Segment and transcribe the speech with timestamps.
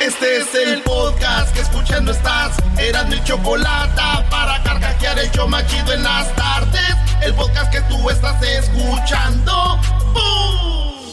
[0.00, 2.54] Este es el podcast que escuchando estás.
[2.78, 6.96] Eran mi chocolate para carcajear el yo machido en las tardes.
[7.22, 9.80] El podcast que tú estás escuchando.
[10.12, 11.12] ¡Bum!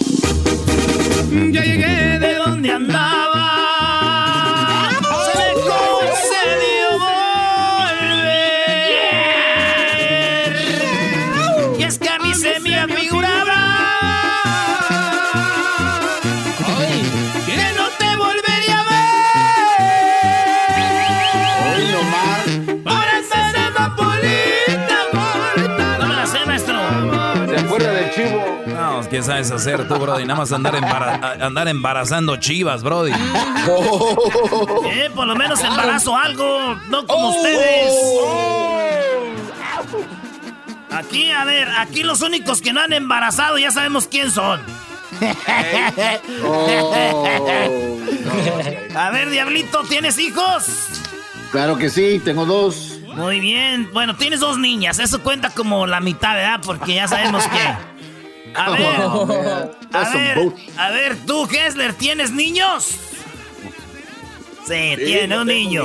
[1.54, 3.33] Ya llegué de donde andaba.
[29.14, 30.26] ¿Qué sabes hacer tú, Brody?
[30.26, 33.12] Nada más andar, embara- a- andar embarazando chivas, Brody.
[34.92, 37.94] Eh, por lo menos embarazo algo, no como ustedes.
[40.92, 44.60] Aquí, a ver, aquí los únicos que no han embarazado ya sabemos quién son.
[48.96, 50.66] A ver, Diablito, ¿tienes hijos?
[51.52, 53.00] Claro que sí, tengo dos.
[53.16, 53.90] Muy bien.
[53.94, 54.98] Bueno, tienes dos niñas.
[55.00, 56.60] Eso cuenta como la mitad, ¿verdad?
[56.66, 57.93] Porque ya sabemos que.
[58.56, 59.02] A ver.
[59.94, 60.38] A ver,
[60.78, 62.98] a ver, tú, Hessler, ¿tienes niños?
[64.68, 65.84] Sí, tiene un niño.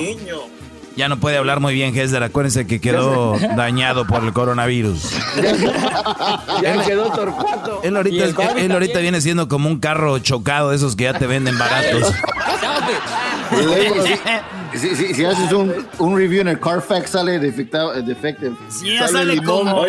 [0.98, 2.24] Ya no puede hablar muy bien, Hesler.
[2.24, 5.12] Acuérdense que quedó dañado por el coronavirus.
[6.62, 7.80] Ya quedó torcuato.
[7.84, 11.16] Él ahorita, él, él ahorita viene siendo como un carro chocado de esos que ya
[11.16, 12.12] te venden baratos.
[14.74, 18.54] Si, si- si haces un, un review en el Carfax sale defectado, eh, defective.
[18.68, 19.82] Sí, ya sale, como.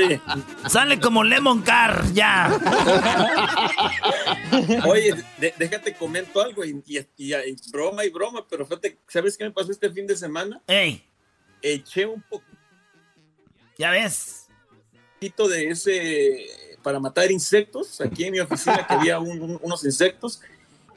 [0.68, 2.50] Sale como Lemon Car, ya.
[4.86, 9.38] Oye, de- déjate comento algo y, y- y- y broma y broma, pero fíjate, ¿sabes
[9.38, 10.62] qué me pasó este fin de semana?
[10.68, 10.99] Ey,
[11.62, 12.24] Eché un
[13.78, 14.48] ya ves.
[15.16, 16.46] poquito de ese
[16.84, 20.42] para matar insectos aquí en mi oficina que había un- un- unos insectos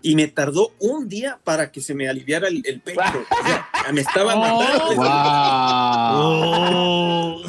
[0.01, 3.01] y me tardó un día para que se me aliviara el, el pecho.
[3.01, 5.03] O sea, me estaba matando.
[6.15, 7.43] Oh.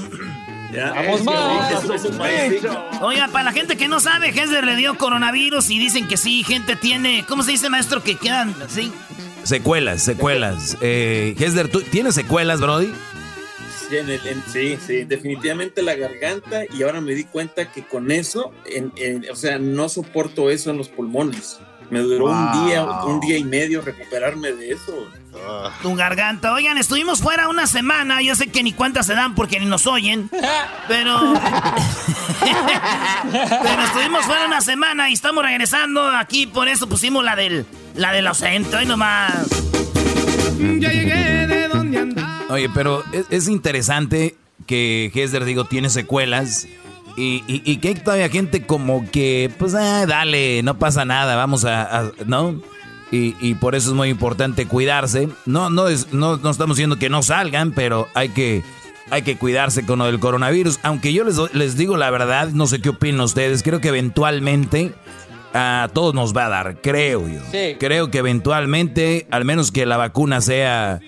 [0.74, 0.92] Ya.
[0.94, 1.84] Vamos más.
[1.84, 2.90] Eso es un maldito.
[3.02, 6.44] Oiga, para la gente que no sabe, Hessler le dio coronavirus y dicen que sí,
[6.44, 7.26] gente tiene.
[7.28, 8.02] ¿Cómo se dice, maestro?
[8.02, 8.92] Que quedan así.
[9.44, 10.78] Secuelas, secuelas.
[10.82, 12.92] Eh, Hesler, ¿tú tienes secuelas, Brody?
[13.90, 17.84] Sí, en el- en- sí, sí, definitivamente la garganta y ahora me di cuenta que
[17.86, 21.60] con eso, en- o sea, no soporto eso en los pulmones.
[21.90, 25.08] Me duró un día, un día y medio recuperarme de eso.
[25.82, 26.54] Tu garganta.
[26.54, 28.22] Oigan, estuvimos fuera una semana.
[28.22, 30.30] Yo sé que ni cuántas se dan porque ni nos oyen.
[30.88, 31.20] Pero.
[33.64, 36.48] pero estuvimos fuera una semana y estamos regresando aquí.
[36.48, 37.66] Por eso pusimos la del.
[37.96, 38.76] La del ausente.
[38.76, 39.34] Hoy nomás.
[40.60, 42.42] Ya llegué de donde andaba.
[42.50, 44.36] Oye, pero es, es interesante
[44.68, 46.68] que Hesler, digo, tiene secuelas.
[47.16, 51.36] Y, y- y que hay todavía gente como que, pues, ah, dale, no pasa nada,
[51.36, 52.60] vamos a, a- ¿no?
[53.14, 55.30] Y, y por eso es muy importante cuidarse.
[55.46, 58.64] No, no, es, no, no estamos diciendo que no salgan, pero hay que,
[59.12, 60.80] hay que cuidarse con lo del coronavirus.
[60.82, 64.96] Aunque yo les, les digo la verdad, no sé qué opinan ustedes, creo que eventualmente
[65.54, 67.40] a todos nos va a dar, creo yo.
[67.52, 67.76] Sí.
[67.80, 71.00] Creo que eventualmente, al menos que la vacuna sea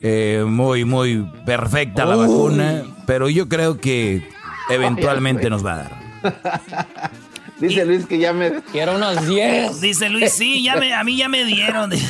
[0.00, 4.28] eh, muy, muy perfecta la vacuna, pero yo creo que
[4.68, 7.12] eventualmente nos va a dar.
[7.62, 8.60] Dice Luis que ya me.
[8.72, 9.80] Quiero unos 10.
[9.80, 11.90] Dice Luis, sí, ya me, a mí ya me dieron.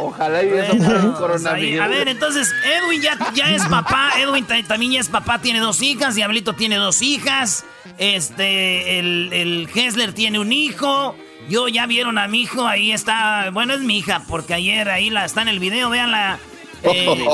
[0.00, 1.80] Ojalá y eso Bueno, fuera un pues ahí- coronavirus.
[1.84, 4.12] a ver, entonces, Edwin ya, ya es papá.
[4.18, 6.14] Edwin ta- también ya es papá, tiene dos hijas.
[6.14, 7.64] Diablito tiene dos hijas.
[7.98, 11.14] Este, el, el Hessler tiene un hijo.
[11.48, 13.50] Yo ya vieron a mi hijo, ahí está.
[13.52, 16.38] Bueno, es mi hija, porque ayer ahí la, está en el video, véanla.
[16.82, 17.26] Eh,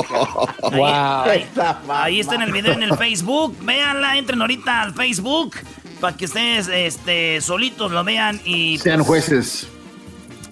[0.61, 0.85] Wow.
[0.85, 1.45] ahí,
[1.89, 3.55] ahí está en el video en el Facebook.
[3.61, 5.55] Véanla, entren ahorita al Facebook
[6.01, 9.67] para que ustedes este, solitos lo vean y Sean jueces.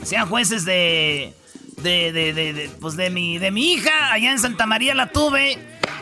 [0.03, 1.33] sean jueces de,
[1.81, 4.11] de, de, de, de, pues de mi, de mi hija.
[4.13, 5.57] Allá en Santa María la tuve.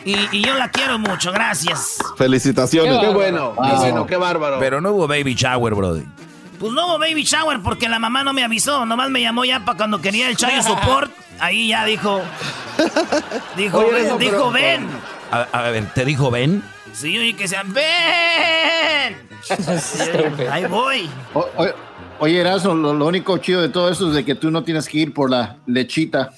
[0.05, 1.97] Y, y yo la quiero mucho, gracias.
[2.17, 2.99] Felicitaciones.
[2.99, 4.59] Qué Qué, bueno, qué bueno, qué bárbaro.
[4.59, 6.03] Pero no hubo baby shower, brody.
[6.59, 8.85] Pues no hubo baby shower porque la mamá no me avisó.
[8.85, 11.11] Nomás me llamó ya para cuando quería el child support.
[11.39, 12.21] Ahí ya dijo.
[13.57, 14.87] Dijo, Oye, ven, no, dijo, pero- ven.
[15.31, 16.63] A, a ver, ¿te dijo Ben?
[16.93, 17.83] Sí, oye, que sean, ven.
[20.51, 21.09] Ahí voy.
[21.33, 21.73] O- o-
[22.19, 24.87] oye, Erasmo, lo, lo único chido de todo eso es de que tú no tienes
[24.87, 26.31] que ir por la lechita.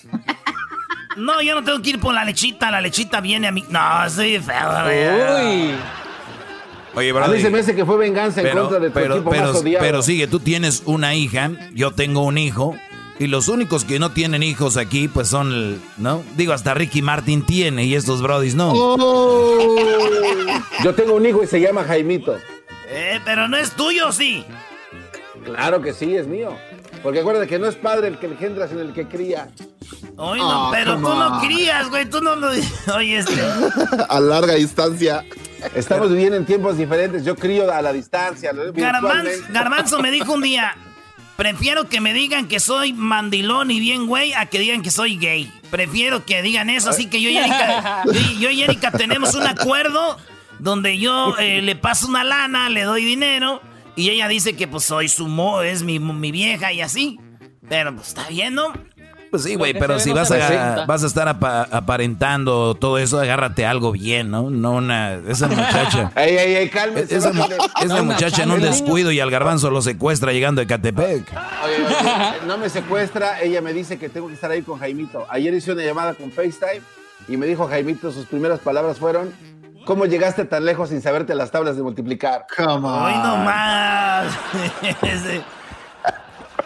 [1.18, 2.71] No, yo no tengo que ir por la lechita.
[2.71, 3.63] La lechita viene a mí.
[3.69, 4.83] No, soy feo.
[4.83, 5.69] güey.
[5.69, 5.75] Uy.
[6.95, 7.33] Oye, a brody.
[7.38, 9.44] mí se me hace que fue venganza en pero, contra de tu pero, equipo pero,
[9.47, 9.86] más odiado.
[9.86, 12.77] pero sigue, tú tienes una hija, yo tengo un hijo,
[13.19, 16.23] y los únicos que no tienen hijos aquí, pues son, el- ¿no?
[16.35, 18.71] Digo, hasta Ricky Martin tiene y estos brodis no.
[18.73, 19.75] Oh.
[20.83, 22.38] Yo tengo un hijo y se llama Jaimito.
[22.89, 24.45] Eh, pero no es tuyo, sí.
[25.44, 26.56] Claro que sí, es mío.
[27.03, 29.50] Porque acuérdate que no es padre el que engendra, sino el que cría.
[30.18, 32.09] Oye, no, Ah, pero tú no crías, güey.
[32.09, 32.50] Tú no lo.
[32.95, 33.41] Oye, este.
[34.09, 35.23] A larga distancia.
[35.75, 37.23] Estamos viviendo en tiempos diferentes.
[37.23, 38.51] Yo crío a la distancia.
[38.53, 39.45] Garbanzo, virtualmente.
[39.53, 40.75] Garbanzo me dijo un día.
[41.35, 45.17] Prefiero que me digan que soy mandilón y bien güey a que digan que soy
[45.17, 45.51] gay.
[45.69, 48.03] Prefiero que digan eso, así que yo y Erika,
[48.39, 50.17] yo, y- Erika tenemos un acuerdo
[50.59, 53.61] donde yo eh, le paso una lana, le doy dinero
[53.97, 57.19] y ella dice que pues soy su mo, es mi, mi vieja y así.
[57.67, 58.71] Pero pues está bien, ¿no?
[59.31, 63.66] Pues sí, güey, pero si vas a, vas a estar apa- aparentando todo eso, agárrate
[63.66, 64.50] algo bien, ¿no?
[64.50, 65.16] No una...
[65.27, 66.12] Esa muchacha...
[66.16, 66.72] Ey, ey, ey.
[67.10, 67.57] Esa, mu- bájale.
[67.83, 71.25] esa muchacha en un descuido y al garbanzo lo secuestra llegando de Catepec.
[71.63, 75.25] Oye, oye, no me secuestra, ella me dice que tengo que estar ahí con Jaimito.
[75.30, 76.81] Ayer hice una llamada con FaceTime
[77.28, 79.33] y me dijo Jaimito, sus primeras palabras fueron,
[79.86, 82.45] ¿cómo llegaste tan lejos sin saberte las tablas de multiplicar?
[82.56, 83.04] Come on.
[83.04, 84.28] Hoy no más.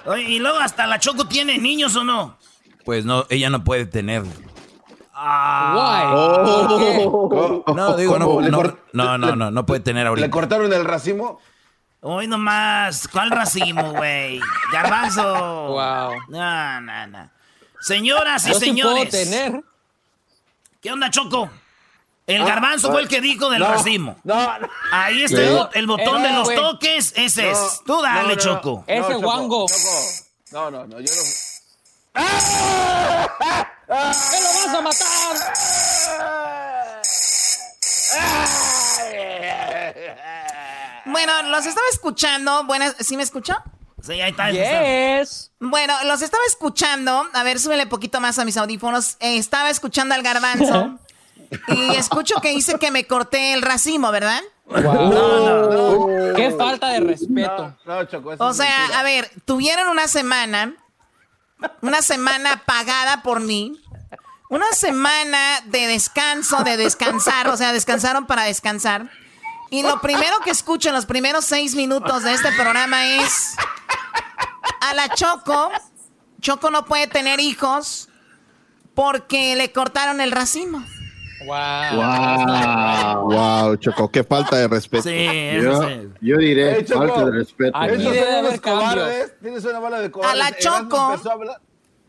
[0.06, 2.38] Oye, y luego hasta la Choco tiene niños o no.
[2.86, 4.24] Pues no, ella no puede tener.
[5.13, 5.74] Ah.
[5.75, 6.68] Guay.
[6.68, 7.04] ¿Por qué?
[7.04, 8.40] ¿Cómo- No, digo, no?
[8.42, 10.30] ¿Le no, cort- no, no, no, no puede tener ¿Le ahorita.
[10.30, 11.40] cortaron el racimo?
[12.01, 13.07] Hoy nomás.
[13.10, 14.40] ¿Cuál racimo, güey?
[14.72, 15.22] Garbanzo.
[15.24, 16.13] Wow.
[16.30, 17.30] No, no, no.
[17.81, 19.10] Señoras y Yo sí puedo señores.
[19.12, 19.62] tener.
[20.81, 21.50] ¿Qué onda, Choco?
[22.30, 24.16] Ah, El garbanzo fue el que dijo del No, racimo.
[24.24, 24.68] No, no.
[24.92, 26.58] Ahí está el, el botón Eh, de los güey.
[26.58, 27.14] toques.
[27.16, 27.81] Ese No, es.
[27.86, 28.84] Tú dale, no, no, Choco.
[28.88, 29.66] Ese guango.
[29.68, 30.02] Choco.
[30.52, 31.22] No, no, no, yo no.
[32.16, 32.26] ¡Me
[34.42, 35.10] lo vas a matar!
[41.06, 42.64] Bueno, los estaba escuchando.
[42.66, 43.56] Buenas, ¿sí me escuchó?
[44.02, 44.46] Sí, ahí está.
[44.46, 45.20] ahí está.
[45.22, 45.52] Yes.
[45.60, 47.28] Bueno, los estaba escuchando.
[47.34, 49.18] A ver, súbele poquito más a mis audífonos.
[49.20, 50.98] Eh, estaba escuchando al garbanzo.
[51.68, 54.42] y escucho que dice que me corté el racimo, ¿verdad?
[54.66, 56.36] Wow.
[56.36, 57.75] Qué falta de respeto.
[57.86, 59.00] No, no, Choco, eso O sea, mentira.
[59.00, 60.75] a ver, tuvieron una semana.
[61.81, 63.81] Una semana pagada por mí.
[64.50, 67.48] Una semana de descanso, de descansar.
[67.50, 69.10] O sea, descansaron para descansar.
[69.72, 73.56] Y lo primero que escucho en los primeros seis minutos de este programa es
[74.81, 75.72] a la Choco.
[76.42, 78.10] Choco no puede tener hijos
[78.95, 80.84] porque le cortaron el racimo.
[81.46, 81.96] Wow.
[81.96, 83.32] Wow.
[83.32, 85.04] Wow, Choco, qué falta de respeto.
[85.04, 86.10] Sí, eso Yo, sí.
[86.22, 87.00] yo diré Choco.
[87.08, 87.78] falta de respeto.
[87.78, 89.34] Aquí debe haber unos cobardes.
[89.42, 90.34] Tienes una bala de cobardes.
[90.34, 90.98] A la Choco.
[90.98, 91.60] a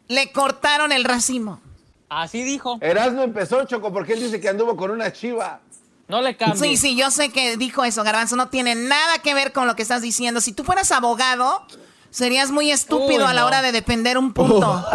[0.08, 1.60] Le cortaron el racimo.
[2.08, 2.78] Así dijo.
[2.80, 5.60] Erasmo empezó, Choco, porque él dice que anduvo con una chiva.
[6.08, 6.58] No le cambies.
[6.58, 8.34] Sí, sí, yo sé que dijo eso, Garbanzo.
[8.34, 10.40] No tiene nada que ver con lo que estás diciendo.
[10.40, 11.64] Si tú fueras abogado,
[12.10, 13.46] serías muy estúpido Uy, a la no.
[13.46, 14.84] hora de defender un punto.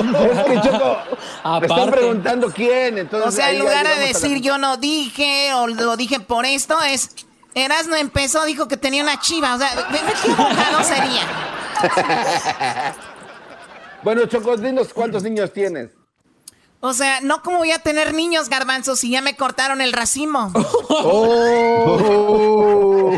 [0.00, 0.98] Es que, Choco,
[1.60, 2.98] me están preguntando quién.
[2.98, 6.46] Entonces, O sea, en lugar de la- decir yo no dije o lo dije por
[6.46, 7.10] esto, es.
[7.54, 9.54] Erasno empezó, dijo que tenía una chiva.
[9.54, 11.22] O sea, ¿de- de ¿qué abogado sería?
[14.02, 15.90] Bueno, Choco, dinos cuántos niños tienes.
[16.80, 20.52] O sea, no como voy a tener niños, Garbanzo, si ya me cortaron el racimo.
[20.88, 23.10] Oh.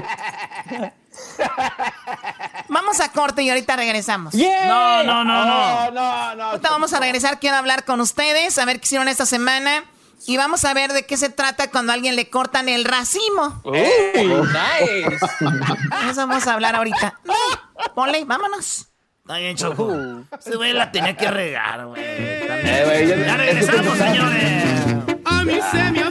[2.68, 4.32] Vamos a corte y ahorita regresamos.
[4.35, 4.66] ¡Yeah!
[4.66, 5.44] No, no, no, no.
[5.44, 6.44] No, no, no.
[6.50, 9.85] Ahorita vamos a regresar, quiero hablar con ustedes, a ver qué hicieron esta semana.
[10.26, 13.61] Y vamos a ver de qué se trata cuando a alguien le cortan el racimo.
[13.64, 13.78] Uy,
[14.14, 15.06] nice.
[16.11, 17.18] Eso vamos a hablar ahorita.
[17.25, 17.35] No,
[17.94, 18.87] ponle, vámonos.
[19.23, 19.97] Está bien, Choco.
[20.38, 22.02] Ese güey la tenía que regar, güey.
[22.04, 24.64] Eh, ya- regresamos, señores.
[25.25, 26.04] A mí se me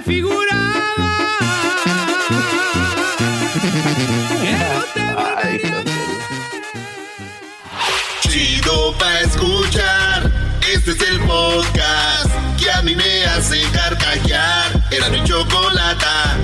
[8.30, 10.32] Chido pa' escuchar.
[10.72, 14.84] Este es el podcast que a mí me hace carcajear.
[14.92, 16.38] Era mi chocolata.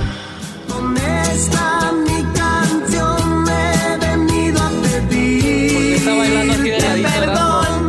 [5.94, 7.88] Está bailando así de ladito, Erasmo.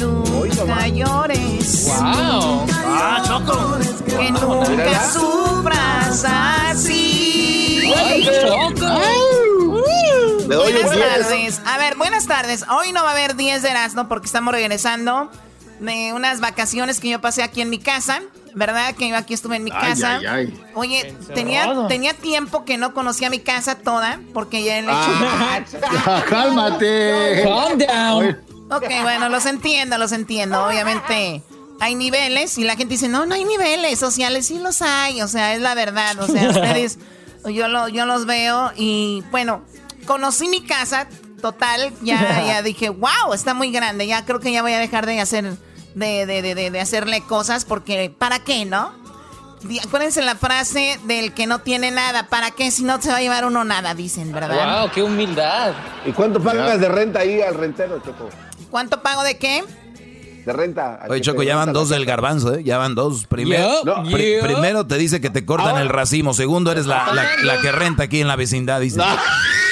[0.00, 1.84] nunca llores.
[1.86, 2.66] Wow.
[2.72, 3.78] Ah, Choco.
[4.06, 7.92] Que nunca sufras así.
[7.94, 9.09] Le doy
[10.62, 11.04] Buenas 10.
[11.20, 11.60] tardes.
[11.66, 12.64] A ver, buenas tardes.
[12.68, 15.30] Hoy no va a haber 10 de Erasmo porque estamos regresando
[15.80, 18.20] de unas vacaciones que yo pasé aquí en mi casa.
[18.52, 18.96] ¿Verdad?
[18.96, 20.16] Que yo aquí estuve en mi Ay, casa.
[20.16, 20.60] ay, ay.
[20.74, 27.44] Oye, tenía, tenía tiempo que no conocía mi casa toda porque ya le Ah, cálmate.
[27.44, 28.38] Calm down.
[28.72, 30.66] Ok, bueno, los entiendo, los entiendo.
[30.66, 31.42] Obviamente
[31.80, 34.46] hay niveles y la gente dice, no, no hay niveles sociales.
[34.48, 36.18] Sí los hay, o sea, es la verdad.
[36.20, 36.98] O sea, ustedes,
[37.44, 39.62] yo, lo, yo los veo y bueno,
[40.10, 41.06] conocí mi casa
[41.40, 41.92] total.
[42.02, 44.06] Ya, ya dije, wow, está muy grande.
[44.08, 45.56] Ya creo que ya voy a dejar de hacer,
[45.94, 48.92] de, de, de, de- de hacerle cosas porque, ¿para qué, no?
[49.84, 52.28] Acuérdense la frase del que no tiene nada.
[52.28, 52.70] ¿Para qué?
[52.70, 54.80] Si no se va a llevar uno nada, dicen, ¿verdad?
[54.82, 55.74] Wow, qué humildad.
[56.06, 58.30] ¿Y cuánto pagas de renta ahí al rentero, Choco?
[58.70, 59.62] ¿Cuánto pago de qué?
[60.46, 61.00] De renta.
[61.10, 62.64] Oye, Choco, ya van dos del garbanzo, ¿eh?
[62.64, 63.26] Ya van dos.
[63.26, 66.32] Primero, no, pri- primero te dice que te cortan el racimo.
[66.32, 69.00] Segundo, eres la, la- la que renta aquí en la vecindad, dice.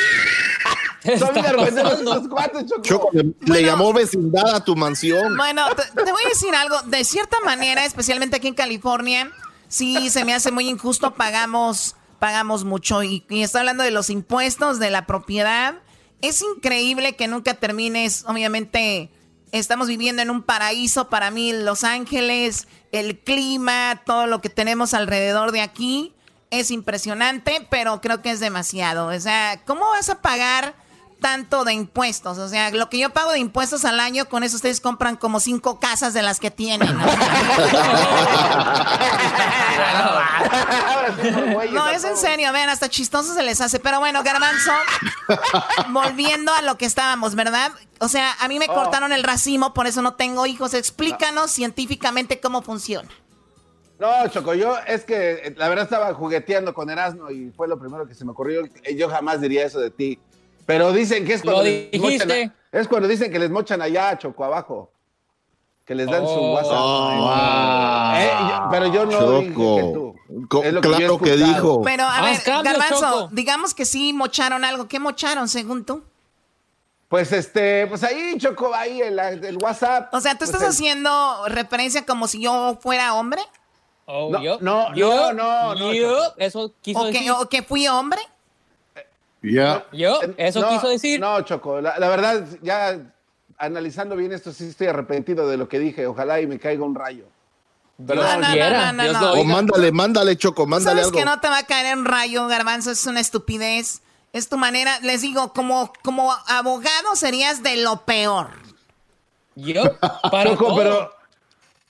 [1.17, 2.83] Son cuates, Choco.
[2.83, 5.37] Choco, le, llamó vecindad a tu mansión.
[5.37, 6.83] Bueno, te, te voy a decir algo.
[6.83, 9.31] De cierta manera, especialmente aquí en California,
[9.69, 11.15] sí se me hace muy injusto.
[11.15, 13.03] Pagamos, pagamos mucho.
[13.03, 15.77] Y, y estoy hablando de los impuestos, de la propiedad.
[16.21, 18.25] Es increíble que nunca termines.
[18.27, 19.11] Obviamente,
[19.53, 21.53] estamos viviendo en un paraíso para mí.
[21.53, 26.15] Los Ángeles, el clima, todo lo que tenemos alrededor de aquí.
[26.51, 29.09] Es impresionante, pero creo que es demasiado.
[29.09, 30.75] O sea, ¿cómo vas a pagar
[31.21, 32.39] tanto de impuestos?
[32.39, 35.41] O sea, lo que yo pago de impuestos al año, con eso ustedes compran como
[35.41, 36.97] cinco casas de las que tienen.
[36.97, 37.05] ¿no?
[41.73, 43.79] No, es en serio, vean, hasta chistoso se les hace.
[43.81, 44.73] Pero bueno, Garbanzo,
[45.91, 47.73] volviendo a lo que estábamos, ¿verdad?
[47.99, 48.75] O sea, a mí me Oh.
[48.75, 50.75] cortaron el racimo, por eso no tengo hijos.
[50.75, 53.09] Explícanos científicamente cómo funciona.
[53.99, 57.79] No, Choco, yo es que eh, la verdad estaba jugueteando con Erasmo y fue lo
[57.79, 58.63] primero que se me ocurrió.
[58.97, 60.19] Yo jamás diría eso de ti.
[60.69, 62.27] Pero dicen que es cuando, les dijiste.
[62.27, 62.31] mochan
[62.73, 64.91] a- es cuando dicen que les mochan allá, Choco, abajo.
[65.87, 66.55] Que les dan su Oh.
[66.55, 68.21] WhatsApp.
[68.21, 70.15] Eh, yo- pero yo no dije que Choco.
[70.51, 70.63] tú.
[70.63, 71.81] Es lo que yo he claro que dijo.
[71.83, 73.29] Pero a ver, Garbanzo, Choco.
[73.33, 74.87] digamos que sí mocharon algo.
[74.89, 76.03] ¿Qué mocharon, según tú?
[77.09, 80.13] Pues este, pues ahí, Choco, ahí el, el WhatsApp.
[80.13, 83.41] O sea, ¿tú Pues, estás el- haciendo referencia como si yo fuera hombre?
[84.05, 85.95] Oh, No, yup, no, yup, no, no, no.
[85.95, 86.35] Choco.
[86.37, 87.31] Eso quiso ¿O que, decir.
[87.31, 88.21] o que fui hombre?
[89.43, 91.21] Eh, eso no, quiso decir.
[91.21, 92.99] No, Choco, la, la verdad, ya
[93.59, 96.07] analizando bien esto, sí estoy arrepentido de lo que dije.
[96.07, 97.25] Ojalá y me caiga un rayo.
[97.99, 101.19] Dios No, no, no, no, O mándale, mándale, Choco, mándale ¿Sabes algo.
[101.19, 102.93] que no te va a caer un rayo, Garbanzo?
[102.93, 104.03] Es una estupidez.
[104.33, 108.51] Es tu manera, les digo, como, como abogado serías de lo peor.
[109.57, 109.99] Yup,
[110.31, 110.77] para Choco, todo.
[110.77, 111.13] pero,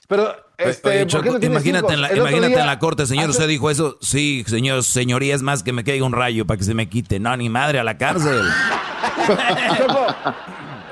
[0.07, 2.59] pero, este, Oye, ¿por qué Choco, no tienes imagínate, en la, El otro imagínate día-
[2.61, 3.97] en la corte, señor, hace- usted dijo eso.
[4.01, 7.19] Sí, señor, señoría, es más que me caiga un rayo para que se me quite.
[7.19, 8.41] No, ni madre, a la cárcel.
[9.77, 10.05] Choco,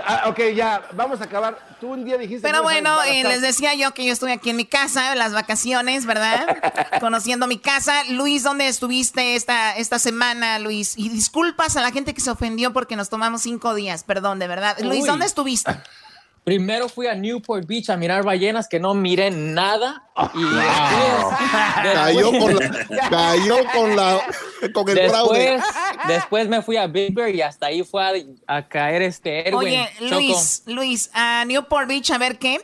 [0.06, 1.58] ah, ok, ya, vamos a acabar.
[1.80, 2.42] Tú un día dijiste.
[2.48, 5.34] Pero bueno, eh, les decía yo que yo estuve aquí en mi casa, en las
[5.34, 6.58] vacaciones, ¿verdad?
[7.00, 8.04] Conociendo mi casa.
[8.10, 10.98] Luis, ¿dónde estuviste esta, esta semana, Luis?
[10.98, 14.48] Y disculpas a la gente que se ofendió porque nos tomamos cinco días, perdón, de
[14.48, 14.78] verdad.
[14.82, 15.08] Luis, Uy.
[15.08, 15.72] ¿dónde estuviste?
[16.48, 20.02] Primero fui a Newport Beach a mirar ballenas que no miré nada.
[20.34, 20.46] Y
[21.94, 24.22] Cayó después, con la, cayó con la,
[24.72, 25.40] con el fraude.
[25.40, 25.64] después,
[26.08, 28.02] después me fui a Big Bear y hasta ahí fue
[28.48, 29.58] a, a caer este Erwin.
[29.58, 30.16] Oye, Choco.
[30.16, 32.62] Luis, Luis, a Newport Beach, a ver qué.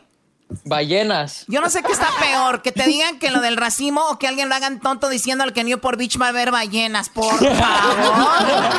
[0.64, 1.44] Ballenas.
[1.48, 4.28] Yo no sé qué está peor, que te digan que lo del racimo o que
[4.28, 8.72] alguien lo hagan tonto diciendo al que Newport Beach va a haber ballenas, por favor.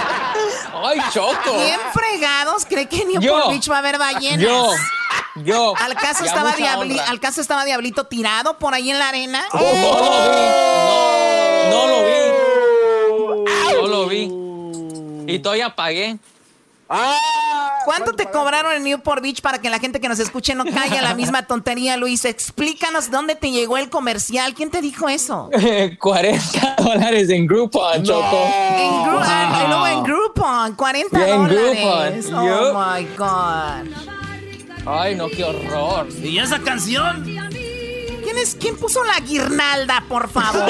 [0.84, 1.58] Ay, Choco.
[1.58, 3.50] ¿Quién fregados cree que en Newport Yo.
[3.50, 4.40] Beach va a haber ballenas?
[4.40, 4.72] Yo,
[5.44, 5.74] yo.
[5.78, 7.00] ¿Al caso, Ya estaba Diabli-.
[7.00, 9.46] ¿Al caso estaba Diablito tirado por ahí en la arena?
[9.54, 9.82] No lo vi.
[11.70, 12.22] No, no lo vi.
[13.82, 14.08] No lo
[15.28, 15.34] vi.
[15.34, 16.18] Y todavía pagué.
[17.86, 20.98] ¿Cuánto te cobraron en Newport Beach para que la gente que nos escuche no caiga
[20.98, 22.25] en la misma tontería, Luis?
[22.25, 24.54] Explícanos dónde te llegó el comercial.
[24.54, 25.50] ¿Quién te dijo eso?
[26.00, 28.38] 40 dólares en Groupon, Choco.
[28.75, 32.25] En, Gru- ah, luego en Groupon, 40 Yeah, en dólares.
[32.30, 34.88] Groupon, Oh my God.
[34.88, 36.08] Ay, no, qué horror.
[36.22, 37.24] ¿Y esa canción?
[37.24, 40.63] ¿Quién, es, ¿Quién puso la guirnalda, por favor?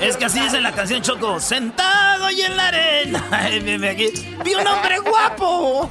[0.00, 1.40] Es que así dice la canción Choco.
[1.40, 3.24] Sentado y en la arena.
[4.44, 5.90] Vi un hombre guapo.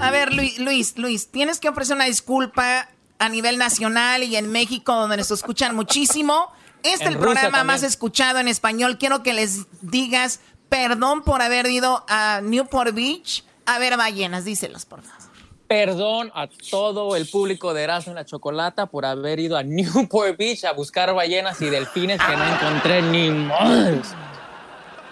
[0.00, 4.50] A ver, Luis, Luis, Luis, tienes que ofrecer una disculpa a nivel nacional y en
[4.50, 6.52] México, donde nos escuchan muchísimo.
[6.82, 7.66] Este es el Rusia programa también.
[7.66, 8.98] más escuchado en español.
[8.98, 14.44] Quiero que les digas perdón por haber ido a Newport Beach a ver ballenas.
[14.44, 15.23] Díselos, por favor.
[15.68, 20.36] Perdón a todo el público de Erasmo en la Chocolata por haber ido a Newport
[20.38, 24.14] Beach a buscar ballenas y delfines que no encontré ni más.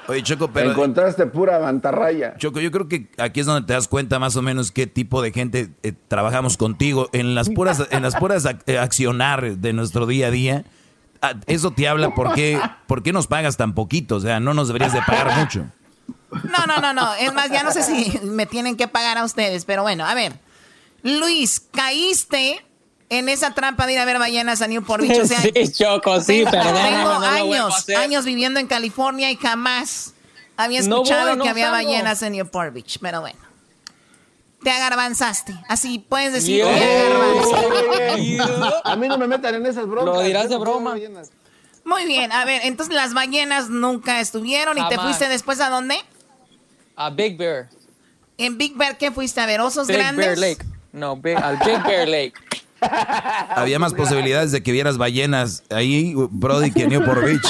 [0.08, 0.72] Oye, Choco, pero.
[0.72, 2.34] Encontraste pura mantarraya.
[2.36, 5.22] Choco, yo creo que aquí es donde te das cuenta más o menos qué tipo
[5.22, 7.08] de gente eh, trabajamos contigo.
[7.12, 10.64] En las puras, en las puras ac- eh, accionar de nuestro día a día,
[11.22, 14.16] ah, eso te habla por qué, por qué nos pagas tan poquito.
[14.16, 15.66] O sea, no nos deberías de pagar mucho.
[16.44, 17.14] No, no, no, no.
[17.14, 20.14] Es más, ya no sé si me tienen que pagar a ustedes, pero bueno, a
[20.14, 20.32] ver.
[21.02, 22.64] Luis, caíste
[23.08, 25.20] en esa trampa de ir a ver ballenas a Newport Beach.
[25.20, 27.96] O sea, Sí, Choco, sí, tengo, perdóname, tengo no lo vuelvo a años, hacer.
[27.96, 30.14] años viviendo en California y jamás
[30.56, 33.38] había No escuchado voy, no que había ballenas en Newport Beach, pero bueno.
[34.62, 35.54] Te agarbanzaste.
[35.68, 38.38] Así puedes decir Yo- te agarbanzaste.
[38.84, 40.14] A mí no me metan en esas bromas.
[40.14, 40.94] Lo dirás de broma.
[41.84, 45.96] Muy bien, a ver, entonces las ballenas nunca estuvieron y te fuiste después a dónde?
[47.04, 47.68] A Big Bear.
[48.38, 49.60] En Big Bear, ¿qué fuiste a ver?
[49.60, 50.24] ¿Osos Big grandes?
[50.24, 50.64] Bear Lake.
[50.92, 52.34] No, Big- al Big Bear Lake.
[53.54, 57.46] Había más posibilidades de que vieras ballenas ahí, Brody, que en Newport Beach.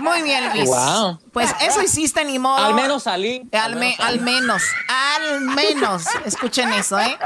[0.00, 0.66] Muy bien, Luis.
[0.68, 1.18] Wow.
[1.32, 2.58] Pues eso hiciste ni modo.
[2.64, 3.48] Al menos salí.
[3.52, 7.16] Al, me- al menos, al menos, escuchen eso, ¿eh?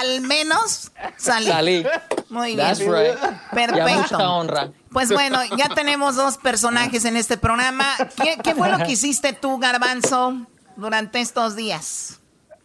[0.00, 1.46] Al menos salí.
[1.48, 1.86] Salí.
[2.28, 2.58] Muy bien.
[2.66, 3.16] That's right.
[3.52, 3.86] Perfecto.
[3.88, 4.68] Ya mucha honra.
[4.90, 7.84] Pues bueno, ya tenemos dos personajes en este programa.
[8.22, 10.34] ¿Qué, qué fue lo que hiciste tú, Garbanzo,
[10.76, 12.20] durante estos días?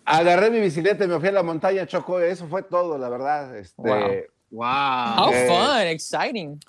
[0.10, 2.20] Agarré mi bicicleta y me fui a la montaña, Choco.
[2.20, 3.56] Eso fue todo, la verdad.
[3.58, 4.66] Este, Wow.
[4.66, 6.60] How Eh, fun, exciting.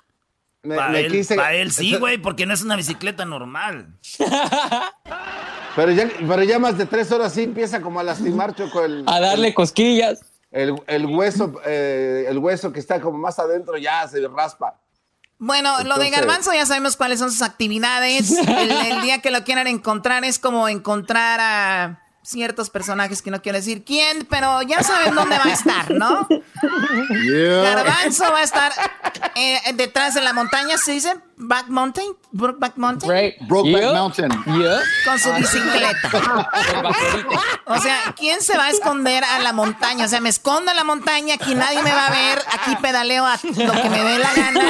[0.63, 3.97] me, Para me él, quise- pa' él sí, güey, porque no es una bicicleta normal.
[5.75, 8.83] Pero ya, pero ya más de tres horas sí empieza como a lastimar, Choco.
[8.83, 10.19] El, A darle cosquillas.
[10.51, 14.77] el, el hueso, eh, el hueso que está como más adentro ya se raspa.
[15.39, 18.31] Bueno, lo de Garbanzo ya sabemos cuáles son sus actividades.
[18.47, 23.41] El, el día que lo quieran encontrar es como encontrar a ciertos personajes que no
[23.41, 26.27] quiero decir quién, pero ya saben dónde va a estar, ¿no?
[27.63, 28.71] Garbanzo va a estar
[29.35, 31.15] eh, detrás de la montaña, ¿se dice?
[31.37, 33.35] Back Mountain, Brokeback Mountain, Right.
[33.47, 33.93] Brokeback Yeah.
[33.93, 34.29] Mountain.
[34.45, 34.79] Yeah.
[35.05, 36.09] con su bicicleta.
[36.75, 37.29] El vaquerito.
[37.65, 40.05] O sea, ¿quién se va a esconder a la montaña?
[40.05, 43.25] O sea, me escondo a la montaña, aquí nadie me va a ver, aquí pedaleo
[43.25, 44.61] a lo que me dé la gana,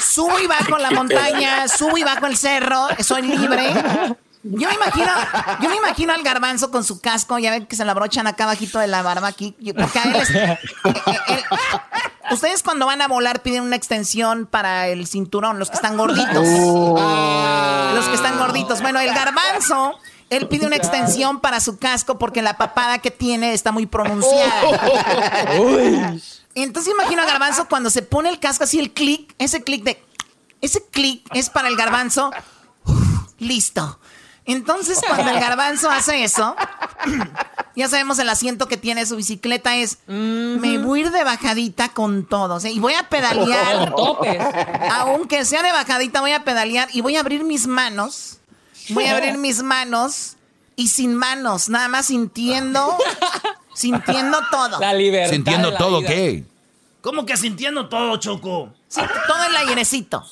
[0.00, 3.74] subo y bajo la montaña, subo y bajo el cerro, soy libre.
[4.50, 5.06] Yo me imagino,
[5.62, 8.44] yo me imagino al garbanzo con su casco, ya ven que se lo abrochan acá
[8.44, 9.56] abajito de la barba aquí.
[9.76, 11.44] porque a él es- eh, eh, él-
[12.30, 16.44] Ustedes cuando van a volar piden una extensión para el cinturón, los que están gorditos.
[17.94, 18.82] Los que están gorditos.
[18.82, 19.96] Bueno, el garbanzo,
[20.28, 24.60] él pide una extensión para su casco porque la papada que tiene está muy pronunciada.
[26.54, 30.02] Entonces imagino a garbanzo cuando se pone el casco así, el clic, ese clic de...
[30.62, 32.30] Ese clic es para el garbanzo.
[32.86, 32.98] Uf,
[33.38, 34.00] listo.
[34.46, 36.56] Entonces cuando el garbanzo hace eso,
[37.76, 41.90] ya sabemos el asiento que tiene su bicicleta es, me voy a ir de bajadita
[41.90, 42.54] con todo.
[42.54, 43.92] o sea, y voy a pedalear.
[44.92, 48.38] Aunque sea de bajadita, voy a pedalear y voy a abrir mis manos.
[48.90, 50.36] Voy a abrir mis manos
[50.76, 52.96] y sin manos, nada más sintiendo,
[53.74, 54.78] sintiendo todo.
[54.78, 55.32] La libertad.
[55.32, 56.08] Sintiendo la todo, vida.
[56.10, 56.44] ¿qué?
[57.00, 58.74] ¿Cómo que sintiendo todo, Choco?
[58.88, 60.24] Sí, todo el airecito.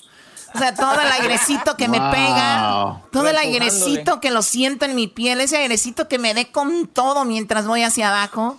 [0.55, 4.95] O sea, todo el airecito que me pega, todo el airecito que lo siento en
[4.95, 8.57] mi piel, ese airecito que me dé con todo mientras voy hacia abajo.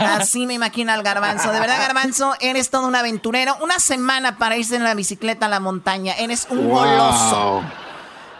[0.00, 1.52] Así me imagino al garbanzo.
[1.52, 3.54] De verdad, garbanzo, eres todo un aventurero.
[3.62, 6.14] Una semana para irse en la bicicleta a la montaña.
[6.14, 7.62] Eres un goloso.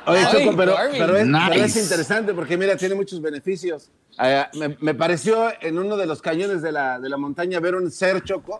[0.06, 1.80] Oye, Choco, pero, es, pero es Nice.
[1.82, 3.90] interesante porque, mira, tiene muchos beneficios.
[4.22, 7.74] Eh, me, me pareció en uno de los cañones de la, de la montaña ver
[7.74, 8.58] un ser, Choco,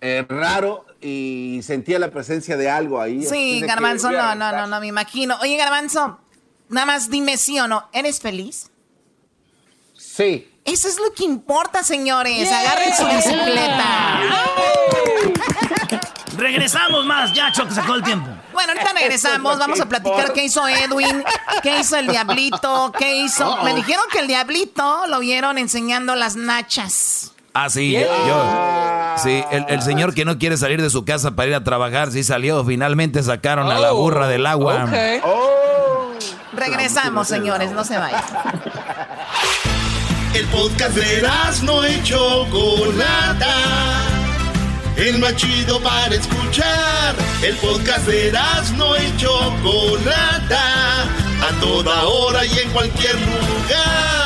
[0.00, 3.24] eh, raro y sentía la presencia de algo ahí.
[3.24, 5.36] Sí, garbanzo, no, no, no, no me imagino.
[5.40, 6.18] Oye, garbanzo,
[6.68, 7.88] nada más dime sí o no.
[7.92, 8.70] ¿Eres feliz?
[9.96, 10.52] Sí.
[10.64, 12.50] Eso es lo que importa, señores.
[12.50, 14.20] Agarren su bicicleta.
[16.36, 18.28] Regresamos más, ya, Choco, sacó el tiempo.
[18.52, 19.58] Bueno, ahorita regresamos.
[19.58, 21.24] Vamos a platicar qué hizo Edwin,
[21.62, 23.62] qué hizo el Diablito, qué hizo.
[23.62, 27.32] Me dijeron que el Diablito lo vieron enseñando las nachas.
[27.58, 28.00] Ah, sí, yo.
[28.00, 31.64] yo- sí, el, el señor que no quiere salir de su casa para ir a
[31.64, 32.62] trabajar, sí salió.
[32.64, 34.84] Finalmente sacaron a la Oh, burra del agua.
[34.84, 36.12] ok.
[36.52, 38.22] Regresamos, señores, no se vayan.
[40.34, 41.26] El podcast de
[41.62, 43.54] no y Chocolata.
[44.96, 47.14] El más chido para escuchar.
[47.42, 48.32] El podcast de
[48.76, 51.02] no y Chocolata.
[51.02, 54.25] A toda hora y en cualquier lugar.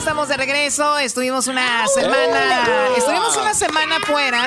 [0.00, 0.98] Estamos de regreso.
[0.98, 2.64] Estuvimos una semana.
[2.96, 4.46] Estuvimos una semana fuera.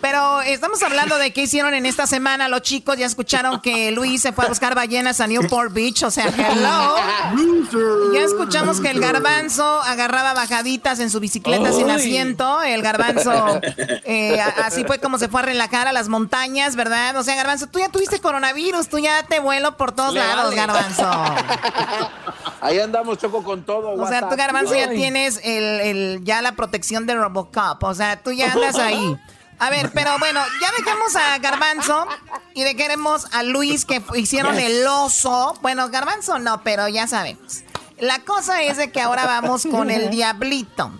[0.00, 2.96] Pero estamos hablando de qué hicieron en esta semana los chicos.
[2.96, 6.02] Ya escucharon que Luis se fue a buscar ballenas a Newport Beach.
[6.04, 6.94] O sea, hello.
[8.14, 12.62] Ya escuchamos que el garbanzo agarraba bajaditas en su bicicleta sin asiento.
[12.62, 13.60] El garbanzo,
[14.04, 17.16] eh, así fue como se fue a relajar a las montañas, ¿verdad?
[17.16, 18.88] O sea, garbanzo, tú ya tuviste coronavirus.
[18.88, 20.56] Tú ya te vuelo por todos Le lados, vale.
[20.56, 21.10] garbanzo.
[22.60, 23.92] Ahí andamos, Choco, con todo.
[23.94, 27.82] O sea, tú, Garbanzo, ya tienes el, el- ya la protección de Robocop.
[27.84, 29.16] O sea, tú ya andas ahí.
[29.58, 32.06] A ver, pero bueno, ya dejamos a Garbanzo
[32.54, 35.58] y dejemos a Luis que hicieron el oso.
[35.62, 37.62] Bueno, Garbanzo no, pero ya sabemos.
[37.98, 40.92] La cosa es de que ahora vamos con el Diablito.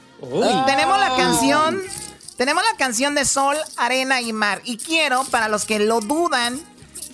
[0.66, 1.82] Tenemos la canción,
[2.38, 4.62] tenemos la canción de Sol, Arena y Mar.
[4.64, 6.58] Y quiero, para los que lo dudan,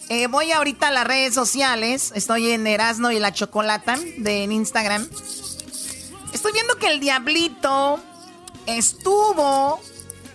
[0.09, 2.13] eh, voy ahorita a las redes sociales.
[2.15, 5.09] Estoy en Erasno y la Chocolata de en Instagram.
[6.33, 8.01] Estoy viendo que el Diablito
[8.67, 9.81] estuvo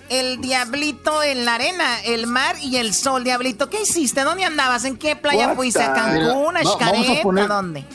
[0.09, 3.23] el Diablito en la arena, el mar y el sol.
[3.23, 4.21] Diablito, ¿qué hiciste?
[4.23, 4.85] ¿Dónde andabas?
[4.85, 5.81] ¿En qué playa What fuiste?
[5.83, 6.57] ¿A Cancún?
[6.57, 7.25] ¿A Xcaret?
[7.25, 7.85] ¿A dónde?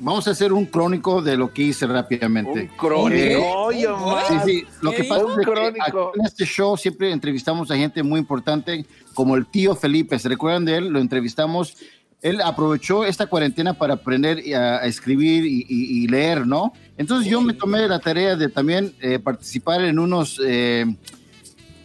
[0.00, 2.70] Vamos a hacer un crónico de lo que hice rápidamente.
[2.76, 3.72] crónico?
[3.72, 4.24] Eh, man.
[4.28, 4.64] sí, sí.
[4.80, 8.20] Lo que ¿Qué pasa es que aquí en este show siempre entrevistamos a gente muy
[8.20, 10.16] importante, como el tío Felipe.
[10.18, 10.88] ¿Se recuerdan de él?
[10.88, 11.76] Lo entrevistamos.
[12.22, 16.72] Él aprovechó esta cuarentena para aprender a, a escribir y, y- y leer, ¿no?
[16.96, 20.40] Entonces yo me tomé la tarea de también eh, participar en unos...
[20.44, 20.86] eh,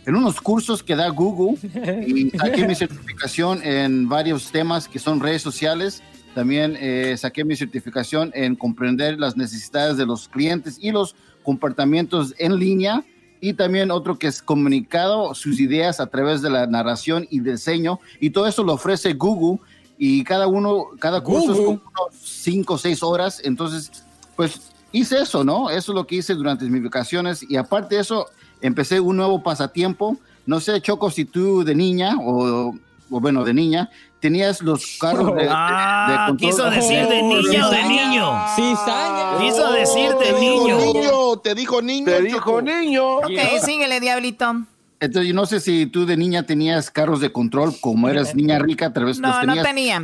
[0.06, 1.58] en unos cursos que da Google
[2.08, 6.02] y saqué mi certificación en varios temas que son redes sociales.
[6.36, 12.34] También eh, saqué mi certificación en comprender las necesidades de los clientes y los comportamientos
[12.38, 13.04] en línea.
[13.40, 18.00] Y también otro que es comunicado sus ideas a través de la narración y diseño.
[18.20, 19.60] Y todo eso lo ofrece Google.
[19.98, 23.42] Y cada uno, cada curso es como unos cinco o seis horas.
[23.44, 23.92] Entonces,
[24.36, 25.70] pues hice eso, ¿no?
[25.70, 27.46] Eso es lo que hice durante mis vacaciones.
[27.48, 28.28] Y aparte de eso,
[28.64, 30.18] empecé un nuevo pasatiempo.
[30.48, 32.74] No sé, Choco, si tú de niña o,
[33.12, 37.22] o bueno, de niña, tenías los carros de, de- Ah, de control- quiso decir de
[37.22, 38.32] niña o de niño.
[38.56, 39.38] Cizaña.
[39.40, 40.78] Quiso decir de Te dijo niño.
[40.80, 42.06] niño, te dijo niño.
[42.06, 43.16] Te dijo niño.
[43.18, 43.32] Ok,
[43.64, 44.64] síguele, Diablito.
[45.00, 48.58] Entonces, yo no sé si tú de niña tenías carros de control, como eras niña
[48.60, 49.68] rica, tal vez los No, no tenías.
[49.68, 50.00] tenía.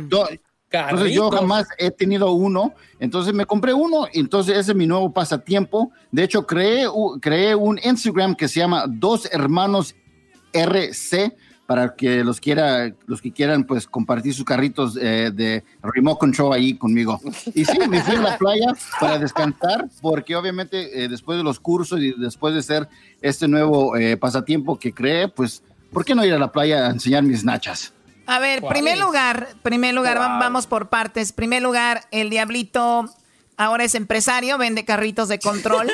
[0.72, 5.12] Entonces yo jamás he tenido uno, entonces me compré uno, entonces ese es mi nuevo
[5.12, 5.90] pasatiempo.
[6.12, 6.86] De hecho, creé,
[7.20, 9.94] creé un Instagram que se llama Dos Hermanos
[10.52, 16.18] RC para que los quiera, los que quieran pues compartir sus carritos eh, de remote
[16.18, 17.20] control ahí conmigo.
[17.54, 21.60] Y sí, me fui a la playa para descansar, porque obviamente eh, después de los
[21.60, 22.88] cursos y después de hacer
[23.22, 26.90] este nuevo eh, pasatiempo que creé, pues, ¿por qué no ir a la playa a
[26.90, 27.92] enseñar mis nachas?
[28.26, 29.00] A ver, ¿Cuál primer es?
[29.00, 31.32] lugar, primer lugar, va- vamos por partes.
[31.32, 33.12] Primer lugar, el Diablito
[33.56, 35.90] ahora es empresario, vende carritos de control.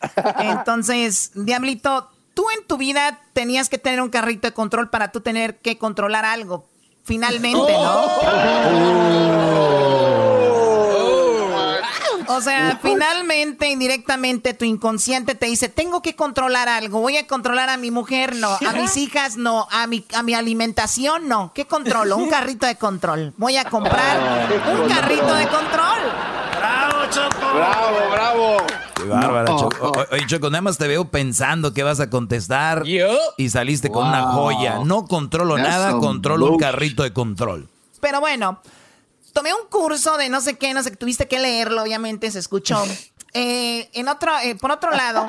[0.40, 5.20] Entonces, Diablito, tú en tu vida tenías que tener un carrito de control para tú
[5.20, 6.68] tener que controlar algo.
[7.04, 8.06] Finalmente, ¿no?
[12.28, 17.70] O sea, finalmente, indirectamente, tu inconsciente te dice, tengo que controlar algo, voy a controlar
[17.70, 21.52] a mi mujer, no, a mis hijas, no, a mi, a mi alimentación, no.
[21.54, 22.16] ¿Qué controlo?
[22.16, 23.32] Un carrito de control.
[23.36, 25.98] Voy a comprar un carrito de control.
[26.58, 27.54] ¡Bravo, Choco!
[27.54, 28.56] Bravo, bravo.
[28.94, 29.58] Qué bárbara, No.
[29.58, 29.92] Choco.
[30.10, 33.16] Oye, Choco, nada más te veo pensando que vas a contestar Yo.
[33.36, 34.80] y saliste con una joya.
[34.84, 37.68] No controlo That's nada, controlo un carrito de control.
[38.00, 38.60] Pero bueno,
[39.32, 42.82] tomé un curso de no sé qué, no sé, tuviste que leerlo, obviamente se escuchó.
[43.34, 45.26] Eh, en otro, eh, por otro lado,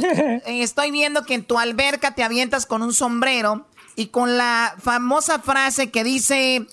[0.00, 3.66] eh, estoy viendo que en tu alberca te avientas con un sombrero
[3.96, 6.64] y con la famosa frase que dice,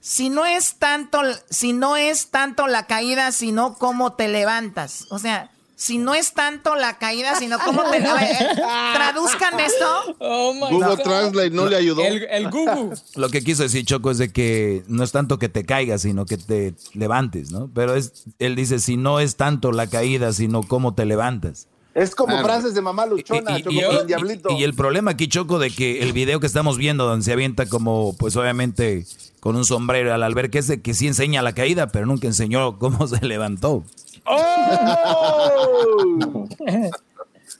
[0.00, 5.04] si no es tanto, si no es tanto la caída, sino cómo te levantas.
[5.10, 8.56] O sea, si no es tanto la caída, sino cómo te levantas.
[8.94, 10.16] Traduzcan esto.
[10.18, 11.00] Oh my Google God.
[11.02, 12.02] Translate no le ayudó.
[12.02, 12.96] El, el Google.
[13.14, 16.24] Lo que quiso decir Choco es de que no es tanto que te caigas, sino
[16.26, 17.70] que te levantes, ¿no?
[17.74, 21.68] Pero es, él dice, si no es tanto la caída, sino cómo te levantas.
[21.94, 22.44] Es como Claro.
[22.46, 24.50] frases de mamá luchona, Y- Choco, y- con y- el diablito.
[24.50, 27.64] y el problema aquí, Choco, de que el video que estamos viendo, donde se avienta
[27.66, 29.06] como, pues obviamente,
[29.40, 32.78] con un sombrero al albergue, es de que sí enseña la caída, pero nunca enseñó
[32.78, 33.82] cómo se levantó.
[34.26, 36.16] ¡Oh!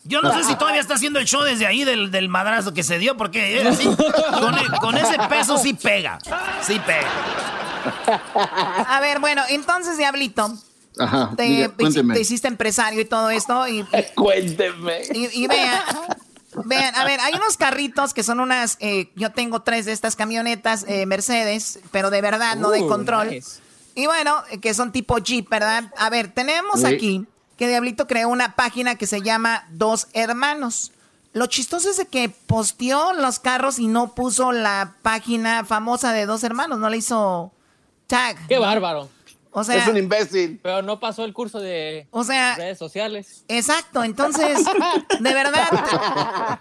[0.05, 2.83] Yo no sé si todavía está haciendo el show desde ahí del, del madrazo que
[2.83, 6.19] se dio, porque eh, así, con, con ese peso sí pega.
[6.63, 7.09] Sí pega.
[8.89, 10.53] A ver, bueno, entonces, Diablito,
[10.99, 15.03] Ajá, te, diga, te hiciste empresario y todo esto y, Cuénteme.
[15.13, 15.83] y, y vean,
[16.65, 20.17] vean, a ver, hay unos carritos que son unas, eh, yo tengo tres de estas
[20.17, 23.31] camionetas eh, Mercedes, pero de verdad, no de control.
[23.31, 23.61] nice.
[23.97, 25.93] Y bueno, eh, que son tipo Jeep, ¿verdad?
[25.97, 26.87] A ver, tenemos Sí.
[26.87, 30.93] aquí que Diablito creó una página que se llama Dos Hermanos.
[31.33, 36.25] lo chistoso es de que posteó los carros y no puso la página famosa de
[36.25, 37.53] dos hermanos, no le hizo
[38.07, 38.39] tag.
[38.49, 39.11] Qué bárbaro.
[39.51, 40.61] O sea, es un imbécil.
[40.63, 43.45] Pero no pasó el curso de O sea- redes sociales.
[43.49, 44.65] Exacto, entonces,
[45.21, 45.67] de verdad,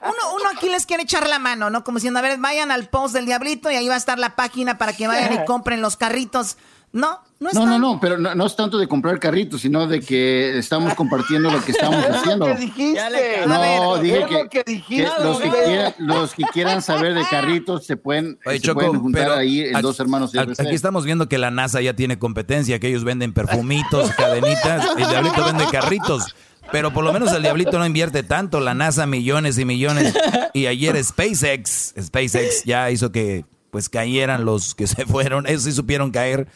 [0.01, 1.83] uno, uno aquí les quiere echar la mano, ¿no?
[1.83, 4.35] Como diciendo, a ver, vayan al post del Diablito y ahí va a estar la
[4.35, 6.57] página para que vayan y compren los carritos.
[6.91, 9.99] No, no No, no, no, pero no, no es tanto de comprar carritos, sino de
[9.99, 12.45] que estamos compartiendo lo que estamos haciendo.
[12.45, 13.45] ¿Qué dijiste?
[13.47, 15.03] No, dije que, dijiste.
[15.17, 18.79] que los, que quieran, los que quieran saber de carritos se pueden, Oye, se Choco,
[18.81, 20.31] pueden juntar pero ahí en aquí- dos hermanos.
[20.35, 25.07] aquí estamos viendo que la NASA ya tiene competencia, que ellos venden perfumitos, cadenitas, el
[25.07, 26.35] Diablito vende carritos.
[26.71, 30.15] Pero por lo menos el Diablito no invierte tanto, la NASA millones y millones.
[30.53, 35.73] Y ayer SpaceX, SpaceX ya hizo que pues cayeran los que se fueron, ellos sí
[35.73, 36.47] supieron caer.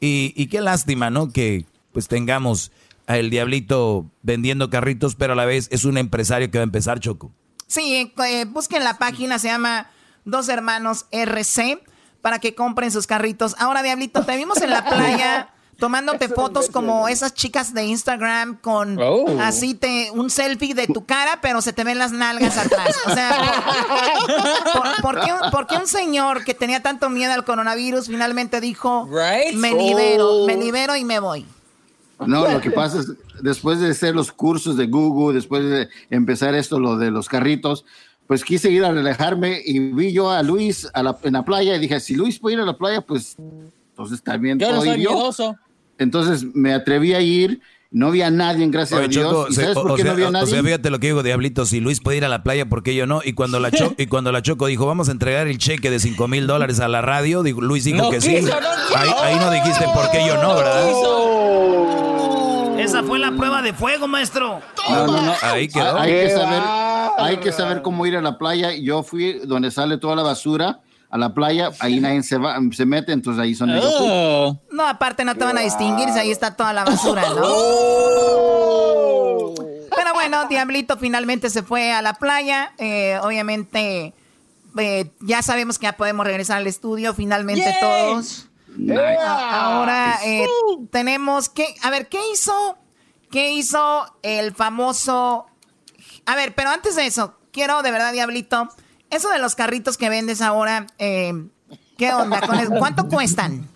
[0.00, 1.30] Y, y qué lástima, ¿no?
[1.30, 2.72] Que pues tengamos
[3.06, 6.64] a el Diablito vendiendo carritos, pero a la vez es un empresario que va a
[6.64, 7.32] empezar, Choco.
[7.66, 9.90] Sí, eh, busquen la página, se llama
[10.24, 11.82] Dos Hermanos RC,
[12.22, 13.54] para que compren sus carritos.
[13.58, 18.98] Ahora, Diablito, te vimos en la playa tomándote fotos como esas chicas de Instagram con
[19.00, 19.26] Oh.
[19.40, 22.94] así te un selfie de tu cara, pero se te ven las nalgas atrás.
[23.06, 23.64] O sea,
[24.74, 28.60] ¿por, por qué, un- por qué un señor que tenía tanto miedo al coronavirus finalmente
[28.60, 29.54] dijo, Right?
[29.56, 30.46] me libero, Oh.
[30.46, 31.46] me libero y me voy?
[32.26, 33.06] No, lo que pasa es,
[33.42, 37.84] después de hacer los cursos de Google, después de empezar esto, lo de los carritos,
[38.26, 41.74] pues quise ir a relajarme y vi yo a Luis a la- en la playa
[41.74, 43.36] y dije, si Luis puede ir a la playa, pues
[43.90, 45.12] entonces también Yo no soy ir yo.
[45.12, 45.56] miedoso.
[46.00, 47.60] Entonces me atreví a ir,
[47.92, 49.30] no había nadie, gracias Oye, a Dios.
[49.30, 50.46] Choco, ¿Y se- sabes o, por o sea, no había o nadie?
[50.48, 52.94] sea, fíjate lo que digo, Diablito, si Luis puede ir a la playa, ¿por qué
[52.96, 53.20] yo no?
[53.24, 56.00] Y cuando la, cho- y cuando la Choco dijo, vamos a entregar el cheque de
[56.00, 58.40] 5 mil dólares a la radio, digo, Luis dijo No que sí.
[58.40, 58.50] no
[58.96, 60.88] ahí, ahí no dijiste por qué yo no, ¿verdad?
[62.78, 64.60] Esa fue la prueba de fuego, maestro.
[64.88, 65.34] No, no, no.
[65.42, 65.98] Ahí quedó.
[65.98, 67.24] Hay Qué que, saber, bárbaro.
[67.24, 68.72] hay que saber cómo ir a la playa.
[68.74, 72.86] Yo fui donde sale toda la basura a la playa, ahí nadie se, va, se
[72.86, 73.92] mete, entonces ahí son ellos.
[73.98, 74.58] Oh.
[74.70, 77.42] No, aparte no te van a distinguir ahí está toda la basura, ¿no?
[79.96, 82.72] Pero bueno, Diablito finalmente se fue a la playa.
[82.78, 84.14] Eh, obviamente,
[84.78, 88.46] eh, ya sabemos que ya podemos regresar al estudio, finalmente todos.
[89.50, 90.46] Ahora eh,
[90.90, 91.74] tenemos que.
[91.82, 92.78] A ver, ¿qué hizo?
[93.30, 95.46] ¿Qué hizo el famoso.
[96.26, 98.68] A ver, pero antes de eso, quiero de verdad, Diablito,
[99.10, 101.32] eso de los carritos que vendes ahora, eh,
[101.98, 102.70] ¿qué onda con eso?
[102.78, 103.68] ¿Cuánto cuestan?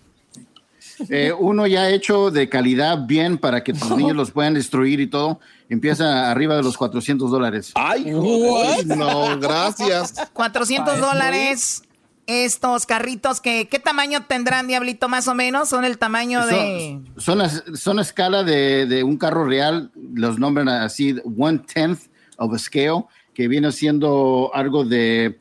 [1.09, 5.07] Eh, uno ya hecho de calidad bien para que tus niños los puedan destruir y
[5.07, 7.71] todo, empieza arriba de los 400 dólares.
[7.75, 10.13] Ay, joder, no, gracias.
[10.33, 11.83] 400 dólares.
[12.27, 15.69] Estos carritos, que, ¿qué tamaño tendrán, Diablito, más o menos?
[15.69, 16.99] Son el tamaño de...
[17.17, 21.59] Son, son, las- son a escala de, de un carro real, los nombran así, one
[21.59, 21.99] tenth
[22.37, 23.03] of a scale,
[23.35, 25.37] que viene siendo algo de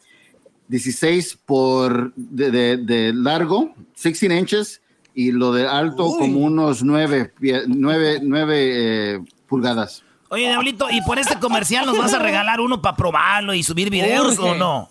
[0.69, 4.83] 16 por de, de- de largo, 16 inches,
[5.15, 7.33] y lo de alto como unos 9,
[7.69, 10.03] 9, pulgadas.
[10.29, 13.91] Oye, Diablito, ¿y por este comercial nos vas a regalar uno para probarlo y subir
[13.91, 14.51] videos Urge.
[14.51, 14.91] o no?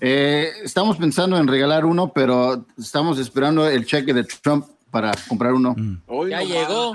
[0.00, 5.54] Eh, estamos pensando en regalar uno, pero estamos esperando el cheque de Trump para comprar
[5.54, 5.74] uno.
[6.06, 6.52] Hoy Ya nomás.
[6.54, 6.92] llegó.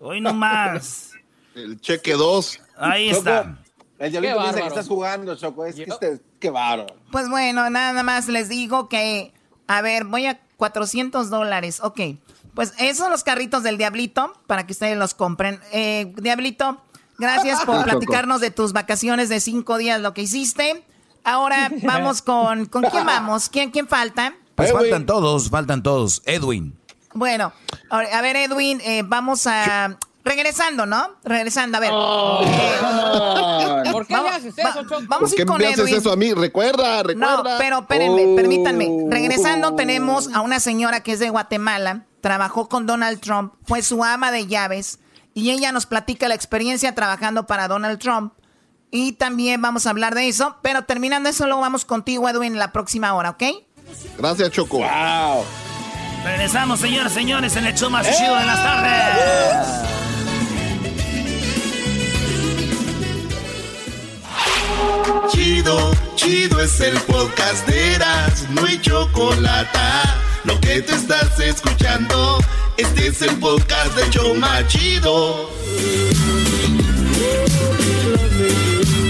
[0.00, 1.12] Hoy nomás.
[1.54, 2.60] El cheque 2.
[2.76, 3.58] Ahí está.
[4.02, 5.64] El diablito piensa que estás jugando, Choco.
[5.64, 6.96] Es que Yo- este, qué bárbaro.
[7.12, 9.32] Pues bueno, nada más les digo que...
[9.68, 11.78] A ver, voy a 400 dólares.
[11.80, 12.00] Ok.
[12.52, 15.60] Pues esos son los carritos del Diablito, para que ustedes los compren.
[15.70, 16.82] Eh, Diablito,
[17.16, 20.84] gracias por platicarnos de tus vacaciones de cinco días, lo que hiciste.
[21.22, 22.66] Ahora vamos con...
[22.66, 23.48] ¿Con quién vamos?
[23.48, 24.34] ¿Quién, quién falta?
[24.56, 24.80] Pues Edwin.
[24.80, 26.22] faltan todos, faltan todos.
[26.26, 26.76] Edwin.
[27.14, 27.52] Bueno,
[27.88, 29.96] a ver, a ver, Edwin, eh, vamos a...
[30.24, 31.16] Regresando, ¿no?
[31.24, 31.90] Regresando, a ver.
[31.90, 31.94] Eh,
[33.92, 35.02] ¿Por qué vamos, haces va- eso, Choco?
[35.08, 35.96] vamos ¿Por a qué ir con me haces Edwin.
[35.96, 36.32] eso a mí?
[36.32, 37.36] Recuerda, recuerda.
[37.36, 38.36] No, pero espérenme, Oh.
[38.36, 38.88] permítanme.
[39.10, 44.04] Regresando, tenemos a una señora que es de Guatemala, trabajó con Donald Trump, fue su
[44.04, 45.00] ama de llaves,
[45.34, 48.32] y ella nos platica la experiencia trabajando para Donald Trump.
[48.90, 52.58] Y también vamos a hablar de eso, pero terminando eso, luego vamos contigo, Edwin, en
[52.58, 53.42] la próxima hora, ¿ok?
[54.18, 54.78] Gracias, Choco.
[54.78, 55.44] Wow.
[56.24, 60.01] Regresamos, señores, señores, en el show más chido de las tardes.
[65.30, 69.78] Chido, chido es el podcast de Eras, no hay chocolate.
[70.44, 72.38] Lo que te estás escuchando,
[72.76, 75.50] este es el podcast de Choma Chido.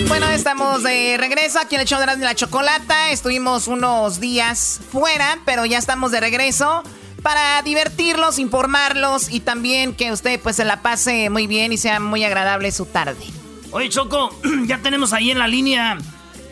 [0.08, 3.10] Bueno, estamos de regreso aquí en el show de y la Chocolata.
[3.10, 6.82] Estuvimos unos días fuera, pero ya estamos de regreso
[7.22, 12.00] para divertirlos, informarlos y también que usted pues se la pase muy bien y sea
[12.00, 13.41] muy agradable su tarde.
[13.72, 14.30] Oye, Choco,
[14.66, 15.98] ya tenemos ahí en la línea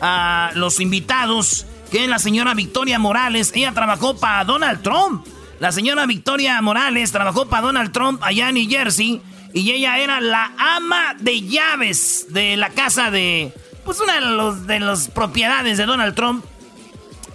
[0.01, 3.51] a los invitados, que es la señora Victoria Morales.
[3.53, 5.25] Ella trabajó para Donald Trump.
[5.59, 9.21] La señora Victoria Morales trabajó para Donald Trump allá en New Jersey.
[9.53, 13.53] Y ella era la ama de llaves de la casa de,
[13.85, 16.43] pues una de las propiedades de Donald Trump.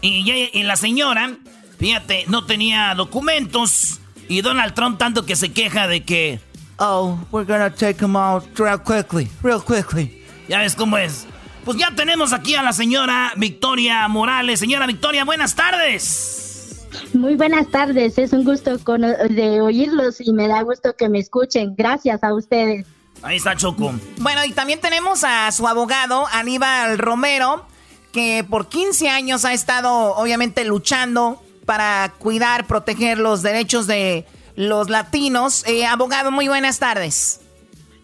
[0.01, 1.37] Y, y la señora,
[1.79, 4.01] fíjate, no tenía documentos.
[4.29, 6.40] Y Donald Trump tanto que se queja de que,
[6.79, 10.23] oh, we're gonna take him out real quickly, real quickly.
[10.49, 11.27] Ya ves cómo es.
[11.65, 14.61] Pues ya tenemos aquí a la señora Victoria Morales.
[14.61, 16.87] Señora Victoria, buenas tardes.
[17.12, 21.75] Muy buenas tardes, es un gusto de oírlos y me da gusto que me escuchen.
[21.77, 22.87] Gracias a ustedes.
[23.23, 23.93] Ahí está Choco.
[24.19, 27.67] Bueno, y también tenemos a su abogado, Aníbal Romero,
[28.12, 34.25] que por 15 años ha estado obviamente luchando para cuidar, proteger los derechos de
[34.57, 35.64] los latinos.
[35.66, 37.40] Eh, abogado, muy buenas tardes.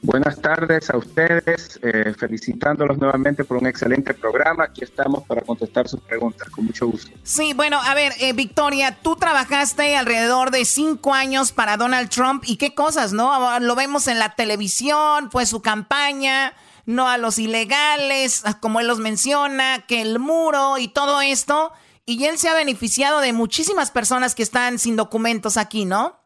[0.05, 4.65] Buenas tardes a ustedes, eh, felicitándolos nuevamente por un excelente programa.
[4.65, 7.12] Aquí estamos para contestar sus preguntas, con mucho gusto.
[7.23, 12.43] Sí, bueno, a ver, eh, Victoria, tú trabajaste alrededor de cinco años para Donald Trump
[12.45, 13.61] y qué cosas, ¿no?
[13.61, 16.53] Lo vemos en la televisión, fue su campaña,
[16.85, 21.71] no a los ilegales, como él los menciona, que el muro y todo esto.
[22.07, 26.22] Y él se ha beneficiado de muchísimas personas que están sin documentos aquí, ¿no?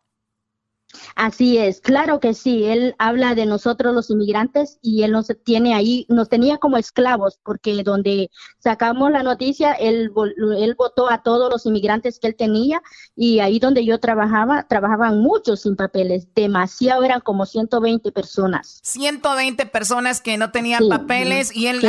[1.14, 2.64] Así es, claro que sí.
[2.64, 7.38] Él habla de nosotros los inmigrantes y él nos tiene ahí, nos tenía como esclavos,
[7.42, 10.11] porque donde sacamos la noticia, él,
[10.59, 12.83] él votó a todos los inmigrantes que él tenía
[13.14, 18.81] y ahí donde yo trabajaba, trabajaban muchos sin papeles, demasiado, eran como 120 personas.
[18.83, 21.81] 120 personas que no tenían papeles y él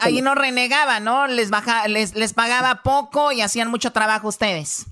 [0.00, 1.26] ahí, no renegaba, ¿no?
[1.26, 4.86] Les, baja, les, les pagaba poco y hacían mucho trabajo ustedes.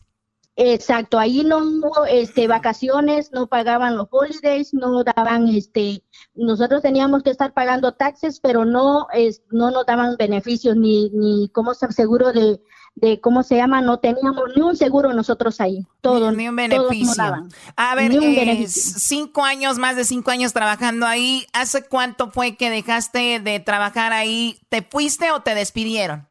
[0.57, 7.23] Exacto, ahí no hubo este, vacaciones, no pagaban los holidays, no daban, este, nosotros teníamos
[7.23, 11.95] que estar pagando taxes, pero no, es, no nos daban beneficios ni, ni cómo estar
[11.95, 12.61] seguro de,
[12.95, 16.31] de cómo se llama, no teníamos ni un seguro nosotros ahí, todo.
[16.33, 17.49] Ni, un beneficio.
[17.77, 22.69] A ver, eh, cinco años, más de cinco años trabajando ahí, ¿hace cuánto fue que
[22.69, 24.61] dejaste de trabajar ahí?
[24.69, 26.29] ¿Te fuiste o te despidieron?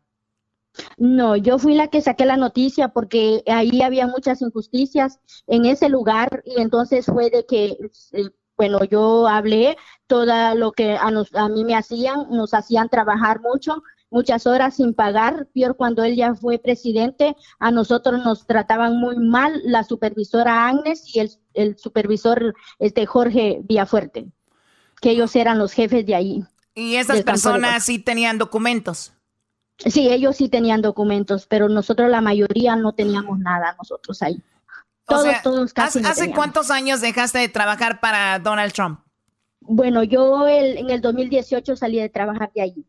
[0.98, 5.90] No, yo fui la que saqué la noticia porque ahí había muchas injusticias en ese
[5.90, 7.78] lugar y entonces fue de que,
[8.14, 13.42] eh, bueno, yo hablé todo lo que a, a mí me hacían, nos hacían trabajar
[13.42, 18.98] mucho, muchas horas sin pagar, peor cuando él ya fue presidente, a nosotros nos trataban
[18.98, 24.28] muy mal la supervisora Agnes y el, el supervisor este Jorge Villafuerte,
[25.02, 26.44] que ellos eran los jefes de ahí.
[26.76, 29.14] ¿Y esas personas sí tenían documentos?
[29.86, 34.42] Sí, ellos sí tenían documentos, pero nosotros la mayoría no teníamos nada, nosotros ahí.
[35.06, 36.00] Todos, todos casi.
[36.06, 39.00] ¿Hace, cuántos años dejaste de trabajar para Donald Trump?
[39.62, 42.86] Bueno, yo en el 2018 salí de trabajar de allí.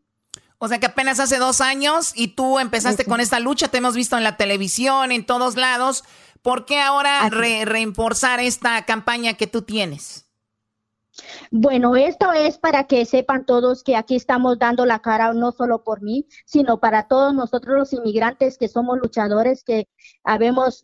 [0.57, 3.95] O sea que apenas hace dos años y tú empezaste con esta lucha, te hemos
[3.95, 6.03] visto en la televisión, en todos lados.
[6.41, 7.65] ¿Por qué ahora re,
[8.39, 10.25] esta campaña que tú tienes?
[11.51, 15.83] Bueno, esto es para que sepan todos que aquí estamos dando la cara no solo
[15.83, 19.87] por mí, sino para todos nosotros los inmigrantes que somos luchadores, que
[20.23, 20.83] habemos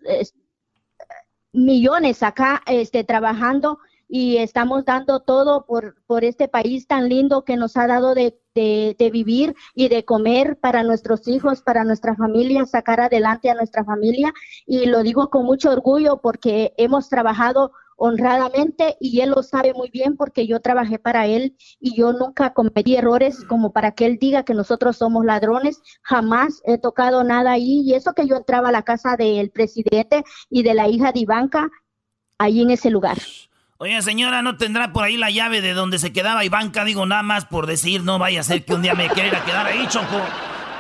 [1.52, 7.58] millones acá este, trabajando y estamos dando todo por, por este país tan lindo que
[7.58, 12.66] nos ha dado de, de, vivir y de comer para nuestros hijos, para nuestra familia,
[12.66, 14.34] sacar adelante a nuestra familia.
[14.66, 19.90] Y lo digo con mucho orgullo porque hemos trabajado honradamente y él lo sabe muy
[19.92, 24.18] bien porque yo trabajé para él y yo nunca cometí errores como para que él
[24.20, 25.82] diga que nosotros somos ladrones.
[26.02, 30.24] Jamás he tocado nada ahí y eso que yo entraba a la casa del presidente
[30.50, 31.70] y de la hija de Ivanka
[32.38, 33.18] ahí en ese lugar.
[33.78, 36.84] Oye, señora, ¿no tendrá por ahí la llave de donde se quedaba Ivanka?
[36.86, 39.68] Digo, nada más por decir, no vaya a ser que un día me quiera quedar
[39.68, 40.22] ahí, Choco.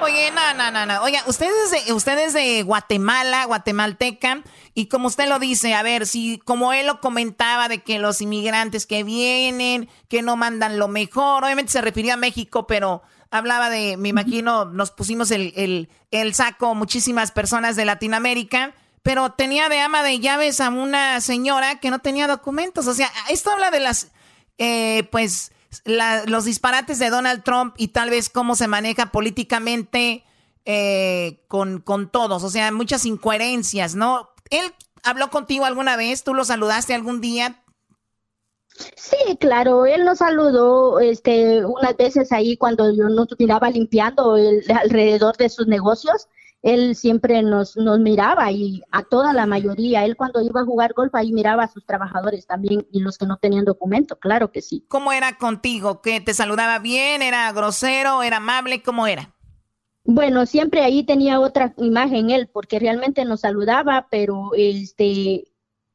[0.02, 1.02] Oye, no, no, no, no.
[1.04, 6.40] Oiga, ustedes de, ustedes de Guatemala, guatemalteca, y como usted lo dice, a ver, si
[6.40, 11.44] como él lo comentaba de que los inmigrantes que vienen, que no mandan lo mejor,
[11.44, 16.34] obviamente se refería a México, pero hablaba de, me imagino, nos pusimos el, el, el
[16.34, 18.73] saco muchísimas personas de Latinoamérica,
[19.04, 22.88] pero tenía de ama de llaves a una señora que no tenía documentos.
[22.88, 24.12] O sea, esto habla de las,
[24.58, 25.52] eh, pues,
[25.86, 30.24] los disparates de Donald Trump y tal vez cómo se maneja políticamente
[30.65, 34.30] eh, con, con todos, o sea, muchas incoherencias, ¿no?
[34.50, 37.63] Él habló contigo alguna vez, tú lo saludaste algún día.
[38.96, 44.63] Sí, claro, él nos saludó este, unas veces ahí cuando yo nos miraba limpiando el,
[44.72, 46.28] alrededor de sus negocios
[46.62, 50.94] él siempre nos, nos miraba y a toda la mayoría, él cuando iba a jugar
[50.94, 54.62] golf ahí miraba a sus trabajadores también y los que no tenían documento, claro que
[54.62, 54.86] sí.
[54.90, 56.02] ¿Cómo era contigo?
[56.02, 57.22] ¿Que te saludaba bien?
[57.22, 58.24] ¿Era grosero?
[58.24, 58.84] ¿Era amable?
[58.84, 59.34] ¿Cómo era?
[60.04, 65.46] Bueno, siempre ahí tenía otra imagen él, porque realmente nos saludaba, pero este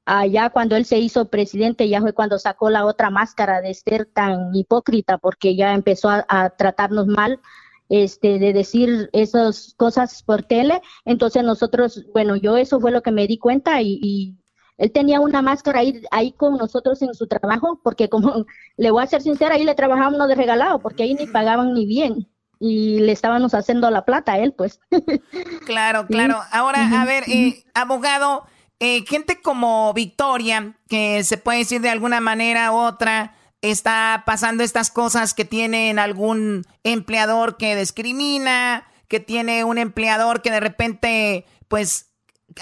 [0.06, 4.06] allá cuando él se hizo presidente ya fue cuando sacó la otra máscara de ser
[4.06, 7.40] tan hipócrita, porque ya empezó a, tratarnos mal,
[7.88, 10.80] este, de decir esas cosas por tele.
[11.04, 14.36] Entonces nosotros, bueno, yo eso fue lo que me di cuenta y,
[14.76, 18.44] él tenía una máscara ahí, ahí con nosotros en su trabajo, porque como
[18.76, 21.86] le voy a ser sincera, ahí le trabajábamos de regalado, porque ahí ni pagaban ni
[21.86, 22.26] bien
[22.58, 24.80] y le estábamos haciendo la plata a él, pues.
[25.66, 26.40] Claro, claro.
[26.50, 28.46] Ahora, a ver, eh, abogado,
[28.80, 33.34] eh, gente como Victoria, que se puede decir de alguna manera u otra,
[33.70, 40.50] está pasando estas cosas que tienen algún empleador que discrimina, que tiene un empleador que
[40.50, 42.10] de repente, pues,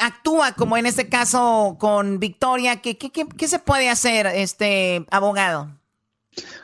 [0.01, 2.81] actúa como en este caso con Victoria.
[2.81, 5.69] ¿Qué, qué, qué, se puede hacer, este abogado?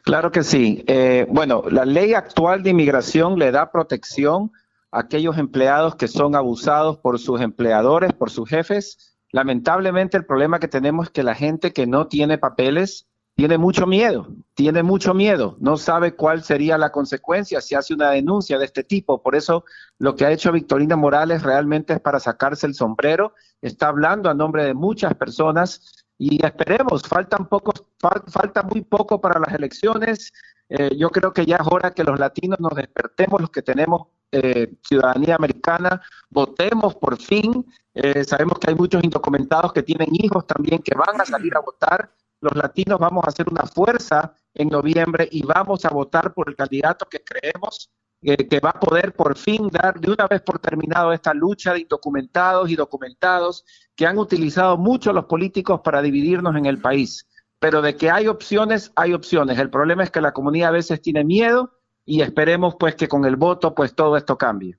[0.03, 0.85] Claro que sí.
[0.87, 4.53] Eh, bueno, la ley actual de inmigración le da protección
[4.91, 10.59] a aquellos empleados que son abusados por sus empleadores, por sus jefes, Lamentablemente el problema
[10.59, 13.07] que tenemos es que la gente que no tiene papeles
[13.39, 18.11] tiene mucho miedo, tiene mucho miedo, no sabe cuál sería la consecuencia si hace una
[18.11, 19.23] denuncia de este tipo.
[19.23, 19.65] Por eso
[20.01, 24.35] lo que ha hecho Victorina Morales realmente es para sacarse el sombrero, está hablando a
[24.35, 27.85] nombre de muchas personas y esperemos, faltan pocos,
[28.27, 30.33] falta muy poco para las elecciones.
[30.69, 34.09] Eh, yo creo que ya es hora que los latinos nos despertemos, los que tenemos
[34.33, 37.65] eh, ciudadanía americana, votemos por fin.
[37.95, 41.61] Eh, sabemos que hay muchos indocumentados que tienen hijos también que van a salir a
[41.61, 42.11] votar.
[42.41, 46.57] Los latinos vamos a hacer una fuerza en noviembre y vamos a votar por el
[46.57, 51.13] candidato que creemos que va a poder por fin dar de una vez por terminado
[51.13, 53.65] esta lucha de indocumentados y documentados
[53.95, 57.27] que han utilizado mucho los políticos para dividirnos en el país.
[57.61, 59.59] Pero de que hay opciones, hay opciones.
[59.59, 63.25] El problema es que la comunidad a veces tiene miedo y esperemos pues que con
[63.25, 64.77] el voto pues todo esto cambie.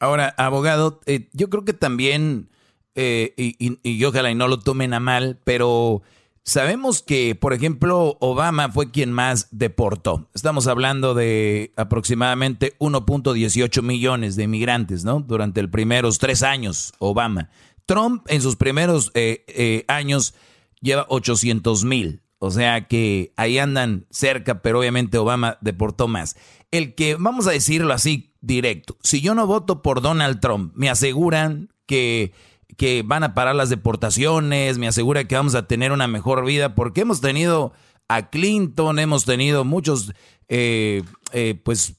[0.00, 2.50] Ahora, abogado, eh, yo creo que también,
[2.94, 6.02] eh, y, y, y, ojalá y no lo tomen a mal, pero
[6.44, 10.28] sabemos que, por ejemplo, Obama fue quien más deportó.
[10.34, 15.20] Estamos hablando de aproximadamente 1.18 millones de inmigrantes, ¿no?
[15.20, 17.50] Durante los primeros tres años, Obama.
[17.86, 20.34] Trump en sus primeros eh, años
[20.80, 22.20] lleva 800 mil.
[22.38, 26.36] O sea que ahí andan cerca, pero obviamente Obama deportó más.
[26.70, 30.90] El que, vamos a decirlo así, directo, si yo no voto por Donald Trump, me
[30.90, 32.32] aseguran que,
[32.76, 36.74] que van a parar las deportaciones, me asegura que vamos a tener una mejor vida,
[36.74, 37.72] porque hemos tenido
[38.08, 40.12] a Clinton, hemos tenido muchos,
[40.48, 41.02] eh,
[41.32, 41.94] eh, pues,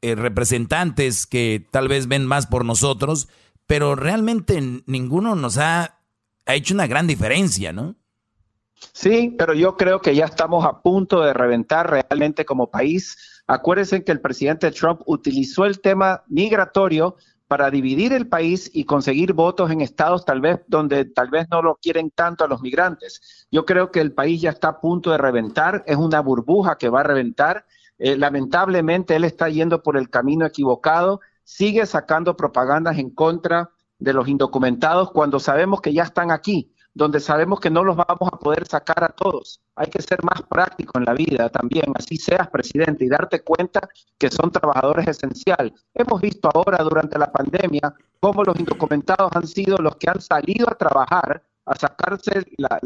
[0.00, 3.28] eh, representantes que tal vez ven más por nosotros,
[3.66, 5.98] pero realmente ninguno nos ha,
[6.46, 7.96] ha hecho una gran diferencia, ¿no?
[8.92, 13.42] Sí, pero yo creo que ya estamos a punto de reventar realmente como país.
[13.46, 17.16] Acuérdense que el presidente Trump utilizó el tema migratorio
[17.52, 21.60] para dividir el país y conseguir votos en estados tal vez donde tal vez no
[21.60, 23.46] lo quieren tanto a los migrantes.
[23.50, 26.88] Yo creo que el país ya está a punto de reventar, es una burbuja que
[26.88, 27.66] va a reventar.
[27.98, 34.14] Eh, lamentablemente él está yendo por el camino equivocado, sigue sacando propagandas en contra de
[34.14, 38.38] los indocumentados cuando sabemos que ya están aquí donde sabemos que no los vamos a
[38.38, 39.60] poder sacar a todos.
[39.76, 43.88] Hay que ser más práctico en la vida también, así seas presidente y darte cuenta
[44.18, 45.72] que son trabajadores esenciales.
[45.94, 50.68] Hemos visto ahora durante la pandemia cómo los indocumentados han sido los que han salido
[50.70, 52.78] a trabajar, a sacarse la,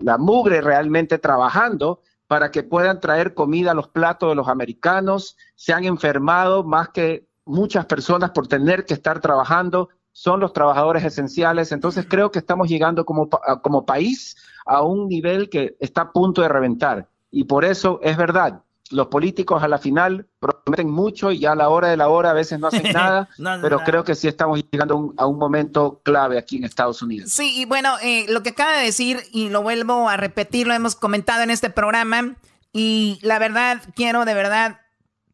[0.00, 5.36] la mugre realmente trabajando para que puedan traer comida a los platos de los americanos.
[5.54, 11.04] Se han enfermado más que muchas personas por tener que estar trabajando son los trabajadores
[11.04, 11.72] esenciales.
[11.72, 13.28] Entonces creo que estamos llegando como,
[13.62, 14.36] como país
[14.66, 17.08] a un nivel que está a punto de reventar.
[17.30, 21.70] Y por eso es verdad, los políticos a la final prometen mucho y a la
[21.70, 23.28] hora de la hora a veces no hacen nada,
[23.60, 27.32] pero creo que sí estamos llegando a un momento clave aquí en Estados Unidos.
[27.32, 30.74] Sí, y bueno, eh, lo que acaba de decir, y lo vuelvo a repetir, lo
[30.74, 32.36] hemos comentado en este programa,
[32.72, 34.80] y la verdad, quiero de verdad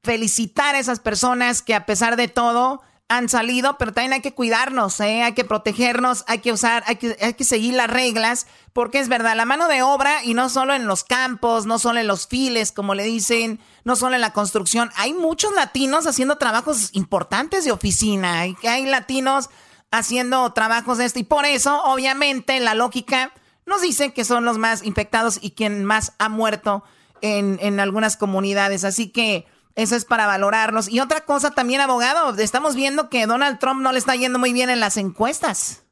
[0.03, 4.35] felicitar a esas personas que a pesar de todo han salido, pero también hay que
[4.35, 5.23] cuidarnos, ¿eh?
[5.23, 9.09] hay que protegernos, hay que usar, hay que, hay que seguir las reglas, porque es
[9.09, 12.27] verdad, la mano de obra, y no solo en los campos, no solo en los
[12.27, 17.65] files, como le dicen, no solo en la construcción, hay muchos latinos haciendo trabajos importantes
[17.65, 19.49] de oficina, hay, hay latinos
[19.91, 23.33] haciendo trabajos de esto, y por eso, obviamente, la lógica
[23.65, 26.85] nos dice que son los más infectados y quien más ha muerto
[27.23, 29.47] en, en algunas comunidades, así que
[29.79, 30.89] Eso es para valorarlos.
[30.89, 34.53] Y otra cosa también, abogado, estamos viendo que Donald Trump no le está yendo muy
[34.53, 35.85] bien en las encuestas.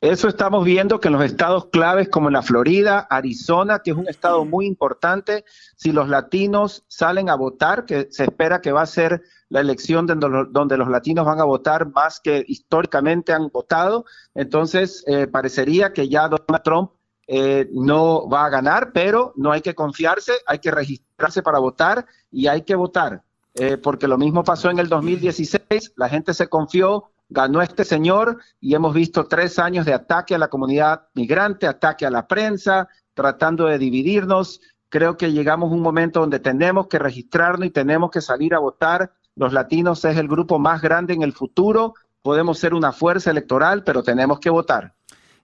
[0.00, 4.08] Eso estamos viendo que en los estados claves como la Florida, Arizona, que es un
[4.08, 5.44] estado muy importante,
[5.76, 9.20] si los latinos salen a votar, que se espera que va a ser
[9.50, 15.26] la elección donde, los latinos van a votar más que históricamente han votado, entonces eh,
[15.26, 16.92] parecería que ya Donald Trump
[17.26, 22.06] eh, no va a ganar, pero no hay que confiarse, hay que registrarse para votar
[22.30, 23.22] y hay que votar,
[23.54, 28.38] eh, porque lo mismo pasó en el 2016, la gente se confió, ganó este señor
[28.60, 32.88] y hemos visto tres años de ataque a la comunidad migrante, ataque a la prensa,
[33.14, 34.60] tratando de dividirnos.
[34.88, 38.60] Creo que llegamos a un momento donde tenemos que registrarnos y tenemos que salir a
[38.60, 39.12] votar.
[39.34, 41.94] Los latinos es el grupo más grande en el futuro.
[42.22, 44.95] Podemos ser una fuerza electoral, pero tenemos que votar.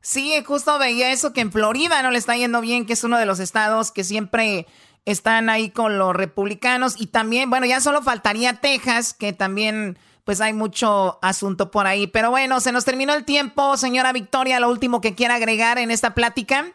[0.03, 3.19] Sí, justo veía eso que en Florida no le está yendo bien, que es uno
[3.19, 4.67] de los estados que siempre
[5.05, 7.01] están ahí con los republicanos.
[7.01, 12.09] Y también, bueno, ya solo faltaría Texas, que también pues hay mucho asunto por ahí.
[12.09, 13.77] Pero bueno, se nos terminó el tiempo.
[13.77, 16.73] Señora Victoria, lo último que quiera agregar en esta plática.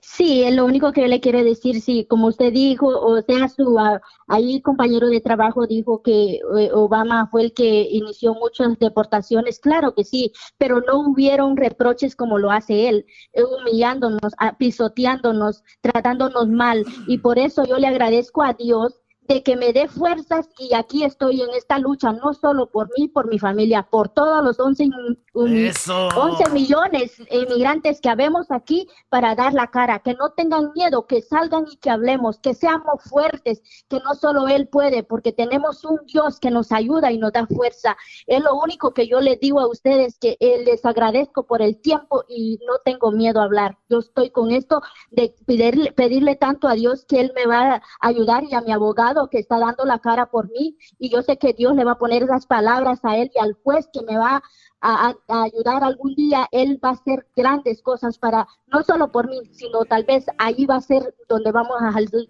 [0.00, 4.00] Sí, lo único que le quiero decir, sí, como usted dijo, o sea, su ah,
[4.26, 9.94] ahí compañero de trabajo dijo que eh, Obama fue el que inició muchas deportaciones, claro
[9.94, 16.84] que sí, pero no hubieron reproches como lo hace él, eh, humillándonos, pisoteándonos, tratándonos mal,
[17.06, 21.04] y por eso yo le agradezco a Dios de que me dé fuerzas y aquí
[21.04, 24.90] estoy en esta lucha, no solo por mí, por mi familia, por todos los 11,
[25.34, 31.06] 11 millones de inmigrantes que habemos aquí para dar la cara, que no tengan miedo,
[31.06, 35.84] que salgan y que hablemos, que seamos fuertes, que no solo Él puede, porque tenemos
[35.84, 37.96] un Dios que nos ayuda y nos da fuerza.
[38.26, 41.80] Es lo único que yo les digo a ustedes, que eh, les agradezco por el
[41.80, 43.78] tiempo y no tengo miedo a hablar.
[43.88, 47.82] Yo estoy con esto de pedirle, pedirle tanto a Dios que Él me va a
[48.00, 51.38] ayudar y a mi abogado que está dando la cara por mí y yo sé
[51.38, 54.18] que Dios le va a poner esas palabras a él y al juez que me
[54.18, 54.42] va
[54.80, 59.40] a, ayudar algún día, él va a hacer grandes cosas para, no solo por mí,
[59.52, 61.76] sino tal vez ahí va a ser donde vamos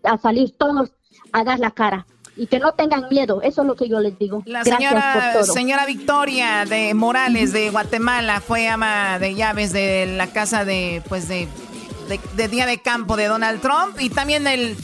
[0.04, 0.92] a, salir todos
[1.32, 2.06] a dar la cara
[2.36, 3.42] y que no tengan miedo.
[3.42, 4.42] Eso es lo que yo les digo.
[4.46, 10.64] La señora, señora Victoria de Morales de Guatemala fue ama de llaves de la casa
[10.64, 11.48] de, pues de,
[12.08, 14.76] de, de día de campo de Donald Trump y también del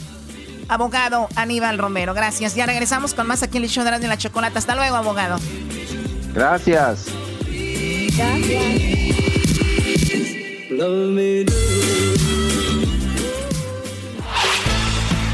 [0.68, 2.14] abogado Aníbal Romero.
[2.14, 2.54] Gracias.
[2.54, 4.58] Ya regresamos con más aquí en el show de la Chocolata.
[4.58, 5.38] Hasta luego, abogado.
[6.34, 7.06] Gracias.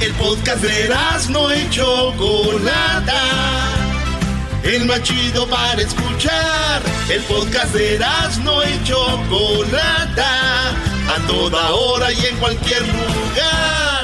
[0.00, 0.94] El podcast de
[1.30, 3.22] no hecho Chocolata.
[4.62, 6.82] El más chido para escuchar.
[7.08, 7.98] El podcast de
[8.42, 8.96] no hecho
[9.28, 10.70] Chocolata.
[10.70, 13.97] A toda hora y en cualquier lugar.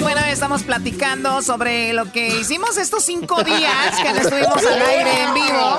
[0.00, 5.22] Bueno, estamos platicando sobre lo que hicimos estos cinco días que no estuvimos al aire
[5.22, 5.76] en vivo.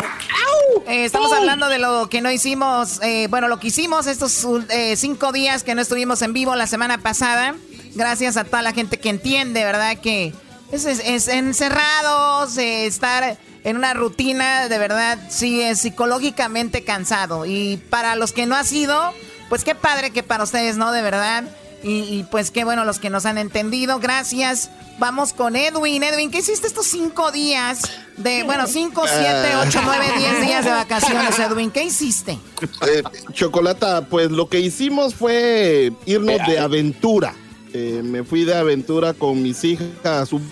[0.87, 4.95] Eh, estamos hablando de lo que no hicimos, eh, bueno, lo que hicimos estos eh,
[4.97, 7.55] cinco días que no estuvimos en vivo la semana pasada.
[7.95, 9.97] Gracias a toda la gente que entiende, ¿verdad?
[9.99, 10.33] Que
[10.71, 17.45] es, es encerrados, estar en una rutina, de verdad, sí es psicológicamente cansado.
[17.45, 19.13] Y para los que no ha sido
[19.49, 20.91] pues qué padre que para ustedes, ¿no?
[20.91, 21.43] De verdad.
[21.81, 23.99] Y, pues qué bueno los que nos han entendido.
[23.99, 24.69] Gracias.
[24.99, 26.03] Vamos con Edwin.
[26.03, 27.83] Edwin, ¿qué hiciste estos cinco días?
[28.17, 31.71] De, bueno, cinco, siete, ocho, nueve, diez días de vacaciones, Edwin.
[31.71, 32.37] ¿Qué hiciste?
[32.85, 37.33] Eh, Chocolata, pues lo que hicimos fue irnos de aventura.
[37.71, 40.43] Eh, me fui de aventura con mis hijas un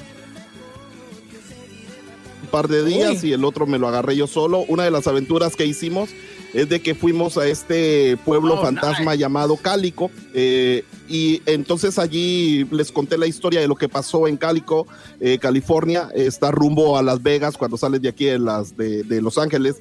[2.51, 4.59] par de días y el otro me lo agarré yo solo.
[4.69, 6.09] Una de las aventuras que hicimos
[6.57, 12.65] es de que fuimos a este pueblo oh, fantasma llamado Cálico eh, y entonces allí
[12.71, 14.87] les conté la historia de lo que pasó en Cálico,
[15.19, 19.37] eh, California, está rumbo a Las Vegas cuando sales de aquí de, las, de, Los
[19.37, 19.75] Ángeles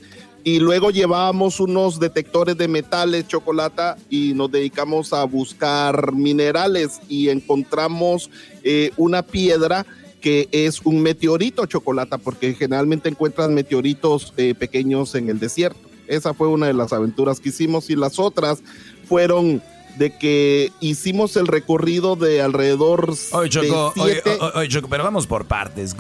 [0.45, 7.31] y luego llevábamos unos detectores de metales, chocolate y nos dedicamos a buscar minerales y
[7.31, 8.29] encontramos
[8.63, 9.87] eh, una piedra
[10.21, 15.86] que es un meteorito chocolate porque generalmente encuentran meteoritos pequeños en el desierto.
[16.09, 18.63] Esa fue una de las aventuras que hicimos y las otras
[19.09, 19.63] fueron
[19.97, 25.97] de que hicimos el recorrido de alrededor oye, Choco, oye, Choco, pero vamos por partes.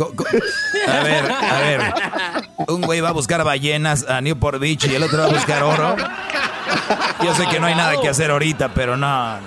[0.86, 1.80] A ver, a ver.
[2.68, 5.62] Un güey va a buscar ballenas a Newport Beach y el otro va a buscar
[5.62, 5.96] oro.
[7.24, 9.06] Yo sé que no hay nada que hacer ahorita, pero no.
[9.06, 9.40] A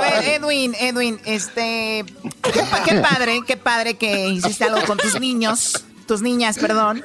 [0.00, 2.04] ver, Edwin, Edwin, este,
[2.42, 7.04] qué, qué padre, qué padre que hiciste algo con tus niños, tus niñas, perdón.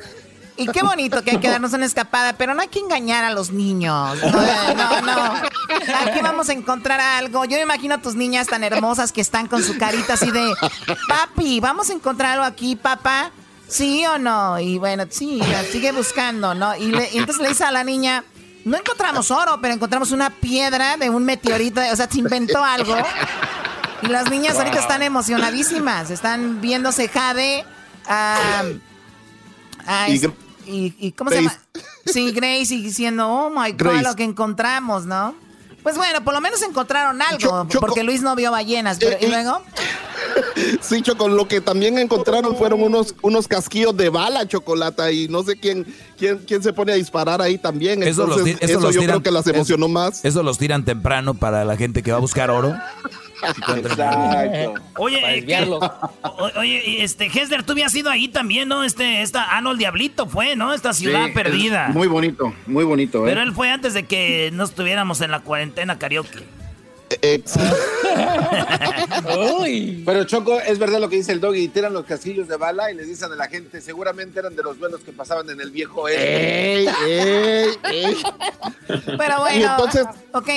[0.63, 3.31] Y qué bonito que hay que darnos una escapada, pero no hay que engañar a
[3.31, 4.17] los niños.
[4.23, 5.33] No, no, no.
[6.05, 7.45] Aquí vamos a encontrar algo.
[7.45, 10.53] Yo me imagino a tus niñas tan hermosas que están con su carita así de,
[11.07, 13.31] papi, vamos a encontrar algo aquí, papá.
[13.67, 14.59] ¿Sí o no?
[14.59, 15.41] Y bueno, sí,
[15.71, 16.75] sigue buscando, ¿no?
[16.75, 18.23] Y, y entonces le dice a la niña,
[18.65, 21.81] no encontramos oro, pero encontramos una piedra de un meteorito.
[21.91, 22.95] O sea, se inventó algo.
[24.01, 26.09] Y las niñas ahorita están emocionadísimas.
[26.11, 27.65] Están viéndose Jade.
[30.07, 30.21] y,
[31.15, 31.57] ¿Cómo se llama?
[32.05, 35.35] Sí, Grace y diciendo, oh my God, lo que encontramos, ¿no?
[35.83, 39.61] Pues bueno, por lo menos encontraron algo, porque Luis no vio ballenas, pero ¿y luego?
[40.81, 45.43] Sí, Choco, lo que también encontraron fueron unos, unos casquillos de bala, chocolate, y no
[45.43, 45.85] sé quién,
[46.17, 48.01] quién, quién se pone a disparar ahí también.
[48.01, 48.27] Eso,
[48.59, 50.23] eso, yo creo que las emocionó más.
[50.25, 52.75] Eso los tiran temprano para la gente que va a buscar oro.
[53.77, 54.73] Exacto.
[54.97, 55.45] Oye,
[56.55, 58.83] oye, este, Hesler, tú habías ido ahí también, ¿no?
[58.83, 60.73] Este, esta, ah, no, el Diablito fue, ¿no?
[60.73, 61.89] Esta ciudad perdida.
[61.89, 63.25] Muy bonito, muy bonito.
[63.25, 63.29] ¿eh?
[63.29, 66.43] Pero él fue antes de que no estuviéramos en la cuarentena karaoke.
[70.05, 72.95] Pero Choco, es verdad lo que dice el doggy, tiran los casquillos de bala y
[72.95, 76.07] les dicen a la gente, seguramente eran de los vuelos que pasaban en el viejo
[76.07, 76.87] ey,
[78.87, 80.05] Pero bueno, entonces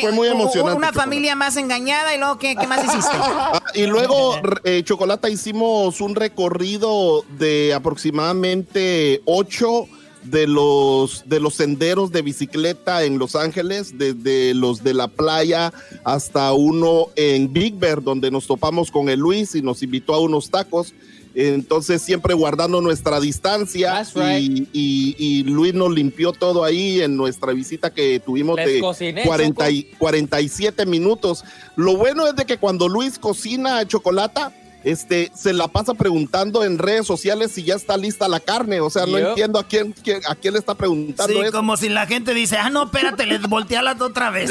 [0.01, 0.77] fue muy emocionante.
[0.77, 3.17] Una familia más engañada y luego, ¿qué, más hiciste?
[3.19, 9.89] Ah, y luego, eh, Chocolata, hicimos un recorrido de aproximadamente ocho
[10.31, 15.73] de los, de los senderos de bicicleta en Los Ángeles, desde los de la playa
[16.05, 20.21] hasta uno en Big Bear, donde nos topamos con el Luis y nos invitó a
[20.21, 20.95] unos tacos.
[21.39, 24.03] Entonces, siempre guardando nuestra distancia.
[24.73, 28.81] Y, Luis nos limpió todo ahí en nuestra visita que tuvimos de
[29.25, 31.45] 40 y, 47 minutos.
[31.77, 34.41] Lo bueno es de que cuando Luis cocina chocolate,
[34.87, 38.81] este, se la pasa preguntando en redes sociales si ya está lista la carne.
[38.81, 39.93] O sea, no entiendo a quién,
[40.29, 41.43] a quién le está preguntando.
[41.43, 44.49] Sí, como si la gente dice, ah, no, espérate, les voltealas otra vez.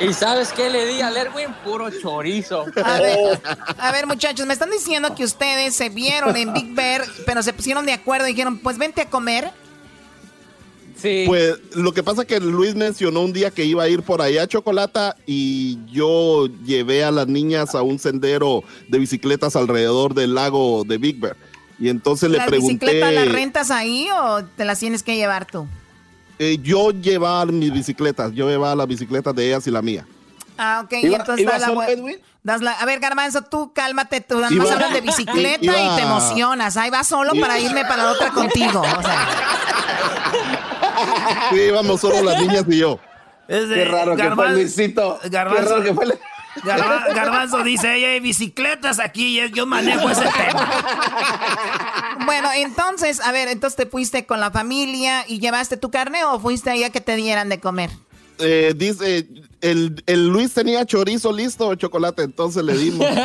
[0.00, 1.52] ¿Y sabes qué le di al Erwin?
[1.64, 2.64] Puro chorizo.
[2.82, 3.40] A ver,
[3.76, 7.52] a ver, muchachos, me están diciendo que ustedes se vieron en Big Bear, pero se
[7.52, 9.52] pusieron de acuerdo y dijeron, pues vente a comer.
[11.00, 14.22] Pues lo que pasa es que Luis mencionó un día que iba a ir por
[14.22, 20.14] allá a Chocolata y yo llevé a las niñas a un sendero de bicicletas alrededor
[20.14, 21.36] del lago de Big Bear.
[21.78, 22.86] Y entonces le pregunté...
[22.86, 25.66] ¿Las bicicletas las rentas ahí o te las tienes que llevar tú?
[26.38, 30.06] Eh, yo llevaba mis bicicletas, yo llevaba las bicicletas de ellas y la mía.
[30.58, 31.46] Ah, ok, y entonces
[32.42, 36.02] das la, A ver, Garbanzo, tú cálmate, tú nada más hablas de bicicleta y te
[36.02, 36.76] emocionas.
[36.76, 38.80] Ahí va solo para irme para la otra contigo.
[38.80, 39.28] O sea.
[41.50, 42.98] Sí, vamos solo las niñas y yo.
[43.48, 45.18] Qué raro que fue Luisito.
[45.30, 46.06] Garbanzo, Qué raro que fue
[47.14, 50.70] Garbanzo dice, hay bicicletas aquí y yo manejo ese tema.
[52.24, 56.40] Bueno, entonces, a ver, entonces te fuiste con la familia y llevaste tu carne o
[56.40, 57.90] fuiste ahí a que te dieran de comer?
[58.38, 59.26] Eh, dice,
[59.60, 63.06] el, el, Luis tenía chorizo listo, chocolate, entonces le dimos.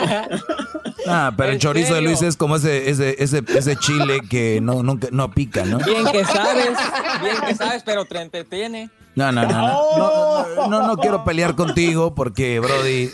[1.08, 4.84] Ah, pero el chorizo de Luis es como ese, ese, ese, ese chile que no,
[4.84, 5.80] nunca, no pica, ¿no?
[5.80, 6.78] Bien que sabes,
[7.24, 8.92] bien que sabes, pero te entretiene.
[9.16, 13.10] No, no, no, no, no, no, no quiero pelear contigo porque, Brody,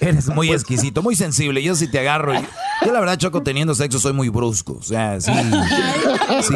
[0.00, 1.62] eres muy exquisito, muy sensible.
[1.62, 2.34] Yo sí te agarro.
[2.34, 4.74] yo, la verdad, Choco, teniendo sexo, soy muy brusco.
[4.74, 5.32] O sea, sí.
[6.42, 6.54] sí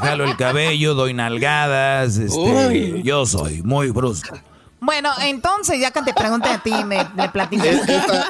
[0.00, 2.16] jalo el cabello, doy nalgadas.
[2.16, 4.36] Este, yo soy muy brusco.
[4.80, 7.66] Bueno, entonces, ya que te pregunté a ti, me, me platicas.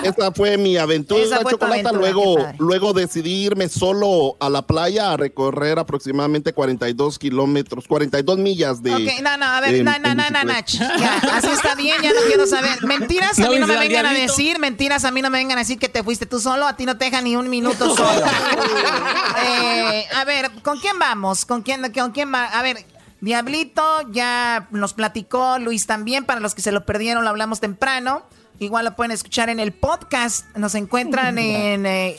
[0.03, 1.93] Esa, fue mi aventura esa chocolate.
[1.93, 8.83] luego, luego decidí irme solo a la playa a recorrer aproximadamente 42 kilómetros, 42 millas
[8.83, 8.95] de.
[8.95, 12.21] Ok, no, no, a ver, no, no, no, no, Ya, así está bien, ya no
[12.27, 12.83] quiero saber.
[12.85, 15.61] Mentiras a mí no me vengan a decir, mentiras a mí no me vengan a
[15.61, 18.27] decir que te fuiste tú solo, a ti no te deja ni un minuto solo.
[19.45, 21.45] eh, a ver, ¿con quién vamos?
[21.45, 22.47] ¿Con quién, con quién va?
[22.47, 22.85] A ver.
[23.21, 28.23] Diablito ya nos platicó, Luis también, para los que se lo perdieron, lo hablamos temprano.
[28.59, 30.47] Igual lo pueden escuchar en el podcast.
[30.57, 31.87] Nos encuentran en...
[31.87, 32.19] Eh,